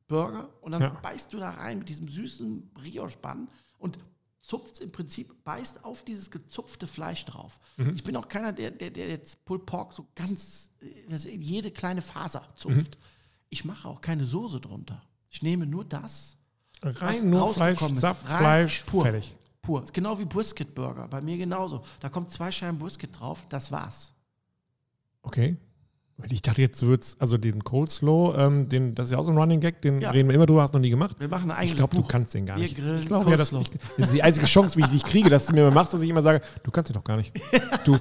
Burger 0.06 0.50
und 0.62 0.70
dann 0.70 0.82
Ja. 0.82 0.88
beißt 0.90 1.32
du 1.32 1.38
da 1.38 1.50
rein 1.50 1.80
mit 1.80 1.88
diesem 1.88 2.08
süßen 2.08 2.70
Brioche-Bann 2.74 3.48
und 3.78 3.98
zupft 4.40 4.78
im 4.78 4.92
Prinzip, 4.92 5.42
beißt 5.42 5.84
auf 5.84 6.04
dieses 6.04 6.30
gezupfte 6.30 6.86
Fleisch 6.86 7.24
drauf. 7.24 7.58
Mhm. 7.76 7.96
Ich 7.96 8.04
bin 8.04 8.16
auch 8.16 8.28
keiner, 8.28 8.52
der, 8.52 8.70
der, 8.70 8.90
der 8.90 9.08
jetzt 9.08 9.44
Pulled 9.46 9.66
Pork 9.66 9.92
so 9.94 10.06
ganz 10.14 10.70
äh, 10.80 11.28
in 11.34 11.42
jede 11.42 11.72
kleine 11.72 12.02
Faser 12.02 12.48
zupft. 12.54 12.98
Mhm. 12.98 13.04
Ich 13.50 13.64
mache 13.64 13.88
auch 13.88 14.00
keine 14.00 14.24
Soße 14.24 14.60
drunter. 14.60 15.02
Ich 15.28 15.42
nehme 15.42 15.66
nur 15.66 15.84
das, 15.84 16.37
Rein 16.82 17.30
nur 17.30 17.52
Fleisch. 17.52 17.78
Saft, 17.94 18.28
Rein, 18.28 18.38
Fleisch, 18.38 18.84
pur. 18.86 19.02
fertig. 19.02 19.34
Pur. 19.62 19.82
Ist 19.82 19.92
genau 19.92 20.18
wie 20.18 20.24
Brisket 20.24 20.74
Burger. 20.74 21.08
Bei 21.08 21.20
mir 21.20 21.36
genauso. 21.36 21.82
Da 22.00 22.08
kommt 22.08 22.30
zwei 22.30 22.50
Scheiben 22.50 22.78
Brisket 22.78 23.18
drauf, 23.18 23.44
das 23.48 23.70
war's. 23.72 24.12
Okay. 25.22 25.56
Ich 26.30 26.42
dachte 26.42 26.60
jetzt, 26.62 26.82
du 26.82 26.86
würdest, 26.88 27.20
also 27.20 27.38
den 27.38 27.62
Coleslaw, 27.62 28.34
ähm, 28.36 28.68
den, 28.68 28.94
das 28.96 29.06
ist 29.06 29.12
ja 29.12 29.18
auch 29.18 29.24
so 29.24 29.30
ein 29.30 29.38
Running 29.38 29.60
Gag, 29.60 29.80
den 29.82 30.00
Ja. 30.00 30.10
reden 30.10 30.28
wir 30.28 30.34
immer 30.34 30.46
drüber, 30.46 30.62
hast 30.62 30.74
noch 30.74 30.80
nie 30.80 30.90
gemacht. 30.90 31.14
Wir 31.20 31.28
machen 31.28 31.50
ein 31.52 31.64
Ich 31.64 31.76
glaube, 31.76 31.94
du 31.94 32.02
kannst 32.02 32.34
den 32.34 32.44
gar 32.44 32.58
nicht. 32.58 32.76
ich 32.76 33.06
glaube, 33.06 33.30
ja, 33.30 33.36
das, 33.36 33.52
ich, 33.52 33.70
das 33.70 34.06
ist 34.06 34.12
die 34.14 34.22
einzige 34.22 34.46
Chance, 34.46 34.76
wie 34.78 34.80
ich 34.80 34.88
dich 34.88 35.04
kriege, 35.04 35.30
dass 35.30 35.46
du 35.46 35.52
mir 35.52 35.60
immer 35.60 35.70
machst, 35.70 35.94
dass 35.94 36.02
ich 36.02 36.10
immer 36.10 36.22
sage, 36.22 36.40
du 36.64 36.70
kannst 36.72 36.88
den 36.90 36.94
doch 36.94 37.04
gar 37.04 37.16
nicht. 37.16 37.32
Du, 37.84 37.96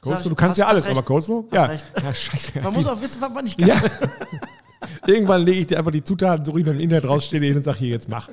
Coleslaw, 0.00 0.28
du 0.30 0.34
kannst 0.34 0.58
ja 0.58 0.66
alles, 0.66 0.86
aber 0.86 1.02
Coleslaw? 1.02 1.44
Ja. 1.52 1.70
ja, 2.02 2.12
scheiße. 2.12 2.60
Man 2.60 2.74
muss 2.74 2.86
auch 2.86 3.00
wissen, 3.00 3.20
was 3.22 3.32
man 3.32 3.44
nicht 3.44 3.56
kann. 3.56 3.68
ja. 3.68 3.80
Irgendwann 5.06 5.44
lege 5.44 5.60
ich 5.60 5.66
dir 5.66 5.78
einfach 5.78 5.90
die 5.90 6.04
Zutaten, 6.04 6.44
suche 6.44 6.60
ich 6.60 6.66
mir 6.66 6.72
im 6.72 6.80
Internet 6.80 7.08
raus, 7.08 7.26
stehe 7.26 7.42
hin 7.42 7.56
und 7.56 7.62
sage, 7.62 7.78
hier, 7.78 7.88
jetzt 7.88 8.08
mach. 8.08 8.28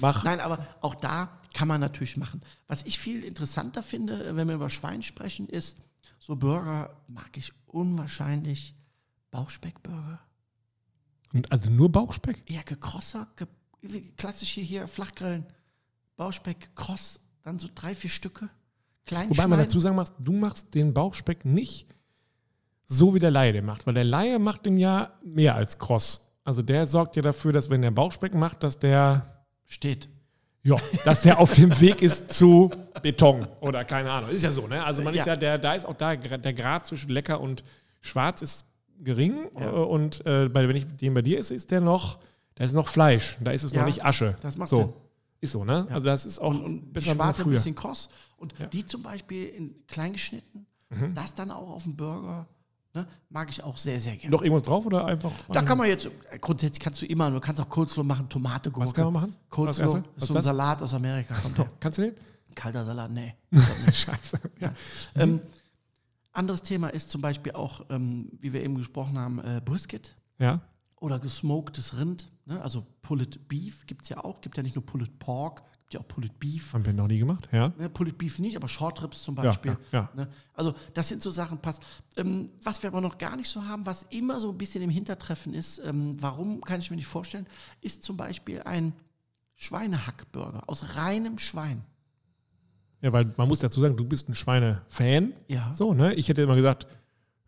Mach. 0.00 0.24
Nein, 0.24 0.40
aber 0.40 0.66
auch 0.80 0.94
da 0.94 1.38
kann 1.52 1.68
man 1.68 1.80
natürlich 1.80 2.16
machen. 2.16 2.40
Was 2.66 2.84
ich 2.84 2.98
viel 2.98 3.24
interessanter 3.24 3.82
finde, 3.82 4.36
wenn 4.36 4.48
wir 4.48 4.54
über 4.54 4.70
Schwein 4.70 5.02
sprechen, 5.02 5.48
ist, 5.48 5.78
so 6.18 6.36
Burger 6.36 6.96
mag 7.08 7.36
ich 7.36 7.52
unwahrscheinlich. 7.66 8.74
Bauchspeckburger. 9.30 10.20
Und 11.32 11.50
also 11.52 11.70
nur 11.70 11.90
Bauchspeck? 11.90 12.42
Eher 12.46 12.64
gekrosser, 12.64 13.28
ge 13.36 13.46
wie 13.82 14.02
klassisch 14.16 14.50
hier, 14.50 14.88
Flachgrillen. 14.88 15.46
Bauchspeck, 16.16 16.74
kross, 16.74 17.20
dann 17.42 17.58
so 17.58 17.68
drei, 17.74 17.94
vier 17.94 18.10
Stücke. 18.10 18.50
Klein 19.06 19.30
Wobei 19.30 19.46
man 19.46 19.58
dazu 19.58 19.80
sagen 19.80 19.96
muss, 19.96 20.12
du 20.18 20.32
machst 20.32 20.74
den 20.74 20.92
Bauchspeck 20.92 21.44
nicht 21.44 21.86
so, 22.92 23.14
wie 23.14 23.18
der 23.20 23.30
Laie 23.30 23.52
den 23.52 23.64
macht. 23.64 23.86
Weil 23.86 23.94
der 23.94 24.04
Laie 24.04 24.38
macht 24.38 24.66
den 24.66 24.76
ja 24.76 25.12
mehr 25.24 25.54
als 25.54 25.78
kross. 25.78 26.26
Also 26.44 26.62
der 26.62 26.86
sorgt 26.86 27.14
ja 27.16 27.22
dafür, 27.22 27.52
dass 27.52 27.70
wenn 27.70 27.82
der 27.82 27.90
Bauchspeck 27.92 28.34
macht, 28.34 28.62
dass 28.62 28.78
der 28.78 29.44
steht. 29.66 30.08
Ja, 30.62 30.76
dass 31.04 31.22
der 31.22 31.38
auf 31.38 31.52
dem 31.52 31.80
Weg 31.80 32.02
ist 32.02 32.32
zu 32.34 32.70
Beton 33.02 33.46
oder 33.60 33.84
keine 33.84 34.10
Ahnung. 34.10 34.30
Ist 34.30 34.42
ja 34.42 34.50
so, 34.50 34.66
ne? 34.66 34.84
Also 34.84 35.02
man 35.02 35.14
ist 35.14 35.24
Ja. 35.26 35.34
ja, 35.34 35.36
der, 35.36 35.58
da 35.58 35.74
ist 35.74 35.86
auch 35.86 35.94
da 35.96 36.16
der 36.16 36.52
Grad 36.52 36.86
zwischen 36.86 37.10
lecker 37.10 37.40
und 37.40 37.62
schwarz 38.00 38.42
ist 38.42 38.66
gering. 38.98 39.46
Ja. 39.58 39.66
äh, 39.68 39.70
Und 39.70 40.26
äh, 40.26 40.48
bei, 40.48 40.68
wenn 40.68 40.76
ich 40.76 40.86
den 40.96 41.14
bei 41.14 41.22
dir 41.22 41.38
ist, 41.38 41.50
ist 41.50 41.70
der 41.70 41.80
noch, 41.80 42.18
da 42.56 42.64
ist 42.64 42.74
noch 42.74 42.88
Fleisch. 42.88 43.38
Da 43.40 43.52
ist 43.52 43.62
es 43.62 43.72
Ja, 43.72 43.78
noch 43.80 43.86
nicht 43.86 44.04
Asche. 44.04 44.36
das 44.42 44.56
macht 44.58 44.68
so. 44.70 44.76
Sinn. 44.76 44.92
Ist 45.40 45.52
so, 45.52 45.64
ne? 45.64 45.86
Also 45.90 46.06
das 46.06 46.26
ist 46.26 46.38
auch 46.40 46.48
Und, 46.50 46.64
und 46.64 46.92
besser 46.92 47.10
als 47.12 47.16
Schwarte 47.16 47.42
ein 47.44 47.50
bisschen 47.50 47.74
kross. 47.74 48.10
Und 48.36 48.58
Ja. 48.58 48.66
Mhm. 48.66 48.70
die 48.70 48.84
zum 48.84 49.02
Beispiel 49.02 49.46
in 49.46 49.86
klein 49.86 50.12
geschnitten, 50.12 50.66
das 51.14 51.32
dann 51.34 51.50
auch 51.52 51.70
auf 51.70 51.84
dem 51.84 51.96
Burger, 51.96 52.46
ne, 52.94 53.06
mag 53.28 53.50
ich 53.50 53.62
auch 53.62 53.76
sehr, 53.76 54.00
sehr 54.00 54.16
gerne. 54.16 54.34
Noch 54.34 54.42
irgendwas 54.42 54.64
drauf 54.64 54.86
oder 54.86 55.04
einfach? 55.04 55.32
Da 55.48 55.62
kann 55.62 55.78
man 55.78 55.88
jetzt, 55.88 56.06
äh, 56.06 56.38
grundsätzlich 56.38 56.80
kannst 56.80 57.02
du 57.02 57.06
immer, 57.06 57.30
du 57.30 57.40
kannst 57.40 57.60
auch 57.60 57.68
Coleslaw 57.68 58.04
machen, 58.04 58.28
Tomate, 58.28 58.70
Gurke. 58.70 58.88
Was 58.88 58.94
kann 58.94 59.04
man 59.04 59.12
machen? 59.12 59.36
Coleslaw 59.48 59.86
ist 59.86 60.04
Was 60.16 60.26
so 60.26 60.32
ein 60.32 60.36
das? 60.36 60.44
Salat 60.46 60.82
aus 60.82 60.94
Amerika. 60.94 61.34
Kommt 61.34 61.58
der. 61.58 61.68
Kannst 61.80 61.98
du 61.98 62.02
den? 62.02 62.14
Kalter 62.54 62.84
Salat, 62.84 63.10
nee. 63.10 63.34
Scheiße. 63.92 64.40
Ja. 64.58 64.72
Ähm, 65.14 65.40
anderes 66.32 66.62
Thema 66.62 66.88
ist 66.88 67.10
zum 67.10 67.20
Beispiel 67.20 67.52
auch, 67.52 67.84
ähm, 67.90 68.30
wie 68.40 68.52
wir 68.52 68.62
eben 68.62 68.76
gesprochen 68.76 69.18
haben, 69.18 69.38
äh, 69.40 69.60
Brisket 69.64 70.16
ja. 70.38 70.60
oder 70.96 71.18
gesmoktes 71.18 71.96
Rind. 71.96 72.30
Ne? 72.46 72.60
Also 72.60 72.86
Pulled 73.02 73.48
Beef 73.48 73.86
gibt 73.86 74.02
es 74.02 74.08
ja 74.08 74.24
auch. 74.24 74.40
Gibt 74.40 74.56
ja 74.56 74.62
nicht 74.62 74.76
nur 74.76 74.84
Pulled 74.84 75.18
Pork, 75.18 75.62
ja 75.94 76.00
auch 76.00 76.08
Pulled 76.08 76.38
Beef. 76.38 76.72
Haben 76.72 76.84
wir 76.86 76.92
noch 76.92 77.06
nie 77.08 77.18
gemacht, 77.18 77.48
ja. 77.52 77.72
Ne, 77.78 77.88
Pulled 77.88 78.16
Beef 78.18 78.38
nicht, 78.38 78.56
aber 78.56 78.68
Short 78.68 79.02
Ribs 79.02 79.22
zum 79.22 79.36
Ja, 79.36 79.42
Beispiel. 79.42 79.76
ja, 79.92 80.00
ja. 80.00 80.10
Ne? 80.14 80.28
Also 80.54 80.74
das 80.94 81.08
sind 81.08 81.22
so 81.22 81.30
Sachen, 81.30 81.58
passt. 81.58 81.82
Ähm, 82.16 82.50
was 82.62 82.82
wir 82.82 82.88
aber 82.90 83.00
noch 83.00 83.18
gar 83.18 83.36
nicht 83.36 83.48
so 83.48 83.64
haben, 83.64 83.86
was 83.86 84.04
immer 84.10 84.38
so 84.40 84.50
ein 84.50 84.58
bisschen 84.58 84.82
im 84.82 84.90
Hintertreffen 84.90 85.54
ist, 85.54 85.78
ähm, 85.84 86.16
warum 86.20 86.60
kann 86.60 86.80
ich 86.80 86.90
mir 86.90 86.96
nicht 86.96 87.06
vorstellen, 87.06 87.46
ist 87.80 88.02
zum 88.04 88.16
Beispiel 88.16 88.60
ein 88.62 88.92
Schweinehackburger 89.56 90.62
aus 90.68 90.96
reinem 90.96 91.38
Schwein. 91.38 91.82
Ja, 93.02 93.12
weil 93.12 93.32
man 93.36 93.48
muss 93.48 93.60
dazu 93.60 93.80
sagen, 93.80 93.96
du 93.96 94.04
bist 94.04 94.28
ein 94.28 94.34
Schweine-Fan. 94.34 95.32
Ja. 95.48 95.72
So, 95.74 95.94
ne? 95.94 96.14
Ich 96.14 96.28
hätte 96.28 96.42
immer 96.42 96.56
gesagt, 96.56 96.86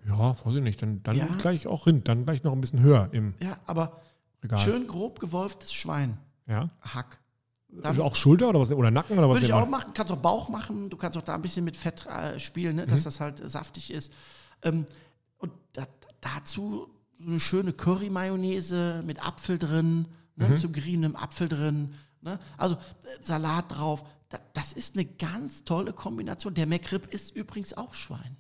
ja, 0.07 0.18
weiß 0.45 0.55
ich 0.57 0.62
nicht, 0.62 0.82
dann, 0.82 1.03
dann 1.03 1.16
Ja. 1.16 1.26
gleich 1.38 1.66
auch 1.66 1.86
Rind, 1.86 2.09
dann 2.09 2.24
gleich 2.24 2.43
noch 2.43 2.53
ein 2.53 2.61
bisschen 2.61 2.80
höher 2.80 3.09
im 3.12 3.34
Ja, 3.40 3.59
aber 3.66 4.01
Regal. 4.43 4.59
schön 4.59 4.86
grob 4.86 5.20
gewolftes 5.20 5.72
Schwein. 5.72 6.18
Ja. 6.47 6.68
Hack. 6.80 7.20
Dann 7.73 7.85
Also 7.87 8.05
auch 8.05 8.14
Schulter 8.14 8.49
oder 8.51 8.61
was? 8.61 8.70
Oder 8.70 8.91
Nacken 8.91 9.18
oder 9.18 9.29
was? 9.29 9.37
würde 9.37 9.47
ich 9.47 9.53
nimmt 9.53 9.62
auch 9.64 9.68
machen. 9.68 9.93
Kannst 9.95 10.12
auch 10.12 10.18
Bauch 10.18 10.49
machen. 10.49 10.91
Du 10.91 10.97
kannst 10.97 11.16
auch 11.16 11.23
da 11.23 11.35
ein 11.35 11.43
bisschen 11.43 11.64
mit 11.64 11.77
Fett 11.77 12.07
äh, 12.07 12.39
spielen, 12.39 12.77
ne? 12.77 12.87
dass 12.87 13.01
Mhm. 13.01 13.05
das 13.05 13.20
halt 13.20 13.41
äh, 13.41 13.49
saftig 13.49 13.91
ist. 13.91 14.12
Ähm, 14.62 14.85
und 15.39 15.53
da, 15.73 15.87
dazu 16.20 16.89
eine 17.20 17.41
schöne 17.41 17.73
Curry-Mayonnaise 17.73 19.03
mit 19.07 19.25
Apfel 19.25 19.59
drin, 19.59 20.07
ne? 20.37 20.49
Mhm. 20.51 20.59
zum 20.59 20.73
geriebenem 20.73 21.16
Apfel 21.16 21.49
drin. 21.49 21.95
Ne? 22.20 22.39
Also 22.59 22.75
äh, 22.75 22.79
Salat 23.23 23.66
drauf. 23.77 24.05
Da, 24.29 24.39
das 24.55 24.73
ist 24.73 24.95
eine 24.95 25.05
ganz 25.05 25.64
tolle 25.64 25.93
Kombination. 25.93 26.55
Der 26.55 26.66
McRib 26.66 27.07
ist 27.12 27.35
übrigens 27.35 27.75
auch 27.75 27.95
Schwein. 27.95 28.37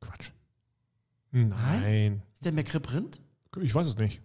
Quatsch. 0.00 0.30
Nein. 1.30 2.22
Ist 2.34 2.44
der 2.44 2.52
McRib 2.52 2.92
Rind? 2.92 3.20
Ich 3.60 3.74
weiß 3.74 3.86
es 3.86 3.96
nicht. 3.96 4.20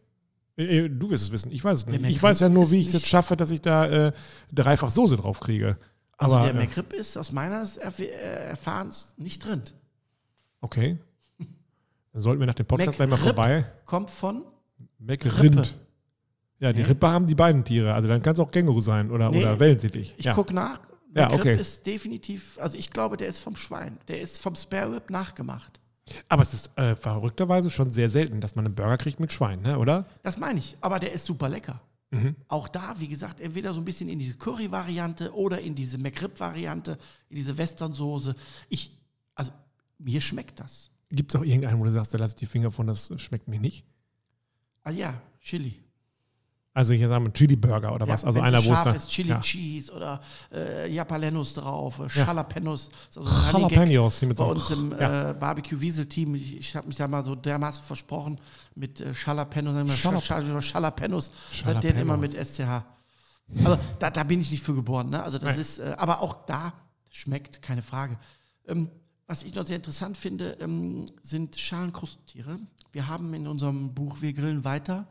Äh, 0.58 0.86
äh, 0.86 0.89
Du 0.89 1.10
wirst 1.10 1.24
es 1.24 1.32
wissen. 1.32 1.51
Ich 1.51 1.64
weiß 1.64 1.80
es 1.80 1.88
nicht. 1.88 2.03
Ich 2.05 2.22
weiß 2.22 2.39
ja 2.39 2.49
nur, 2.49 2.70
wie 2.72 2.80
ich 2.80 2.88
es 2.88 2.93
jetzt 2.93 3.08
schaffe, 3.08 3.38
dass 3.38 3.51
ich 3.51 3.62
da 3.62 4.08
äh, 4.08 4.12
dreifach 4.51 4.89
Soße 4.89 5.18
drauf 5.18 5.39
kriege. 5.39 5.78
Also 6.18 6.36
Aber, 6.36 6.51
der 6.51 6.55
äh, 6.62 6.66
McRib 6.66 6.93
ist 6.93 7.18
aus 7.18 7.32
meiner 7.32 7.68
Erf 7.80 7.99
Erfahrens 7.99 9.14
nicht 9.18 9.45
Rind. 9.47 9.74
Okay. 10.62 10.97
Dann 11.38 12.22
sollten 12.22 12.39
wir 12.39 12.47
nach 12.47 12.55
dem 12.55 12.66
Podcast 12.66 12.97
gleich 12.97 13.10
mal 13.10 13.18
vorbei. 13.18 13.66
Kommt 13.86 14.10
von 14.10 14.43
McRind. 14.97 15.78
Ja, 16.60 16.74
die 16.74 16.82
Nee. 16.82 16.88
Rippe 16.88 17.08
haben 17.08 17.28
die 17.28 17.36
beiden 17.36 17.64
Tiere. 17.64 17.93
Also 17.93 18.08
dann 18.08 18.22
kann 18.24 18.34
es 18.34 18.39
auch 18.39 18.49
Känguru 18.49 18.80
sein 18.80 19.12
oder, 19.12 19.30
Nee. 19.30 19.41
oder 19.41 19.60
Wellensittich. 19.60 20.16
Ich 20.18 20.26
ja. 20.26 20.34
gucke 20.34 20.55
nach. 20.55 20.80
Ja, 21.16 21.28
McRib 21.30 21.39
okay. 21.39 21.60
ist 21.62 21.86
definitiv, 21.86 22.58
also 22.60 22.78
ich 22.78 22.89
glaube, 22.89 23.18
der 23.18 23.28
ist 23.28 23.39
vom 23.39 23.55
Schwein. 23.55 23.97
Der 24.08 24.20
ist 24.20 24.39
vom 24.39 24.55
Spare 24.55 24.95
Rib 24.95 25.12
nachgemacht. 25.12 25.80
Aber 26.30 26.41
es 26.41 26.53
ist 26.53 26.78
äh, 26.78 26.95
verrückterweise 26.95 27.70
schon 27.70 27.91
sehr 27.91 28.10
selten, 28.10 28.41
dass 28.41 28.55
man 28.55 28.66
einen 28.66 28.76
Burger 28.76 28.97
kriegt 28.97 29.20
mit 29.20 29.32
Schwein, 29.32 29.62
ne? 29.62 29.80
oder? 29.80 30.05
Das 30.24 30.38
meine 30.38 30.60
ich. 30.60 30.78
Aber 30.82 30.99
der 30.99 31.12
ist 31.12 31.26
super 31.26 31.49
lecker. 31.49 31.82
Mhm. 32.12 32.36
Auch 32.47 32.68
da, 32.68 32.95
wie 32.99 33.08
gesagt, 33.08 33.41
entweder 33.41 33.74
so 33.74 33.82
ein 33.82 33.86
bisschen 33.86 34.08
in 34.08 34.20
diese 34.20 34.38
Curry-Variante 34.38 35.34
oder 35.34 35.60
in 35.60 35.76
diese 35.76 35.97
McRib-Variante, 35.97 36.97
in 37.30 37.36
diese 37.36 37.58
Western-Soße. 37.58 38.36
Ich, 38.70 38.97
also 39.36 39.51
mir 39.97 40.22
schmeckt 40.22 40.60
das. 40.60 40.89
Gibt 41.10 41.34
es 41.34 41.39
auch 41.39 41.45
irgendeinen, 41.45 41.80
wo 41.80 41.84
du 41.84 41.91
sagst, 41.91 42.14
da 42.14 42.18
lasse 42.18 42.34
ich 42.36 42.39
die 42.39 42.45
Finger 42.45 42.72
von, 42.72 42.88
das 42.88 43.12
schmeckt 43.18 43.47
mir 43.47 43.60
nicht? 43.60 43.86
Ah 44.84 44.91
ja, 44.91 45.22
Chili. 45.41 45.86
Also 46.78 46.93
ich 46.93 47.01
sage 47.01 47.19
mal 47.19 47.32
Chili-Burger 47.34 47.91
oder 47.95 48.07
was? 48.07 48.21
Ja, 48.21 48.28
Also 48.28 48.39
einer, 48.39 48.63
wo 48.63 48.71
es 48.71 48.95
ist, 49.03 49.09
Chili 49.09 49.30
ja. 49.30 49.39
Cheese 49.41 49.91
oder 49.91 50.21
äh, 50.53 50.93
Jalapenos 50.93 51.55
drauf, 51.55 51.99
Jalapenos. 52.15 52.89
ist 53.09 53.17
also 53.17 53.57
Jalapenos 53.57 54.19
hier 54.19 54.28
mit 54.28 54.38
bei 54.38 54.43
so 54.45 54.51
uns 54.51 54.69
im 54.69 54.91
ja. 54.91 55.32
äh, 55.32 55.34
Barbecue-Wiesel-Team. 55.34 56.36
Ich, 56.36 56.55
ich 56.57 56.75
habe 56.75 56.88
mich 56.88 56.95
da 56.97 57.07
mal 57.07 57.25
so 57.25 57.34
dermaßen 57.34 57.84
versprochen 57.84 58.39
mit 58.75 59.01
äh, 59.01 59.11
Jalapenos, 59.25 59.73
sagen 59.73 59.88
wir 59.88 60.21
Jalap- 60.21 60.30
Jalap 60.30 60.63
Jalapenos, 60.73 61.32
seitdem 61.51 61.97
Jalapenos. 61.97 62.01
immer 62.01 62.17
mit 62.17 62.34
SCH. 62.47 62.84
Aber 63.65 63.80
da, 63.99 64.11
da 64.11 64.23
bin 64.23 64.41
ich 64.41 64.51
nicht 64.51 64.63
für 64.63 64.75
geboren. 64.75 65.09
Ne? 65.09 65.23
Also 65.23 65.39
das 65.39 65.51
Nein. 65.51 65.59
ist, 65.59 65.80
äh, 65.80 65.95
aber 65.97 66.21
auch 66.21 66.45
da 66.45 66.73
schmeckt, 67.09 67.61
keine 67.63 67.82
Frage. 67.82 68.17
Ähm, 68.67 68.89
was 69.25 69.41
ich 69.41 69.55
noch 69.55 69.65
sehr 69.65 69.78
interessant 69.78 70.15
finde, 70.15 70.57
ähm, 70.59 71.05
sind 71.23 71.55
Schalenkrustentiere. 71.55 72.59
Wir 72.91 73.07
haben 73.07 73.34
in 73.34 73.47
unserem 73.47 73.93
Buch 73.95 74.21
Wir 74.21 74.34
grillen 74.34 74.63
weiter 74.63 75.07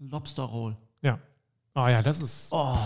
Lobster 0.00 0.42
Roll. 0.42 0.76
Ja. 1.02 1.18
Oh 1.74 1.86
ja, 1.86 2.02
das 2.02 2.20
ist. 2.20 2.48
Oh, 2.52 2.76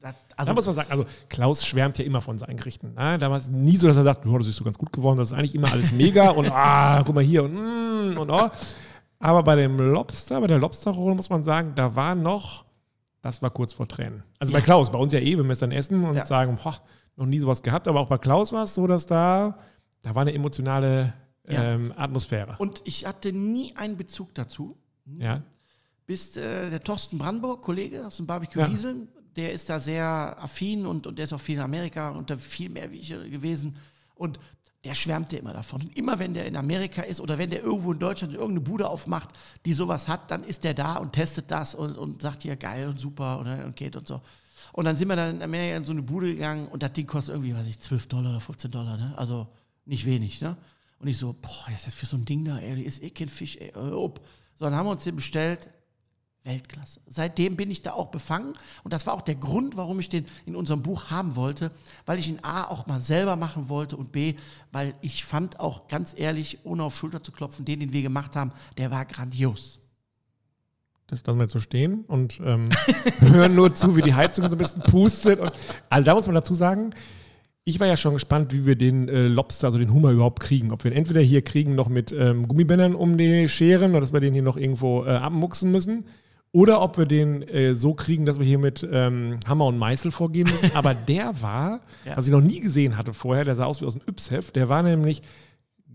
das, 0.00 0.14
also 0.36 0.48
da 0.50 0.54
muss 0.54 0.66
man 0.66 0.74
sagen, 0.74 0.90
also 0.90 1.06
Klaus 1.28 1.64
schwärmt 1.66 1.98
ja 1.98 2.04
immer 2.04 2.20
von 2.20 2.38
seinen 2.38 2.56
Gerichten. 2.56 2.94
Ne? 2.94 3.18
Da 3.18 3.30
war 3.30 3.38
es 3.38 3.48
nie 3.48 3.76
so, 3.76 3.88
dass 3.88 3.96
er 3.96 4.04
sagt, 4.04 4.26
oh, 4.26 4.38
das 4.38 4.46
ist 4.46 4.56
so 4.56 4.64
ganz 4.64 4.76
gut 4.78 4.92
geworden, 4.92 5.16
das 5.18 5.32
ist 5.32 5.38
eigentlich 5.38 5.54
immer 5.54 5.72
alles 5.72 5.92
mega 5.92 6.30
und 6.38 6.50
ah, 6.50 7.02
guck 7.04 7.14
mal 7.14 7.24
hier 7.24 7.44
und 7.44 7.54
mm, 7.54 8.18
und 8.18 8.30
oh. 8.30 8.50
Aber 9.20 9.42
bei 9.42 9.56
dem 9.56 9.78
Lobster, 9.78 10.40
bei 10.40 10.46
der 10.46 10.58
Lobsterrolle 10.58 11.14
muss 11.16 11.28
man 11.30 11.42
sagen, 11.42 11.72
da 11.74 11.96
war 11.96 12.14
noch, 12.14 12.64
das 13.22 13.42
war 13.42 13.50
kurz 13.50 13.72
vor 13.72 13.88
Tränen. 13.88 14.22
Also 14.38 14.52
bei 14.52 14.60
Ja. 14.60 14.64
Klaus, 14.64 14.92
bei 14.92 14.98
uns 14.98 15.12
ja 15.12 15.18
eh, 15.18 15.36
wenn 15.36 15.46
wir 15.46 15.52
es 15.52 15.58
dann 15.58 15.72
essen 15.72 16.04
und 16.04 16.14
Ja. 16.14 16.24
sagen, 16.26 16.56
boah, 16.62 16.76
noch 17.16 17.26
nie 17.26 17.40
sowas 17.40 17.62
gehabt, 17.62 17.88
aber 17.88 17.98
auch 18.00 18.08
bei 18.08 18.18
Klaus 18.18 18.52
war 18.52 18.62
es 18.64 18.74
so, 18.76 18.86
dass 18.86 19.06
da, 19.06 19.58
da 20.02 20.14
war 20.14 20.22
eine 20.22 20.34
emotionale 20.34 21.14
Ja. 21.48 21.62
ähm, 21.64 21.92
Atmosphäre. 21.96 22.54
Und 22.58 22.80
ich 22.84 23.06
hatte 23.06 23.32
nie 23.32 23.74
einen 23.74 23.96
Bezug 23.96 24.34
dazu. 24.34 24.76
ja. 25.18 25.42
Bis 26.08 26.38
äh, 26.38 26.70
der 26.70 26.82
Thorsten 26.82 27.18
Brandenburg, 27.18 27.60
Kollege 27.60 28.06
aus 28.06 28.16
dem 28.16 28.26
Barbecue 28.26 28.60
Ja. 28.60 28.72
Wieseln, 28.72 29.08
der 29.36 29.52
ist 29.52 29.68
da 29.68 29.78
sehr 29.78 30.34
affin 30.40 30.86
und, 30.86 31.06
und 31.06 31.18
der 31.18 31.24
ist 31.24 31.34
auch 31.34 31.40
viel 31.40 31.56
in 31.56 31.60
Amerika 31.60 32.08
und 32.12 32.30
da 32.30 32.38
viel 32.38 32.70
mehr 32.70 32.90
wie 32.90 32.96
ich 32.96 33.10
äh, 33.10 33.28
gewesen. 33.28 33.76
Und 34.14 34.40
der 34.84 34.94
schwärmte 34.94 35.36
immer 35.36 35.52
davon. 35.52 35.82
Und 35.82 35.94
immer 35.98 36.18
wenn 36.18 36.32
der 36.32 36.46
in 36.46 36.56
Amerika 36.56 37.02
ist 37.02 37.20
oder 37.20 37.36
wenn 37.36 37.50
der 37.50 37.62
irgendwo 37.62 37.92
in 37.92 37.98
Deutschland 37.98 38.32
irgendeine 38.32 38.62
Bude 38.62 38.88
aufmacht, 38.88 39.28
die 39.66 39.74
sowas 39.74 40.08
hat, 40.08 40.30
dann 40.30 40.44
ist 40.44 40.64
der 40.64 40.72
da 40.72 40.94
und 40.96 41.12
testet 41.12 41.50
das 41.50 41.74
und, 41.74 41.98
und 41.98 42.22
sagt 42.22 42.42
hier 42.42 42.56
geil 42.56 42.88
und 42.88 42.98
super 42.98 43.38
und, 43.40 43.46
und 43.46 43.76
geht 43.76 43.94
und 43.94 44.08
so. 44.08 44.22
Und 44.72 44.86
dann 44.86 44.96
sind 44.96 45.08
wir 45.08 45.16
dann 45.16 45.36
in 45.36 45.42
Amerika 45.42 45.76
in 45.76 45.84
so 45.84 45.92
eine 45.92 46.02
Bude 46.02 46.32
gegangen 46.32 46.68
und 46.68 46.82
das 46.82 46.94
Ding 46.94 47.06
kostet 47.06 47.34
irgendwie, 47.34 47.54
weiß 47.54 47.66
ich, 47.66 47.80
12 47.80 48.06
Dollar 48.06 48.30
oder 48.30 48.40
15 48.40 48.70
Dollar, 48.70 48.96
ne? 48.96 49.12
Also 49.18 49.46
nicht 49.84 50.06
wenig, 50.06 50.40
ne? 50.40 50.56
Und 51.00 51.08
ich 51.08 51.18
so, 51.18 51.34
boah, 51.34 51.70
ist 51.70 51.86
das 51.86 51.94
für 51.94 52.06
so 52.06 52.16
ein 52.16 52.24
Ding 52.24 52.46
da, 52.46 52.58
ey, 52.58 52.80
ist 52.80 53.02
eh 53.02 53.10
kein 53.10 53.28
Fisch, 53.28 53.58
ey, 53.58 53.74
auf. 53.74 54.14
So, 54.56 54.64
dann 54.64 54.74
haben 54.74 54.86
wir 54.86 54.92
uns 54.92 55.04
den 55.04 55.16
bestellt. 55.16 55.68
Weltklasse. 56.48 57.00
Seitdem 57.06 57.54
bin 57.54 57.70
ich 57.70 57.82
da 57.82 57.92
auch 57.92 58.08
befangen 58.08 58.54
und 58.82 58.92
das 58.92 59.06
war 59.06 59.14
auch 59.14 59.20
der 59.20 59.36
Grund, 59.36 59.76
warum 59.76 60.00
ich 60.00 60.08
den 60.08 60.26
in 60.46 60.56
unserem 60.56 60.82
Buch 60.82 61.10
haben 61.10 61.36
wollte, 61.36 61.70
weil 62.06 62.18
ich 62.18 62.28
ihn 62.28 62.40
A 62.42 62.64
auch 62.64 62.88
mal 62.88 63.00
selber 63.00 63.36
machen 63.36 63.68
wollte 63.68 63.96
und 63.96 64.10
B, 64.10 64.34
weil 64.72 64.94
ich 65.00 65.24
fand 65.24 65.60
auch 65.60 65.86
ganz 65.86 66.14
ehrlich, 66.16 66.58
ohne 66.64 66.82
auf 66.82 66.96
Schulter 66.96 67.22
zu 67.22 67.30
klopfen, 67.30 67.64
den, 67.64 67.78
den 67.78 67.92
wir 67.92 68.02
gemacht 68.02 68.34
haben, 68.34 68.50
der 68.78 68.90
war 68.90 69.04
grandios. 69.04 69.78
Das 71.06 71.24
lassen 71.24 71.38
wir 71.38 71.44
jetzt 71.44 71.52
so 71.52 71.60
stehen 71.60 72.04
und 72.06 72.40
ähm, 72.44 72.68
hören 73.20 73.54
nur 73.54 73.74
zu, 73.74 73.96
wie 73.96 74.02
die 74.02 74.14
Heizung 74.14 74.44
so 74.44 74.52
ein 74.52 74.58
bisschen 74.58 74.82
pustet. 74.82 75.40
Und, 75.40 75.52
also 75.88 76.04
da 76.04 76.14
muss 76.14 76.26
man 76.26 76.34
dazu 76.34 76.52
sagen, 76.52 76.90
ich 77.68 77.80
war 77.80 77.86
ja 77.86 77.98
schon 77.98 78.14
gespannt, 78.14 78.52
wie 78.54 78.64
wir 78.64 78.76
den 78.76 79.08
äh, 79.08 79.26
Lobster, 79.26 79.66
also 79.66 79.78
den 79.78 79.92
Hummer 79.92 80.10
überhaupt 80.10 80.40
kriegen. 80.40 80.72
Ob 80.72 80.84
wir 80.84 80.90
ihn 80.90 80.96
entweder 80.96 81.20
hier 81.20 81.42
kriegen 81.42 81.74
noch 81.74 81.90
mit 81.90 82.12
ähm, 82.12 82.48
Gummibändern 82.48 82.94
um 82.94 83.18
die 83.18 83.46
Scheren 83.48 83.90
oder 83.90 84.00
dass 84.00 84.12
wir 84.12 84.20
den 84.20 84.32
hier 84.32 84.42
noch 84.42 84.56
irgendwo 84.56 85.04
äh, 85.04 85.10
abmuchsen 85.10 85.70
müssen. 85.70 86.06
Oder 86.52 86.80
ob 86.80 86.96
wir 86.96 87.06
den 87.06 87.42
äh, 87.42 87.74
so 87.74 87.94
kriegen, 87.94 88.24
dass 88.24 88.38
wir 88.38 88.46
hier 88.46 88.58
mit 88.58 88.86
ähm, 88.90 89.38
Hammer 89.46 89.66
und 89.66 89.78
Meißel 89.78 90.10
vorgehen 90.10 90.48
müssen. 90.48 90.70
Aber 90.74 90.94
der 90.94 91.42
war, 91.42 91.80
ja. 92.04 92.16
was 92.16 92.26
ich 92.26 92.32
noch 92.32 92.40
nie 92.40 92.60
gesehen 92.60 92.96
hatte 92.96 93.12
vorher, 93.12 93.44
der 93.44 93.54
sah 93.54 93.64
aus 93.64 93.80
wie 93.80 93.86
aus 93.86 93.94
einem 93.94 94.04
Yps-Heft. 94.08 94.56
Der 94.56 94.68
war 94.68 94.82
nämlich 94.82 95.22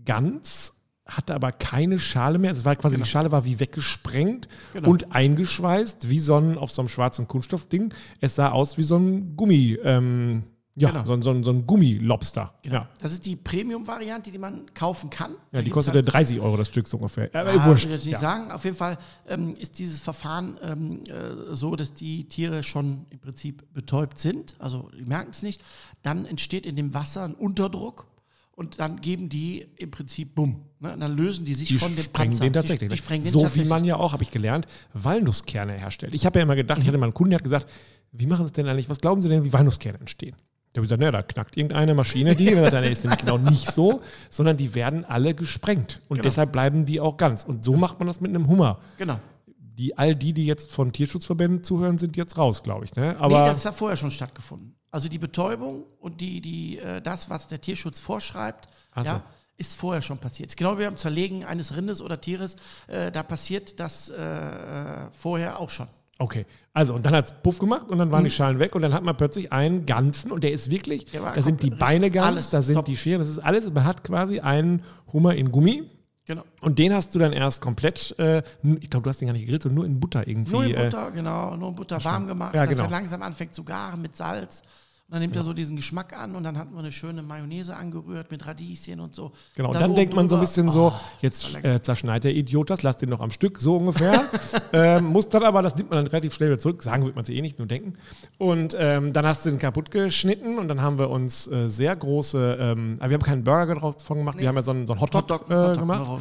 ganz, 0.04 0.74
hatte 1.06 1.34
aber 1.34 1.50
keine 1.52 1.98
Schale 1.98 2.38
mehr. 2.38 2.52
Es 2.52 2.64
war 2.64 2.76
quasi, 2.76 2.96
genau. 2.96 3.04
die 3.04 3.10
Schale 3.10 3.32
war 3.32 3.44
wie 3.44 3.58
weggesprengt 3.58 4.48
genau. 4.72 4.90
und 4.90 5.12
eingeschweißt, 5.12 6.08
wie 6.08 6.18
so 6.18 6.36
ein, 6.36 6.56
auf 6.56 6.70
so 6.70 6.82
einem 6.82 6.88
schwarzen 6.88 7.26
Kunststoffding. 7.26 7.92
Es 8.20 8.36
sah 8.36 8.50
aus 8.50 8.78
wie 8.78 8.82
so 8.84 8.96
ein 8.96 9.36
Gummi. 9.36 9.78
Ähm, 9.82 10.44
ja, 10.76 10.90
genau. 10.90 11.04
so, 11.04 11.22
so, 11.22 11.42
so 11.42 11.50
ein 11.52 11.66
Gummilobster. 11.66 12.54
Genau. 12.62 12.76
Ja. 12.76 12.88
Das 13.00 13.12
ist 13.12 13.24
die 13.26 13.36
Premium-Variante, 13.36 14.32
die 14.32 14.38
man 14.38 14.72
kaufen 14.74 15.08
kann. 15.08 15.36
Ja, 15.52 15.62
die 15.62 15.70
kostet 15.70 15.94
halt 15.94 16.12
30 16.12 16.40
Euro 16.40 16.56
das 16.56 16.68
Stück 16.68 16.88
so 16.88 16.96
ungefähr. 16.96 17.30
Ja, 17.32 17.44
äh, 17.44 17.64
wurscht. 17.64 17.84
Ich 17.84 17.90
nicht 17.90 18.06
ja. 18.06 18.18
sagen. 18.18 18.50
Auf 18.50 18.64
jeden 18.64 18.76
Fall 18.76 18.98
ähm, 19.28 19.54
ist 19.54 19.78
dieses 19.78 20.00
Verfahren 20.00 20.58
ähm, 20.62 21.04
äh, 21.04 21.54
so, 21.54 21.76
dass 21.76 21.94
die 21.94 22.26
Tiere 22.26 22.64
schon 22.64 23.06
im 23.10 23.20
Prinzip 23.20 23.72
betäubt 23.72 24.18
sind. 24.18 24.56
Also 24.58 24.90
die 24.98 25.04
merken 25.04 25.30
es 25.30 25.42
nicht. 25.42 25.62
Dann 26.02 26.26
entsteht 26.26 26.66
in 26.66 26.74
dem 26.74 26.92
Wasser 26.92 27.24
ein 27.24 27.34
Unterdruck 27.34 28.08
und 28.56 28.80
dann 28.80 29.00
geben 29.00 29.28
die 29.28 29.66
im 29.76 29.92
Prinzip 29.92 30.34
Bumm. 30.34 30.62
Ne? 30.80 30.96
dann 30.98 31.16
lösen 31.16 31.44
die 31.44 31.54
sich 31.54 31.68
die 31.68 31.78
von 31.78 31.94
dem 31.94 32.06
Panzer. 32.06 32.44
Den 32.44 32.52
tatsächlich. 32.52 32.88
Die, 32.88 32.96
die 32.96 33.02
sprengen 33.02 33.22
den 33.22 33.32
so 33.32 33.40
tatsächlich. 33.40 33.66
wie 33.66 33.68
man 33.68 33.84
ja 33.84 33.96
auch, 33.96 34.12
habe 34.12 34.24
ich 34.24 34.32
gelernt, 34.32 34.66
Walnusskerne 34.92 35.74
herstellt. 35.74 36.14
Ich 36.14 36.26
habe 36.26 36.40
ja 36.40 36.42
immer 36.42 36.56
gedacht, 36.56 36.78
mhm. 36.78 36.82
ich 36.82 36.88
hatte 36.88 36.98
mal 36.98 37.06
einen 37.06 37.14
Kunden, 37.14 37.30
der 37.30 37.38
hat 37.38 37.44
gesagt, 37.44 37.70
wie 38.10 38.26
machen 38.26 38.42
Sie 38.42 38.46
es 38.46 38.52
denn 38.52 38.66
eigentlich? 38.68 38.88
Was 38.88 39.00
glauben 39.00 39.22
Sie 39.22 39.28
denn, 39.28 39.44
wie 39.44 39.52
Walnusskerne 39.52 39.98
entstehen? 39.98 40.36
Da 40.74 40.80
habe 40.80 40.86
ich 40.86 40.88
gesagt, 40.88 41.00
naja, 41.00 41.12
da 41.12 41.22
knackt 41.22 41.56
irgendeine 41.56 41.94
Maschine 41.94 42.34
die. 42.34 42.52
dann 42.52 42.82
ist 42.84 43.04
nämlich 43.04 43.20
genau 43.20 43.38
nicht 43.38 43.72
so, 43.72 44.02
sondern 44.28 44.56
die 44.56 44.74
werden 44.74 45.04
alle 45.04 45.32
gesprengt. 45.32 46.02
Und 46.08 46.16
genau. 46.16 46.24
deshalb 46.24 46.50
bleiben 46.50 46.84
die 46.84 47.00
auch 47.00 47.16
ganz. 47.16 47.44
Und 47.44 47.64
so 47.64 47.76
macht 47.76 48.00
man 48.00 48.08
das 48.08 48.20
mit 48.20 48.30
einem 48.30 48.48
Hummer. 48.48 48.80
Genau. 48.98 49.20
Die, 49.56 49.96
all 49.96 50.16
die, 50.16 50.32
die 50.32 50.46
jetzt 50.46 50.72
von 50.72 50.92
Tierschutzverbänden 50.92 51.62
zuhören, 51.62 51.96
sind 51.98 52.16
jetzt 52.16 52.36
raus, 52.36 52.64
glaube 52.64 52.86
ich. 52.86 52.94
Ne? 52.96 53.14
Aber 53.20 53.42
nee, 53.42 53.48
das 53.50 53.64
hat 53.64 53.76
vorher 53.76 53.96
schon 53.96 54.10
stattgefunden. 54.10 54.74
Also 54.90 55.08
die 55.08 55.18
Betäubung 55.18 55.84
und 56.00 56.20
die, 56.20 56.40
die, 56.40 56.78
äh, 56.78 57.00
das, 57.00 57.30
was 57.30 57.46
der 57.46 57.60
Tierschutz 57.60 58.00
vorschreibt, 58.00 58.68
so. 58.96 59.02
ja, 59.02 59.22
ist 59.56 59.76
vorher 59.76 60.02
schon 60.02 60.18
passiert. 60.18 60.56
Genau 60.56 60.76
wie 60.76 60.82
beim 60.82 60.96
Zerlegen 60.96 61.44
eines 61.44 61.76
Rindes 61.76 62.02
oder 62.02 62.20
Tieres, 62.20 62.56
äh, 62.88 63.12
da 63.12 63.22
passiert 63.22 63.78
das 63.78 64.08
äh, 64.08 64.16
äh 64.16 65.10
vorher 65.12 65.60
auch 65.60 65.70
schon. 65.70 65.86
Okay, 66.18 66.46
also 66.72 66.94
und 66.94 67.04
dann 67.04 67.14
hat 67.14 67.24
es 67.24 67.32
Puff 67.42 67.58
gemacht 67.58 67.90
und 67.90 67.98
dann 67.98 68.12
waren 68.12 68.20
hm. 68.20 68.26
die 68.26 68.30
Schalen 68.30 68.58
weg 68.60 68.74
und 68.76 68.82
dann 68.82 68.94
hat 68.94 69.02
man 69.02 69.16
plötzlich 69.16 69.52
einen 69.52 69.84
ganzen 69.84 70.30
und 70.30 70.44
der 70.44 70.52
ist 70.52 70.70
wirklich, 70.70 71.06
da 71.06 71.42
sind 71.42 71.62
die 71.62 71.70
Beine 71.70 72.10
ganz, 72.10 72.50
da 72.50 72.62
sind 72.62 72.76
top. 72.76 72.84
die 72.84 72.96
Scheren, 72.96 73.20
das 73.20 73.28
ist 73.28 73.38
alles, 73.38 73.68
man 73.72 73.84
hat 73.84 74.04
quasi 74.04 74.40
einen 74.40 74.82
Hummer 75.12 75.34
in 75.34 75.50
Gummi. 75.50 75.90
Genau. 76.26 76.42
Und 76.62 76.78
den 76.78 76.94
hast 76.94 77.14
du 77.14 77.18
dann 77.18 77.34
erst 77.34 77.60
komplett, 77.60 78.18
äh, 78.18 78.42
ich 78.80 78.88
glaube, 78.88 79.04
du 79.04 79.10
hast 79.10 79.20
den 79.20 79.26
gar 79.26 79.34
nicht 79.34 79.42
gegrillt, 79.42 79.62
sondern 79.62 79.76
nur 79.76 79.84
in 79.84 80.00
Butter 80.00 80.26
irgendwie. 80.26 80.52
Nur 80.52 80.64
in 80.64 80.74
äh, 80.74 80.84
Butter, 80.84 81.08
äh, 81.08 81.12
genau, 81.12 81.56
nur 81.56 81.68
in 81.68 81.74
Butter 81.74 82.02
warm 82.02 82.26
gemacht, 82.26 82.54
ja, 82.54 82.64
genau. 82.64 82.78
dass 82.78 82.86
er 82.86 82.90
langsam 82.90 83.22
anfängt 83.22 83.54
zu 83.54 83.62
garen 83.62 84.00
mit 84.00 84.16
Salz. 84.16 84.62
Und 85.06 85.12
dann 85.12 85.20
nimmt 85.20 85.34
ja. 85.34 85.42
er 85.42 85.44
so 85.44 85.52
diesen 85.52 85.76
Geschmack 85.76 86.16
an 86.18 86.34
und 86.34 86.44
dann 86.44 86.56
hatten 86.56 86.72
wir 86.72 86.78
eine 86.78 86.90
schöne 86.90 87.22
Mayonnaise 87.22 87.76
angerührt 87.76 88.30
mit 88.30 88.46
Radieschen 88.46 89.00
und 89.00 89.14
so. 89.14 89.32
Genau, 89.54 89.68
und 89.68 89.74
dann, 89.74 89.82
dann 89.82 89.94
denkt 89.94 90.14
man 90.14 90.30
so 90.30 90.36
ein 90.36 90.40
bisschen 90.40 90.70
so, 90.70 90.94
oh, 90.94 91.00
jetzt 91.20 91.62
äh, 91.62 91.82
zerschneit 91.82 92.24
der 92.24 92.34
Idiot 92.34 92.70
das, 92.70 92.82
lass 92.82 92.96
den 92.96 93.10
noch 93.10 93.20
am 93.20 93.30
Stück, 93.30 93.60
so 93.60 93.76
ungefähr. 93.76 94.30
ähm, 94.72 95.04
muss 95.04 95.28
dann 95.28 95.42
aber, 95.42 95.60
das 95.60 95.76
nimmt 95.76 95.90
man 95.90 95.98
dann 95.98 96.06
relativ 96.06 96.32
schnell 96.32 96.48
wieder 96.48 96.58
zurück, 96.58 96.82
sagen 96.82 97.04
wird 97.04 97.16
man 97.16 97.26
sich 97.26 97.36
eh 97.36 97.42
nicht, 97.42 97.58
nur 97.58 97.68
denken. 97.68 97.98
Und 98.38 98.74
ähm, 98.78 99.12
dann 99.12 99.26
hast 99.26 99.44
du 99.44 99.50
den 99.50 99.58
kaputt 99.58 99.90
geschnitten 99.90 100.56
und 100.56 100.68
dann 100.68 100.80
haben 100.80 100.98
wir 100.98 101.10
uns 101.10 101.48
äh, 101.48 101.68
sehr 101.68 101.94
große, 101.94 102.56
ähm, 102.58 102.96
aber 102.98 103.10
wir 103.10 103.14
haben 103.16 103.22
keinen 103.22 103.44
Burger 103.44 103.74
davon 103.74 104.18
gemacht, 104.18 104.36
nee. 104.36 104.42
wir 104.42 104.48
haben 104.48 104.56
ja 104.56 104.62
so 104.62 104.70
einen, 104.70 104.86
so 104.86 104.94
einen 104.94 105.02
Hotdog, 105.02 105.22
Hotdog, 105.22 105.50
äh, 105.50 105.54
Hotdog 105.54 105.78
gemacht. 105.80 106.00
Hotdog. 106.00 106.20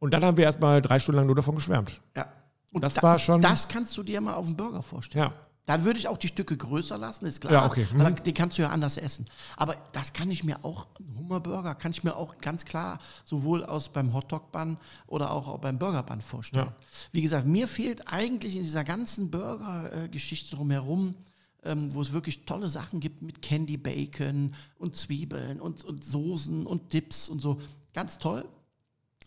Und 0.00 0.12
dann 0.12 0.24
haben 0.24 0.36
wir 0.36 0.44
erstmal 0.44 0.82
drei 0.82 0.98
Stunden 0.98 1.18
lang 1.18 1.26
nur 1.26 1.36
davon 1.36 1.54
geschwärmt. 1.54 2.00
Ja. 2.16 2.26
Und 2.72 2.82
das 2.82 2.94
da, 2.94 3.02
war 3.02 3.18
schon. 3.20 3.40
Das 3.40 3.68
kannst 3.68 3.96
du 3.96 4.02
dir 4.02 4.20
mal 4.20 4.34
auf 4.34 4.46
dem 4.46 4.56
Burger 4.56 4.82
vorstellen. 4.82 5.26
Ja. 5.26 5.45
Dann 5.66 5.84
würde 5.84 5.98
ich 5.98 6.06
auch 6.06 6.16
die 6.16 6.28
Stücke 6.28 6.56
größer 6.56 6.96
lassen, 6.96 7.26
ist 7.26 7.40
klar. 7.40 7.52
Ja, 7.52 7.66
okay. 7.66 7.86
Mhm. 7.92 7.98
Dann, 7.98 8.16
den 8.16 8.34
kannst 8.34 8.56
du 8.56 8.62
ja 8.62 8.70
anders 8.70 8.96
essen. 8.96 9.26
Aber 9.56 9.76
das 9.92 10.12
kann 10.12 10.30
ich 10.30 10.44
mir 10.44 10.64
auch, 10.64 10.86
einen 10.98 11.18
Hummerburger 11.18 11.74
kann 11.74 11.90
ich 11.90 12.04
mir 12.04 12.14
auch 12.14 12.38
ganz 12.38 12.64
klar 12.64 13.00
sowohl 13.24 13.64
aus 13.64 13.88
beim 13.88 14.14
Hotdog-Bun 14.14 14.78
oder 15.08 15.32
auch, 15.32 15.58
beim 15.58 15.78
Burger-Bun 15.78 16.20
vorstellen. 16.20 16.66
Ja. 16.66 16.76
Wie 17.10 17.20
gesagt, 17.20 17.48
mir 17.48 17.66
fehlt 17.66 18.06
eigentlich 18.06 18.54
in 18.54 18.62
dieser 18.62 18.84
ganzen 18.84 19.32
Burger-Geschichte 19.32 20.54
drumherum, 20.54 21.16
ähm, 21.64 21.92
wo 21.92 22.00
es 22.00 22.12
wirklich 22.12 22.46
tolle 22.46 22.68
Sachen 22.68 23.00
gibt 23.00 23.22
mit 23.22 23.42
Candy 23.42 23.76
Bacon 23.76 24.54
und 24.78 24.94
Zwiebeln 24.94 25.60
und, 25.60 25.84
und 25.84 26.04
Soßen 26.04 26.64
und 26.64 26.92
Dips 26.92 27.28
und 27.28 27.42
so. 27.42 27.60
Ganz 27.92 28.20
toll. 28.20 28.48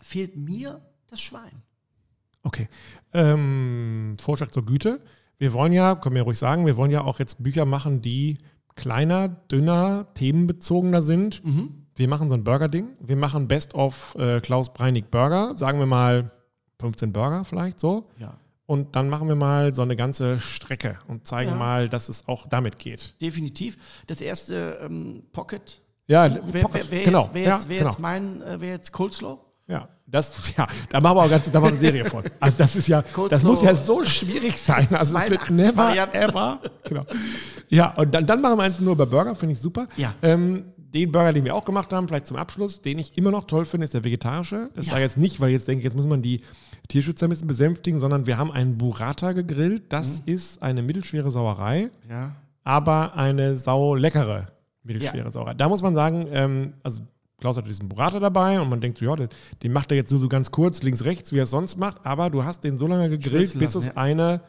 Fehlt 0.01 0.37
mir 0.37 0.81
das 1.07 1.19
Schwein. 1.19 1.63
Okay. 2.43 2.69
Ähm, 3.11 4.15
Vorschlag 4.21 4.51
zur 4.51 4.65
Güte 4.65 5.01
wir 5.39 5.53
wollen 5.53 5.71
ja, 5.71 5.95
können 5.95 6.15
wir 6.15 6.23
ruhig 6.23 6.37
sagen, 6.37 6.65
wir 6.65 6.77
wollen 6.77 6.91
ja 6.91 7.03
auch 7.03 7.19
jetzt 7.19 7.41
Bücher 7.41 7.65
machen, 7.65 8.01
die 8.01 8.37
kleiner, 8.75 9.29
dünner, 9.29 10.07
themenbezogener 10.13 11.01
sind. 11.01 11.43
Mhm. 11.43 11.87
Wir 11.95 12.07
machen 12.07 12.29
so 12.29 12.35
ein 12.35 12.43
Burger-Ding. 12.43 12.89
Wir 13.01 13.15
machen 13.15 13.47
Best 13.47 13.73
of 13.73 14.15
äh, 14.19 14.39
Klaus 14.41 14.73
Breinig 14.73 15.09
Burger. 15.09 15.57
Sagen 15.57 15.79
wir 15.79 15.85
mal 15.85 16.31
15 16.79 17.11
Burger 17.11 17.43
vielleicht 17.43 17.79
so. 17.79 18.09
Ja. 18.19 18.37
Und 18.65 18.95
dann 18.95 19.09
machen 19.09 19.27
wir 19.27 19.35
mal 19.35 19.73
so 19.73 19.81
eine 19.81 19.95
ganze 19.95 20.39
Strecke 20.39 20.99
und 21.07 21.25
zeigen 21.25 21.51
ja. 21.51 21.57
mal, 21.57 21.89
dass 21.89 22.07
es 22.07 22.27
auch 22.27 22.47
damit 22.47 22.77
geht. 22.77 23.19
Definitiv. 23.19 23.77
Das 24.07 24.21
erste 24.21 24.79
ähm, 24.81 25.23
Pocket. 25.31 25.81
Ja, 26.07 26.29
wer, 26.51 26.65
wer, 26.71 26.91
wer 26.91 27.03
genau. 27.03 27.21
Jetzt, 27.21 27.33
wer, 27.33 27.43
ja, 27.43 27.55
jetzt, 27.55 27.69
wer 27.69 27.77
genau. 27.79 27.89
jetzt 27.89 27.99
mein, 27.99 28.41
äh, 28.41 28.57
wer 28.59 28.69
jetzt 28.69 28.91
Coleslaw? 28.91 29.39
Ja, 29.69 29.87
das, 30.07 30.53
ja, 30.57 30.67
da 30.89 30.99
machen 30.99 31.17
wir 31.17 31.23
auch 31.23 31.29
ganz, 31.29 31.49
da 31.51 31.59
machen 31.59 31.73
eine 31.73 31.77
Serie 31.77 32.05
von. 32.05 32.23
Also 32.39 32.57
das 32.57 32.75
ist 32.75 32.87
ja, 32.87 33.01
Kurz 33.01 33.29
das 33.29 33.43
muss 33.43 33.61
ja 33.61 33.75
so 33.75 34.03
schwierig 34.03 34.57
sein. 34.57 34.87
Also 34.91 35.17
es 35.17 35.29
wird 35.29 35.49
never, 35.51 35.77
Varianten. 35.77 36.17
ever. 36.17 36.59
Genau. 36.85 37.05
Ja, 37.69 37.93
und 37.95 38.13
dann, 38.13 38.25
dann 38.25 38.41
machen 38.41 38.57
wir 38.57 38.63
eins 38.63 38.79
nur 38.79 38.93
über 38.93 39.05
Burger, 39.05 39.35
finde 39.35 39.53
ich 39.53 39.59
super. 39.59 39.87
Ja. 39.95 40.15
Ähm, 40.23 40.65
den 40.77 41.11
Burger, 41.11 41.33
den 41.33 41.45
wir 41.45 41.55
auch 41.55 41.65
gemacht 41.65 41.93
haben, 41.93 42.07
vielleicht 42.07 42.25
zum 42.25 42.37
Abschluss, 42.37 42.81
den 42.81 42.97
ich 42.97 43.15
immer 43.15 43.29
noch 43.29 43.45
toll 43.45 43.65
finde, 43.65 43.83
ist 43.83 43.93
der 43.93 44.03
vegetarische. 44.03 44.71
Das 44.73 44.87
ja. 44.87 44.93
sage 44.93 45.03
jetzt 45.03 45.17
nicht, 45.17 45.39
weil 45.39 45.51
jetzt 45.51 45.67
denke 45.67 45.79
ich, 45.81 45.83
jetzt 45.83 45.95
muss 45.95 46.07
man 46.07 46.23
die 46.23 46.41
Tierschützer 46.87 47.27
ein 47.27 47.29
bisschen 47.29 47.47
besänftigen, 47.47 47.99
sondern 47.99 48.25
wir 48.25 48.39
haben 48.39 48.51
einen 48.51 48.79
Burrata 48.79 49.33
gegrillt. 49.33 49.93
Das 49.93 50.21
mhm. 50.25 50.33
ist 50.33 50.63
eine 50.63 50.81
mittelschwere 50.81 51.29
Sauerei, 51.29 51.91
ja. 52.09 52.35
aber 52.63 53.15
eine 53.15 53.55
sau 53.55 53.93
leckere 53.93 54.47
mittelschwere 54.81 55.25
ja. 55.25 55.31
Sauerei. 55.31 55.53
Da 55.53 55.69
muss 55.69 55.83
man 55.83 55.93
sagen, 55.93 56.27
ähm, 56.31 56.73
also 56.81 57.01
Klaus 57.39 57.57
hat 57.57 57.67
diesen 57.67 57.89
Burrata 57.89 58.19
dabei 58.19 58.59
und 58.59 58.69
man 58.69 58.81
denkt 58.81 58.97
so, 58.97 59.05
ja, 59.05 59.15
den, 59.15 59.29
den 59.63 59.71
macht 59.71 59.91
er 59.91 59.97
jetzt 59.97 60.11
nur 60.11 60.19
so 60.19 60.29
ganz 60.29 60.51
kurz, 60.51 60.83
links, 60.83 61.05
rechts, 61.05 61.33
wie 61.33 61.37
er 61.37 61.43
es 61.43 61.51
sonst 61.51 61.77
macht, 61.77 62.05
aber 62.05 62.29
du 62.29 62.43
hast 62.43 62.63
den 62.63 62.77
so 62.77 62.87
lange 62.87 63.09
gegrillt, 63.09 63.57
bis 63.57 63.75
es 63.75 63.87
ja. 63.87 63.93
eine, 63.95 64.41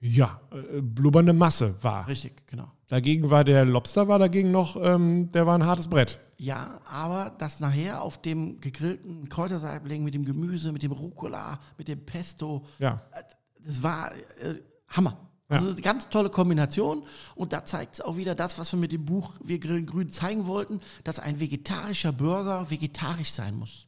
ja, 0.00 0.40
äh, 0.52 0.80
blubbernde 0.80 1.32
Masse 1.32 1.74
war. 1.82 2.06
Richtig, 2.08 2.46
genau. 2.46 2.70
Dagegen 2.88 3.30
war 3.30 3.44
der 3.44 3.64
Lobster 3.64 4.08
war 4.08 4.18
dagegen 4.18 4.50
noch, 4.50 4.76
ähm, 4.82 5.30
der 5.32 5.46
war 5.46 5.56
ein 5.56 5.66
hartes 5.66 5.88
Brett. 5.88 6.18
Ja, 6.36 6.80
aber 6.84 7.32
das 7.38 7.60
nachher 7.60 8.02
auf 8.02 8.22
dem 8.22 8.60
gegrillten 8.60 9.28
Kräutersaibling 9.28 10.04
mit 10.04 10.14
dem 10.14 10.24
Gemüse, 10.24 10.72
mit 10.72 10.82
dem 10.82 10.92
Rucola, 10.92 11.58
mit 11.76 11.88
dem 11.88 12.04
Pesto, 12.04 12.64
ja. 12.78 13.02
Äh, 13.12 13.22
das 13.60 13.82
war 13.82 14.12
äh, 14.40 14.54
Hammer. 14.88 15.27
Also 15.48 15.70
eine 15.70 15.80
ganz 15.80 16.10
tolle 16.10 16.28
Kombination 16.28 17.04
und 17.34 17.52
da 17.52 17.64
zeigt 17.64 17.94
es 17.94 18.00
auch 18.02 18.16
wieder 18.16 18.34
das, 18.34 18.58
was 18.58 18.72
wir 18.72 18.78
mit 18.78 18.92
dem 18.92 19.06
Buch 19.06 19.32
Wir 19.42 19.58
grillen 19.58 19.86
grün 19.86 20.10
zeigen 20.10 20.46
wollten, 20.46 20.80
dass 21.04 21.18
ein 21.18 21.40
vegetarischer 21.40 22.12
Burger 22.12 22.70
vegetarisch 22.70 23.30
sein 23.30 23.54
muss. 23.56 23.86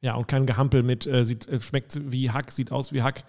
Ja, 0.00 0.14
und 0.14 0.28
kein 0.28 0.46
Gehampel 0.46 0.82
mit, 0.82 1.06
äh, 1.06 1.24
sieht, 1.24 1.48
äh, 1.48 1.60
schmeckt 1.60 1.98
wie 2.12 2.30
Hack, 2.30 2.52
sieht 2.52 2.70
aus 2.70 2.92
wie 2.92 3.02
Hack, 3.02 3.24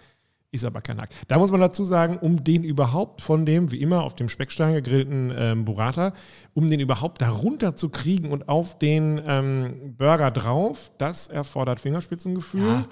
ist 0.52 0.64
aber 0.64 0.82
kein 0.82 1.00
Hack. 1.00 1.10
Da 1.28 1.38
muss 1.38 1.50
man 1.50 1.60
dazu 1.60 1.82
sagen, 1.84 2.18
um 2.18 2.44
den 2.44 2.62
überhaupt 2.62 3.22
von 3.22 3.46
dem, 3.46 3.70
wie 3.70 3.80
immer, 3.80 4.02
auf 4.02 4.14
dem 4.14 4.28
Speckstein 4.28 4.74
gegrillten 4.74 5.32
ähm, 5.34 5.64
Burrata, 5.64 6.12
um 6.54 6.68
den 6.68 6.78
überhaupt 6.78 7.22
darunter 7.22 7.74
zu 7.74 7.88
kriegen 7.88 8.30
und 8.30 8.48
auf 8.48 8.78
den 8.78 9.20
ähm, 9.24 9.94
Burger 9.96 10.30
drauf, 10.30 10.92
das 10.98 11.28
erfordert 11.28 11.80
Fingerspitzengefühl. 11.80 12.66
Ja 12.66 12.88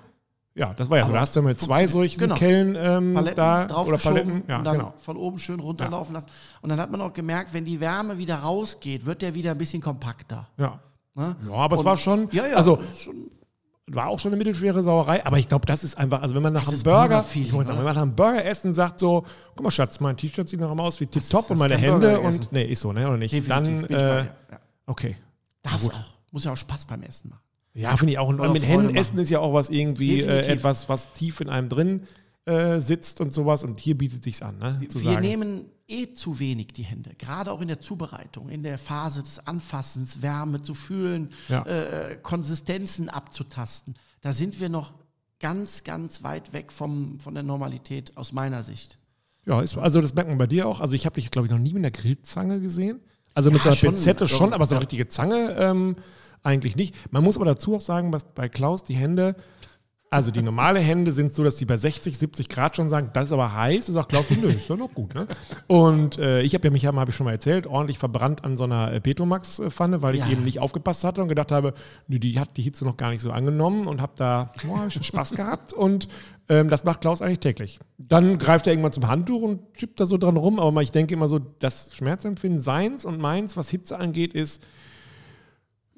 Ja, 0.59 0.75
das 0.75 0.91
war 0.91 0.99
ja 0.99 1.07
so. 1.07 1.13
Da 1.13 1.21
hast 1.21 1.37
du 1.37 1.41
ja 1.41 1.47
mit 1.47 1.61
zwei 1.61 1.87
solchen 1.87 2.19
Genau. 2.19 2.35
Kellen 2.35 2.75
ähm, 2.77 3.15
Paletten 3.15 3.37
da 3.37 3.77
oder 3.83 3.97
Paletten. 3.97 4.43
Ja, 4.49 4.59
und 4.59 4.65
dann 4.65 4.77
genau. 4.79 4.95
von 4.99 5.17
oben 5.17 5.39
schön 5.39 5.61
runterlaufen 5.61 6.13
lassen. 6.13 6.27
Und 6.63 6.69
dann 6.71 6.81
hat 6.81 6.91
man 6.91 7.01
auch 7.01 7.13
gemerkt, 7.13 7.55
wenn 7.55 7.65
die 7.65 7.79
Wärme 7.81 8.19
wieder 8.19 8.37
rausgeht, 8.39 9.07
wird 9.07 9.23
der 9.23 9.35
wieder 9.35 9.53
ein 9.53 9.59
bisschen 9.59 9.81
kompakter. 9.81 10.49
Ja. 10.57 10.81
Ne? 11.15 11.37
ja, 11.49 11.53
aber 11.55 11.75
es 11.75 11.81
Und- 11.81 11.87
war 11.87 11.97
schon, 11.97 12.29
Ja, 12.33 12.47
ja. 12.47 12.57
also 12.57 12.79
schon, 12.99 13.31
war 13.87 14.09
auch 14.09 14.19
schon 14.21 14.31
eine 14.33 14.37
mittelschwere 14.39 14.83
Sauerei, 14.83 15.25
aber 15.25 15.39
ich 15.39 15.49
glaube, 15.49 15.65
das 15.67 15.83
ist 15.85 15.97
einfach, 15.97 16.23
also 16.23 16.35
wenn 16.35 16.43
man 16.43 16.53
nach 16.53 16.65
Das 16.65 16.75
einem 16.75 16.83
Burger, 16.83 17.23
sagen, 17.23 17.53
wenn 17.53 17.85
man 17.85 17.95
nach 17.95 18.03
einem 18.03 18.15
Burger 18.15 18.45
essen 18.45 18.75
sagt 18.75 18.99
so, 18.99 19.25
guck 19.55 19.65
mal 19.65 19.71
Schatz, 19.71 19.99
mein 20.01 20.17
T-Shirt 20.17 20.49
sieht 20.49 20.61
noch 20.61 20.71
immer 20.73 20.83
aus 20.83 21.01
wie 21.01 21.07
tipptopp 21.07 21.51
und 21.51 21.59
meine 21.59 21.77
Hände 21.77 22.21
und, 22.21 22.53
nee, 22.53 22.65
ist 22.65 22.81
so, 22.81 22.93
ne, 22.93 23.07
oder 23.09 23.17
nicht? 23.17 23.33
definitiv, 23.33 23.89
Dann, 23.89 23.99
äh, 23.99 24.19
ja. 24.25 24.29
okay. 24.87 25.17
Darf's 25.63 25.89
auch. 25.91 25.95
Muss 26.31 26.45
ja 26.45 26.53
auch 26.53 26.57
Spaß 26.57 26.85
beim 26.85 27.03
Essen 27.03 27.31
machen. 27.31 27.41
Ja, 27.75 27.97
finde 27.97 28.13
ich 28.13 28.19
auch. 28.19 28.29
Und 28.29 28.53
mit 28.53 28.67
Händen 28.67 28.95
essen 28.97 29.19
ist 29.19 29.31
ja 29.31 29.41
auch 29.41 29.53
was 29.55 29.71
irgendwie, 29.71 30.21
äh, 30.21 30.47
etwas, 30.47 30.89
was 30.89 31.13
tief 31.13 31.41
in 31.41 31.49
einem 31.49 31.69
drin 31.69 32.03
äh, 32.45 32.81
sitzt 32.81 33.21
und 33.21 33.33
sowas. 33.33 33.63
Und 33.63 33.79
hier 33.81 33.97
bietet 33.97 34.25
sich's 34.25 34.43
an, 34.43 34.59
ne? 34.59 34.81
Wir 34.81 35.01
sagen. 35.01 35.21
nehmen 35.21 35.65
eh 35.87 36.13
zu 36.13 36.39
wenig 36.39 36.69
die 36.69 36.83
Hände, 36.83 37.13
gerade 37.19 37.51
auch 37.51 37.61
in 37.61 37.69
der 37.69 37.81
Zubereitung, 37.81 38.49
in 38.51 38.63
der 38.63 38.79
Phase 38.79 39.23
des 39.23 39.47
Anfassens, 39.47 40.21
Wärme 40.23 40.61
zu 40.61 40.75
fühlen, 40.75 41.31
Ja. 41.49 41.65
äh, 41.65 42.17
Konsistenzen 42.23 43.09
abzutasten. 43.09 43.95
Da 44.21 44.33
sind 44.33 44.61
wir 44.61 44.69
noch 44.69 44.95
ganz, 45.41 45.85
ganz 45.85 46.23
weit 46.23 46.53
weg 46.53 46.73
vom, 46.73 47.21
von 47.21 47.33
der 47.35 47.43
Normalität 47.43 48.17
aus 48.17 48.33
meiner 48.33 48.63
Sicht. 48.65 48.99
Ja, 49.47 49.63
ist, 49.63 49.79
also 49.79 50.01
das 50.03 50.13
merkt 50.15 50.29
man 50.29 50.37
bei 50.39 50.47
dir 50.47 50.67
auch. 50.69 50.81
Also 50.81 50.95
ich 50.95 51.07
habe 51.07 51.15
dich, 51.15 51.31
glaube 51.31 51.47
ich, 51.47 51.53
noch 51.53 51.59
nie 51.59 51.73
mit 51.73 51.81
einer 51.81 51.91
Grillzange 51.91 52.61
gesehen. 52.61 53.01
Also 53.35 53.51
mit 53.51 53.59
Ja, 53.61 53.63
so 53.65 53.69
einer 53.71 53.77
schon, 53.77 53.91
Pinzette 53.95 54.27
schon, 54.29 54.53
aber 54.53 54.67
so 54.67 54.75
eine 54.75 54.83
richtige 54.83 55.09
Zange 55.09 55.57
ähm, 55.59 55.97
eigentlich 56.49 56.77
nicht. 56.77 56.95
Man 57.13 57.23
muss 57.23 57.37
aber 57.37 57.47
dazu 57.47 57.77
auch 57.77 57.81
sagen, 57.81 58.11
dass 58.13 58.25
bei 58.25 58.49
Klaus 58.49 58.83
die 58.85 58.95
Hände, 58.97 59.37
also 60.11 60.31
die 60.31 60.41
normale 60.41 60.81
Hände 60.81 61.13
sind 61.13 61.35
so, 61.35 61.45
dass 61.45 61.57
die 61.57 61.67
bei 61.67 61.77
60, 61.77 62.17
70 62.17 62.49
Grad 62.49 62.77
schon 62.77 62.89
sagen, 62.89 63.11
das 63.13 63.27
ist 63.27 63.33
aber 63.33 63.53
heiß. 63.55 63.87
Da 63.87 63.93
sagt 63.93 64.09
Klaus, 64.09 64.25
nö, 64.31 64.49
ist 64.49 64.71
doch 64.71 64.79
noch 64.79 64.95
gut. 64.95 65.15
Ne? 65.15 65.27
Und 65.67 66.17
äh, 66.17 66.41
ich 66.41 66.55
habe 66.55 66.67
ja 66.67 66.71
mich, 66.73 66.87
habe 66.87 67.11
ich 67.11 67.15
schon 67.15 67.27
mal 67.27 67.33
erzählt, 67.33 67.67
ordentlich 67.67 67.99
verbrannt 67.99 68.43
an 68.43 68.57
so 68.57 68.65
einer 68.65 68.91
äh, 68.91 69.01
Petromax-Pfanne, 69.03 70.01
weil 70.01 70.15
ich 70.15 70.23
Ja. 70.23 70.31
eben 70.31 70.45
nicht 70.45 70.61
aufgepasst 70.61 71.05
hatte 71.05 71.21
und 71.21 71.29
gedacht 71.29 71.53
habe, 71.53 71.75
nö, 72.07 72.19
die 72.19 72.41
hat 72.41 72.57
die 72.57 72.63
Hitze 72.63 72.87
noch 72.87 72.97
gar 72.97 73.11
nicht 73.11 73.21
so 73.21 73.31
angenommen 73.33 73.87
und 73.87 74.01
habe 74.01 74.13
da 74.17 74.51
boah, 74.67 74.79
hab 74.81 74.93
Spaß 75.05 75.33
gehabt 75.33 75.75
und 75.75 76.09
ähm, 76.49 76.71
das 76.71 76.85
macht 76.85 77.03
Klaus 77.03 77.21
eigentlich 77.21 77.41
täglich. 77.41 77.79
Dann 77.99 78.39
greift 78.39 78.67
er 78.67 78.73
irgendwann 78.73 78.93
zum 78.93 79.09
Handtuch 79.09 79.43
und 79.43 79.61
schippt 79.79 80.01
da 80.01 80.07
so 80.07 80.17
dran 80.17 80.39
rum, 80.39 80.59
aber 80.59 80.81
ich 80.81 80.91
denke 80.91 81.13
immer 81.13 81.29
so, 81.29 81.39
das 81.39 81.95
Schmerzempfinden 81.95 82.61
seins 82.61 83.05
und 83.05 83.21
meins, 83.21 83.59
was 83.59 83.69
Hitze 83.69 83.99
angeht, 83.99 84.33
ist 84.33 84.65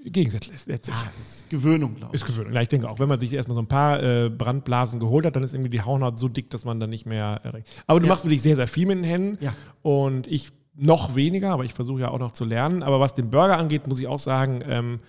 gegensätzlich. 0.05 0.55
Ah, 0.92 1.11
ist 1.20 1.48
Gewöhnung, 1.51 1.94
glaube 1.96 2.14
ich. 2.14 2.22
Ist 2.22 2.26
gewöhnlich. 2.26 2.55
Ja, 2.55 2.62
ich 2.62 2.68
denke 2.68 2.88
auch, 2.88 2.98
wenn 2.98 3.09
man 3.09 3.20
sich 3.20 3.32
erstmal 3.32 3.55
so 3.55 3.62
ein 3.62 3.66
paar 3.68 4.03
äh, 4.03 4.28
Brandblasen 4.30 5.01
geholt 5.01 5.26
hat, 5.26 5.36
dann 5.36 5.42
ist 5.42 5.53
irgendwie 5.53 5.70
die 5.70 5.82
Hauthaut 5.82 6.18
so 6.18 6.28
dick, 6.28 6.51
dass 6.51 6.64
man 6.64 6.80
dann 6.80 6.90
nicht 6.90 7.07
mehr. 7.07 7.40
Äh, 7.44 7.62
aber 7.86 8.01
du 8.01 8.07
Ja. 8.07 8.12
machst 8.12 8.24
wirklich 8.24 8.42
sehr, 8.42 8.57
sehr 8.57 8.66
viel 8.66 8.86
mit 8.86 8.98
den 8.98 9.05
Händen. 9.05 9.38
Ja. 9.44 9.55
Und 9.82 10.26
ich 10.26 10.53
noch 10.76 11.14
weniger, 11.14 11.51
aber 11.51 11.64
ich 11.64 11.74
versuche 11.74 12.01
ja 12.01 12.09
auch 12.11 12.18
noch 12.18 12.30
zu 12.32 12.44
lernen. 12.44 12.82
Aber 12.82 13.01
was 13.01 13.14
den 13.14 13.30
Burger 13.30 13.59
angeht, 13.59 13.86
muss 13.86 14.01
ich 14.01 14.07
auch 14.07 14.18
sagen, 14.18 14.61
ähm, 14.66 15.01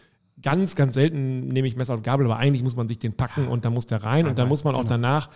ganz, 0.42 0.76
ganz 0.76 0.96
selten 0.96 1.48
nehme 1.48 1.68
ich 1.68 1.76
Messer 1.78 1.94
und 1.94 2.04
Gabel, 2.04 2.26
aber 2.26 2.38
eigentlich 2.38 2.64
muss 2.64 2.76
man 2.76 2.88
sich 2.88 3.00
den 3.00 3.14
packen 3.14 3.48
und 3.48 3.64
dann 3.64 3.74
muss 3.74 3.86
der 3.86 4.04
rein 4.04 4.26
und 4.28 4.38
dann 4.40 4.48
muss 4.50 4.64
man 4.64 4.76
auch 4.76 4.84
danach 4.86 5.30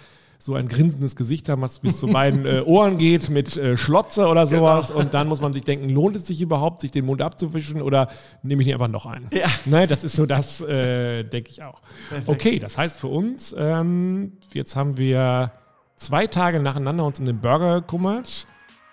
so 0.46 0.54
ein 0.54 0.68
grinsendes 0.68 1.16
Gesicht 1.16 1.50
haben, 1.50 1.64
was 1.64 1.80
bis 1.82 2.00
zu 2.00 2.08
beiden 2.08 2.46
äh, 2.46 2.62
Ohren 2.62 2.98
geht 2.98 3.30
mit 3.30 3.58
äh, 3.58 3.76
Schlotze 3.76 4.28
oder 4.28 4.46
sowas. 4.46 4.91
Und 4.91 5.16
dann 5.16 5.28
muss 5.28 5.41
man 5.41 5.54
sich 5.54 5.64
denken, 5.64 5.89
lohnt 5.89 6.16
es 6.16 6.28
sich 6.28 6.39
überhaupt, 6.39 6.82
sich 6.82 6.91
den 6.91 7.06
Mund 7.06 7.22
abzuwischen 7.24 7.82
oder 7.82 8.10
nehme 8.43 8.62
ich 8.62 8.68
nicht 8.68 8.76
einfach 8.76 8.88
noch 8.88 9.08
einen? 9.08 9.28
Ja. 9.34 9.48
Ne, 9.66 9.88
das 9.88 10.04
ist 10.04 10.16
so 10.16 10.28
das, 10.28 10.62
äh, 10.62 11.24
denke 11.24 11.50
ich 11.50 11.64
auch. 11.64 11.82
Perfekt. 12.10 12.30
Okay, 12.30 12.60
das 12.60 12.78
heißt 12.78 13.00
für 13.00 13.08
uns, 13.08 13.56
ähm, 13.58 14.34
jetzt 14.54 14.76
haben 14.76 14.98
wir 14.98 15.52
zwei 15.96 16.28
Tage 16.28 16.60
nacheinander 16.60 17.06
uns 17.06 17.20
um 17.20 17.26
den 17.26 17.39
Burger 17.39 17.82
gekümmert. 17.82 18.46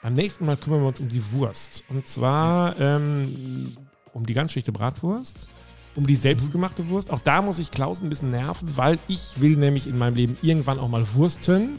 Beim 0.02 0.14
nächsten 0.14 0.46
Mal 0.46 0.56
kümmern 0.56 0.80
wir 0.80 0.88
uns 0.88 1.00
um 1.00 1.10
die 1.10 1.32
Wurst. 1.32 1.84
Und 1.90 2.06
zwar 2.06 2.80
ähm, 2.80 3.76
um 4.14 4.24
die 4.24 4.32
ganz 4.32 4.52
schlichte 4.52 4.72
Bratwurst, 4.72 5.48
um 5.94 6.06
die 6.06 6.16
selbstgemachte 6.16 6.88
Wurst. 6.88 7.10
Auch 7.10 7.20
da 7.20 7.42
muss 7.42 7.58
ich 7.58 7.70
Klaus 7.70 8.00
ein 8.00 8.08
bisschen 8.08 8.30
nerven, 8.30 8.76
weil 8.76 8.98
ich 9.08 9.40
will 9.40 9.56
nämlich 9.56 9.86
in 9.86 9.98
meinem 9.98 10.14
Leben 10.14 10.36
irgendwann 10.42 10.78
auch 10.78 10.88
mal 10.88 11.04
Wursten. 11.14 11.78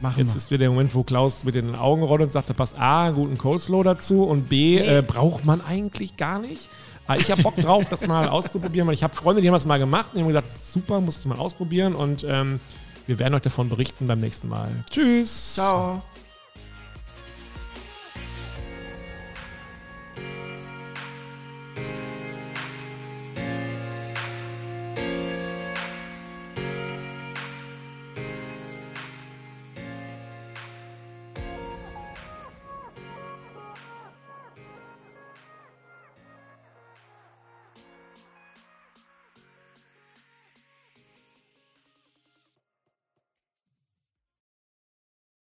Machen 0.00 0.18
Jetzt 0.18 0.32
wir. 0.32 0.36
ist 0.38 0.50
wieder 0.50 0.58
der 0.60 0.70
Moment, 0.70 0.94
wo 0.94 1.04
Klaus 1.04 1.44
mit 1.44 1.54
den 1.54 1.76
Augen 1.76 2.02
rollt 2.02 2.22
und 2.22 2.32
sagt, 2.32 2.50
da 2.50 2.54
passt 2.54 2.78
A, 2.78 3.10
guten 3.10 3.38
Coleslaw 3.38 3.84
dazu 3.84 4.24
und 4.24 4.48
B, 4.48 4.78
äh, 4.78 5.02
braucht 5.06 5.44
man 5.44 5.60
eigentlich 5.60 6.16
gar 6.16 6.40
nicht. 6.40 6.68
Aber 7.06 7.20
ich 7.20 7.30
habe 7.30 7.42
Bock 7.42 7.56
drauf, 7.56 7.88
das 7.88 8.06
mal 8.06 8.28
auszuprobieren, 8.28 8.86
weil 8.86 8.94
ich 8.94 9.02
habe 9.02 9.14
Freunde, 9.14 9.42
die 9.42 9.48
haben 9.48 9.54
das 9.54 9.66
mal 9.66 9.78
gemacht 9.78 10.08
und 10.10 10.16
die 10.16 10.20
haben 10.22 10.28
gesagt, 10.28 10.50
super, 10.50 11.00
musst 11.00 11.24
du 11.24 11.28
mal 11.28 11.38
ausprobieren 11.38 11.94
und 11.94 12.24
ähm, 12.28 12.58
wir 13.06 13.18
werden 13.18 13.34
euch 13.34 13.42
davon 13.42 13.68
berichten 13.68 14.06
beim 14.06 14.20
nächsten 14.20 14.48
Mal. 14.48 14.70
Tschüss. 14.90 15.54
Ciao. 15.54 16.02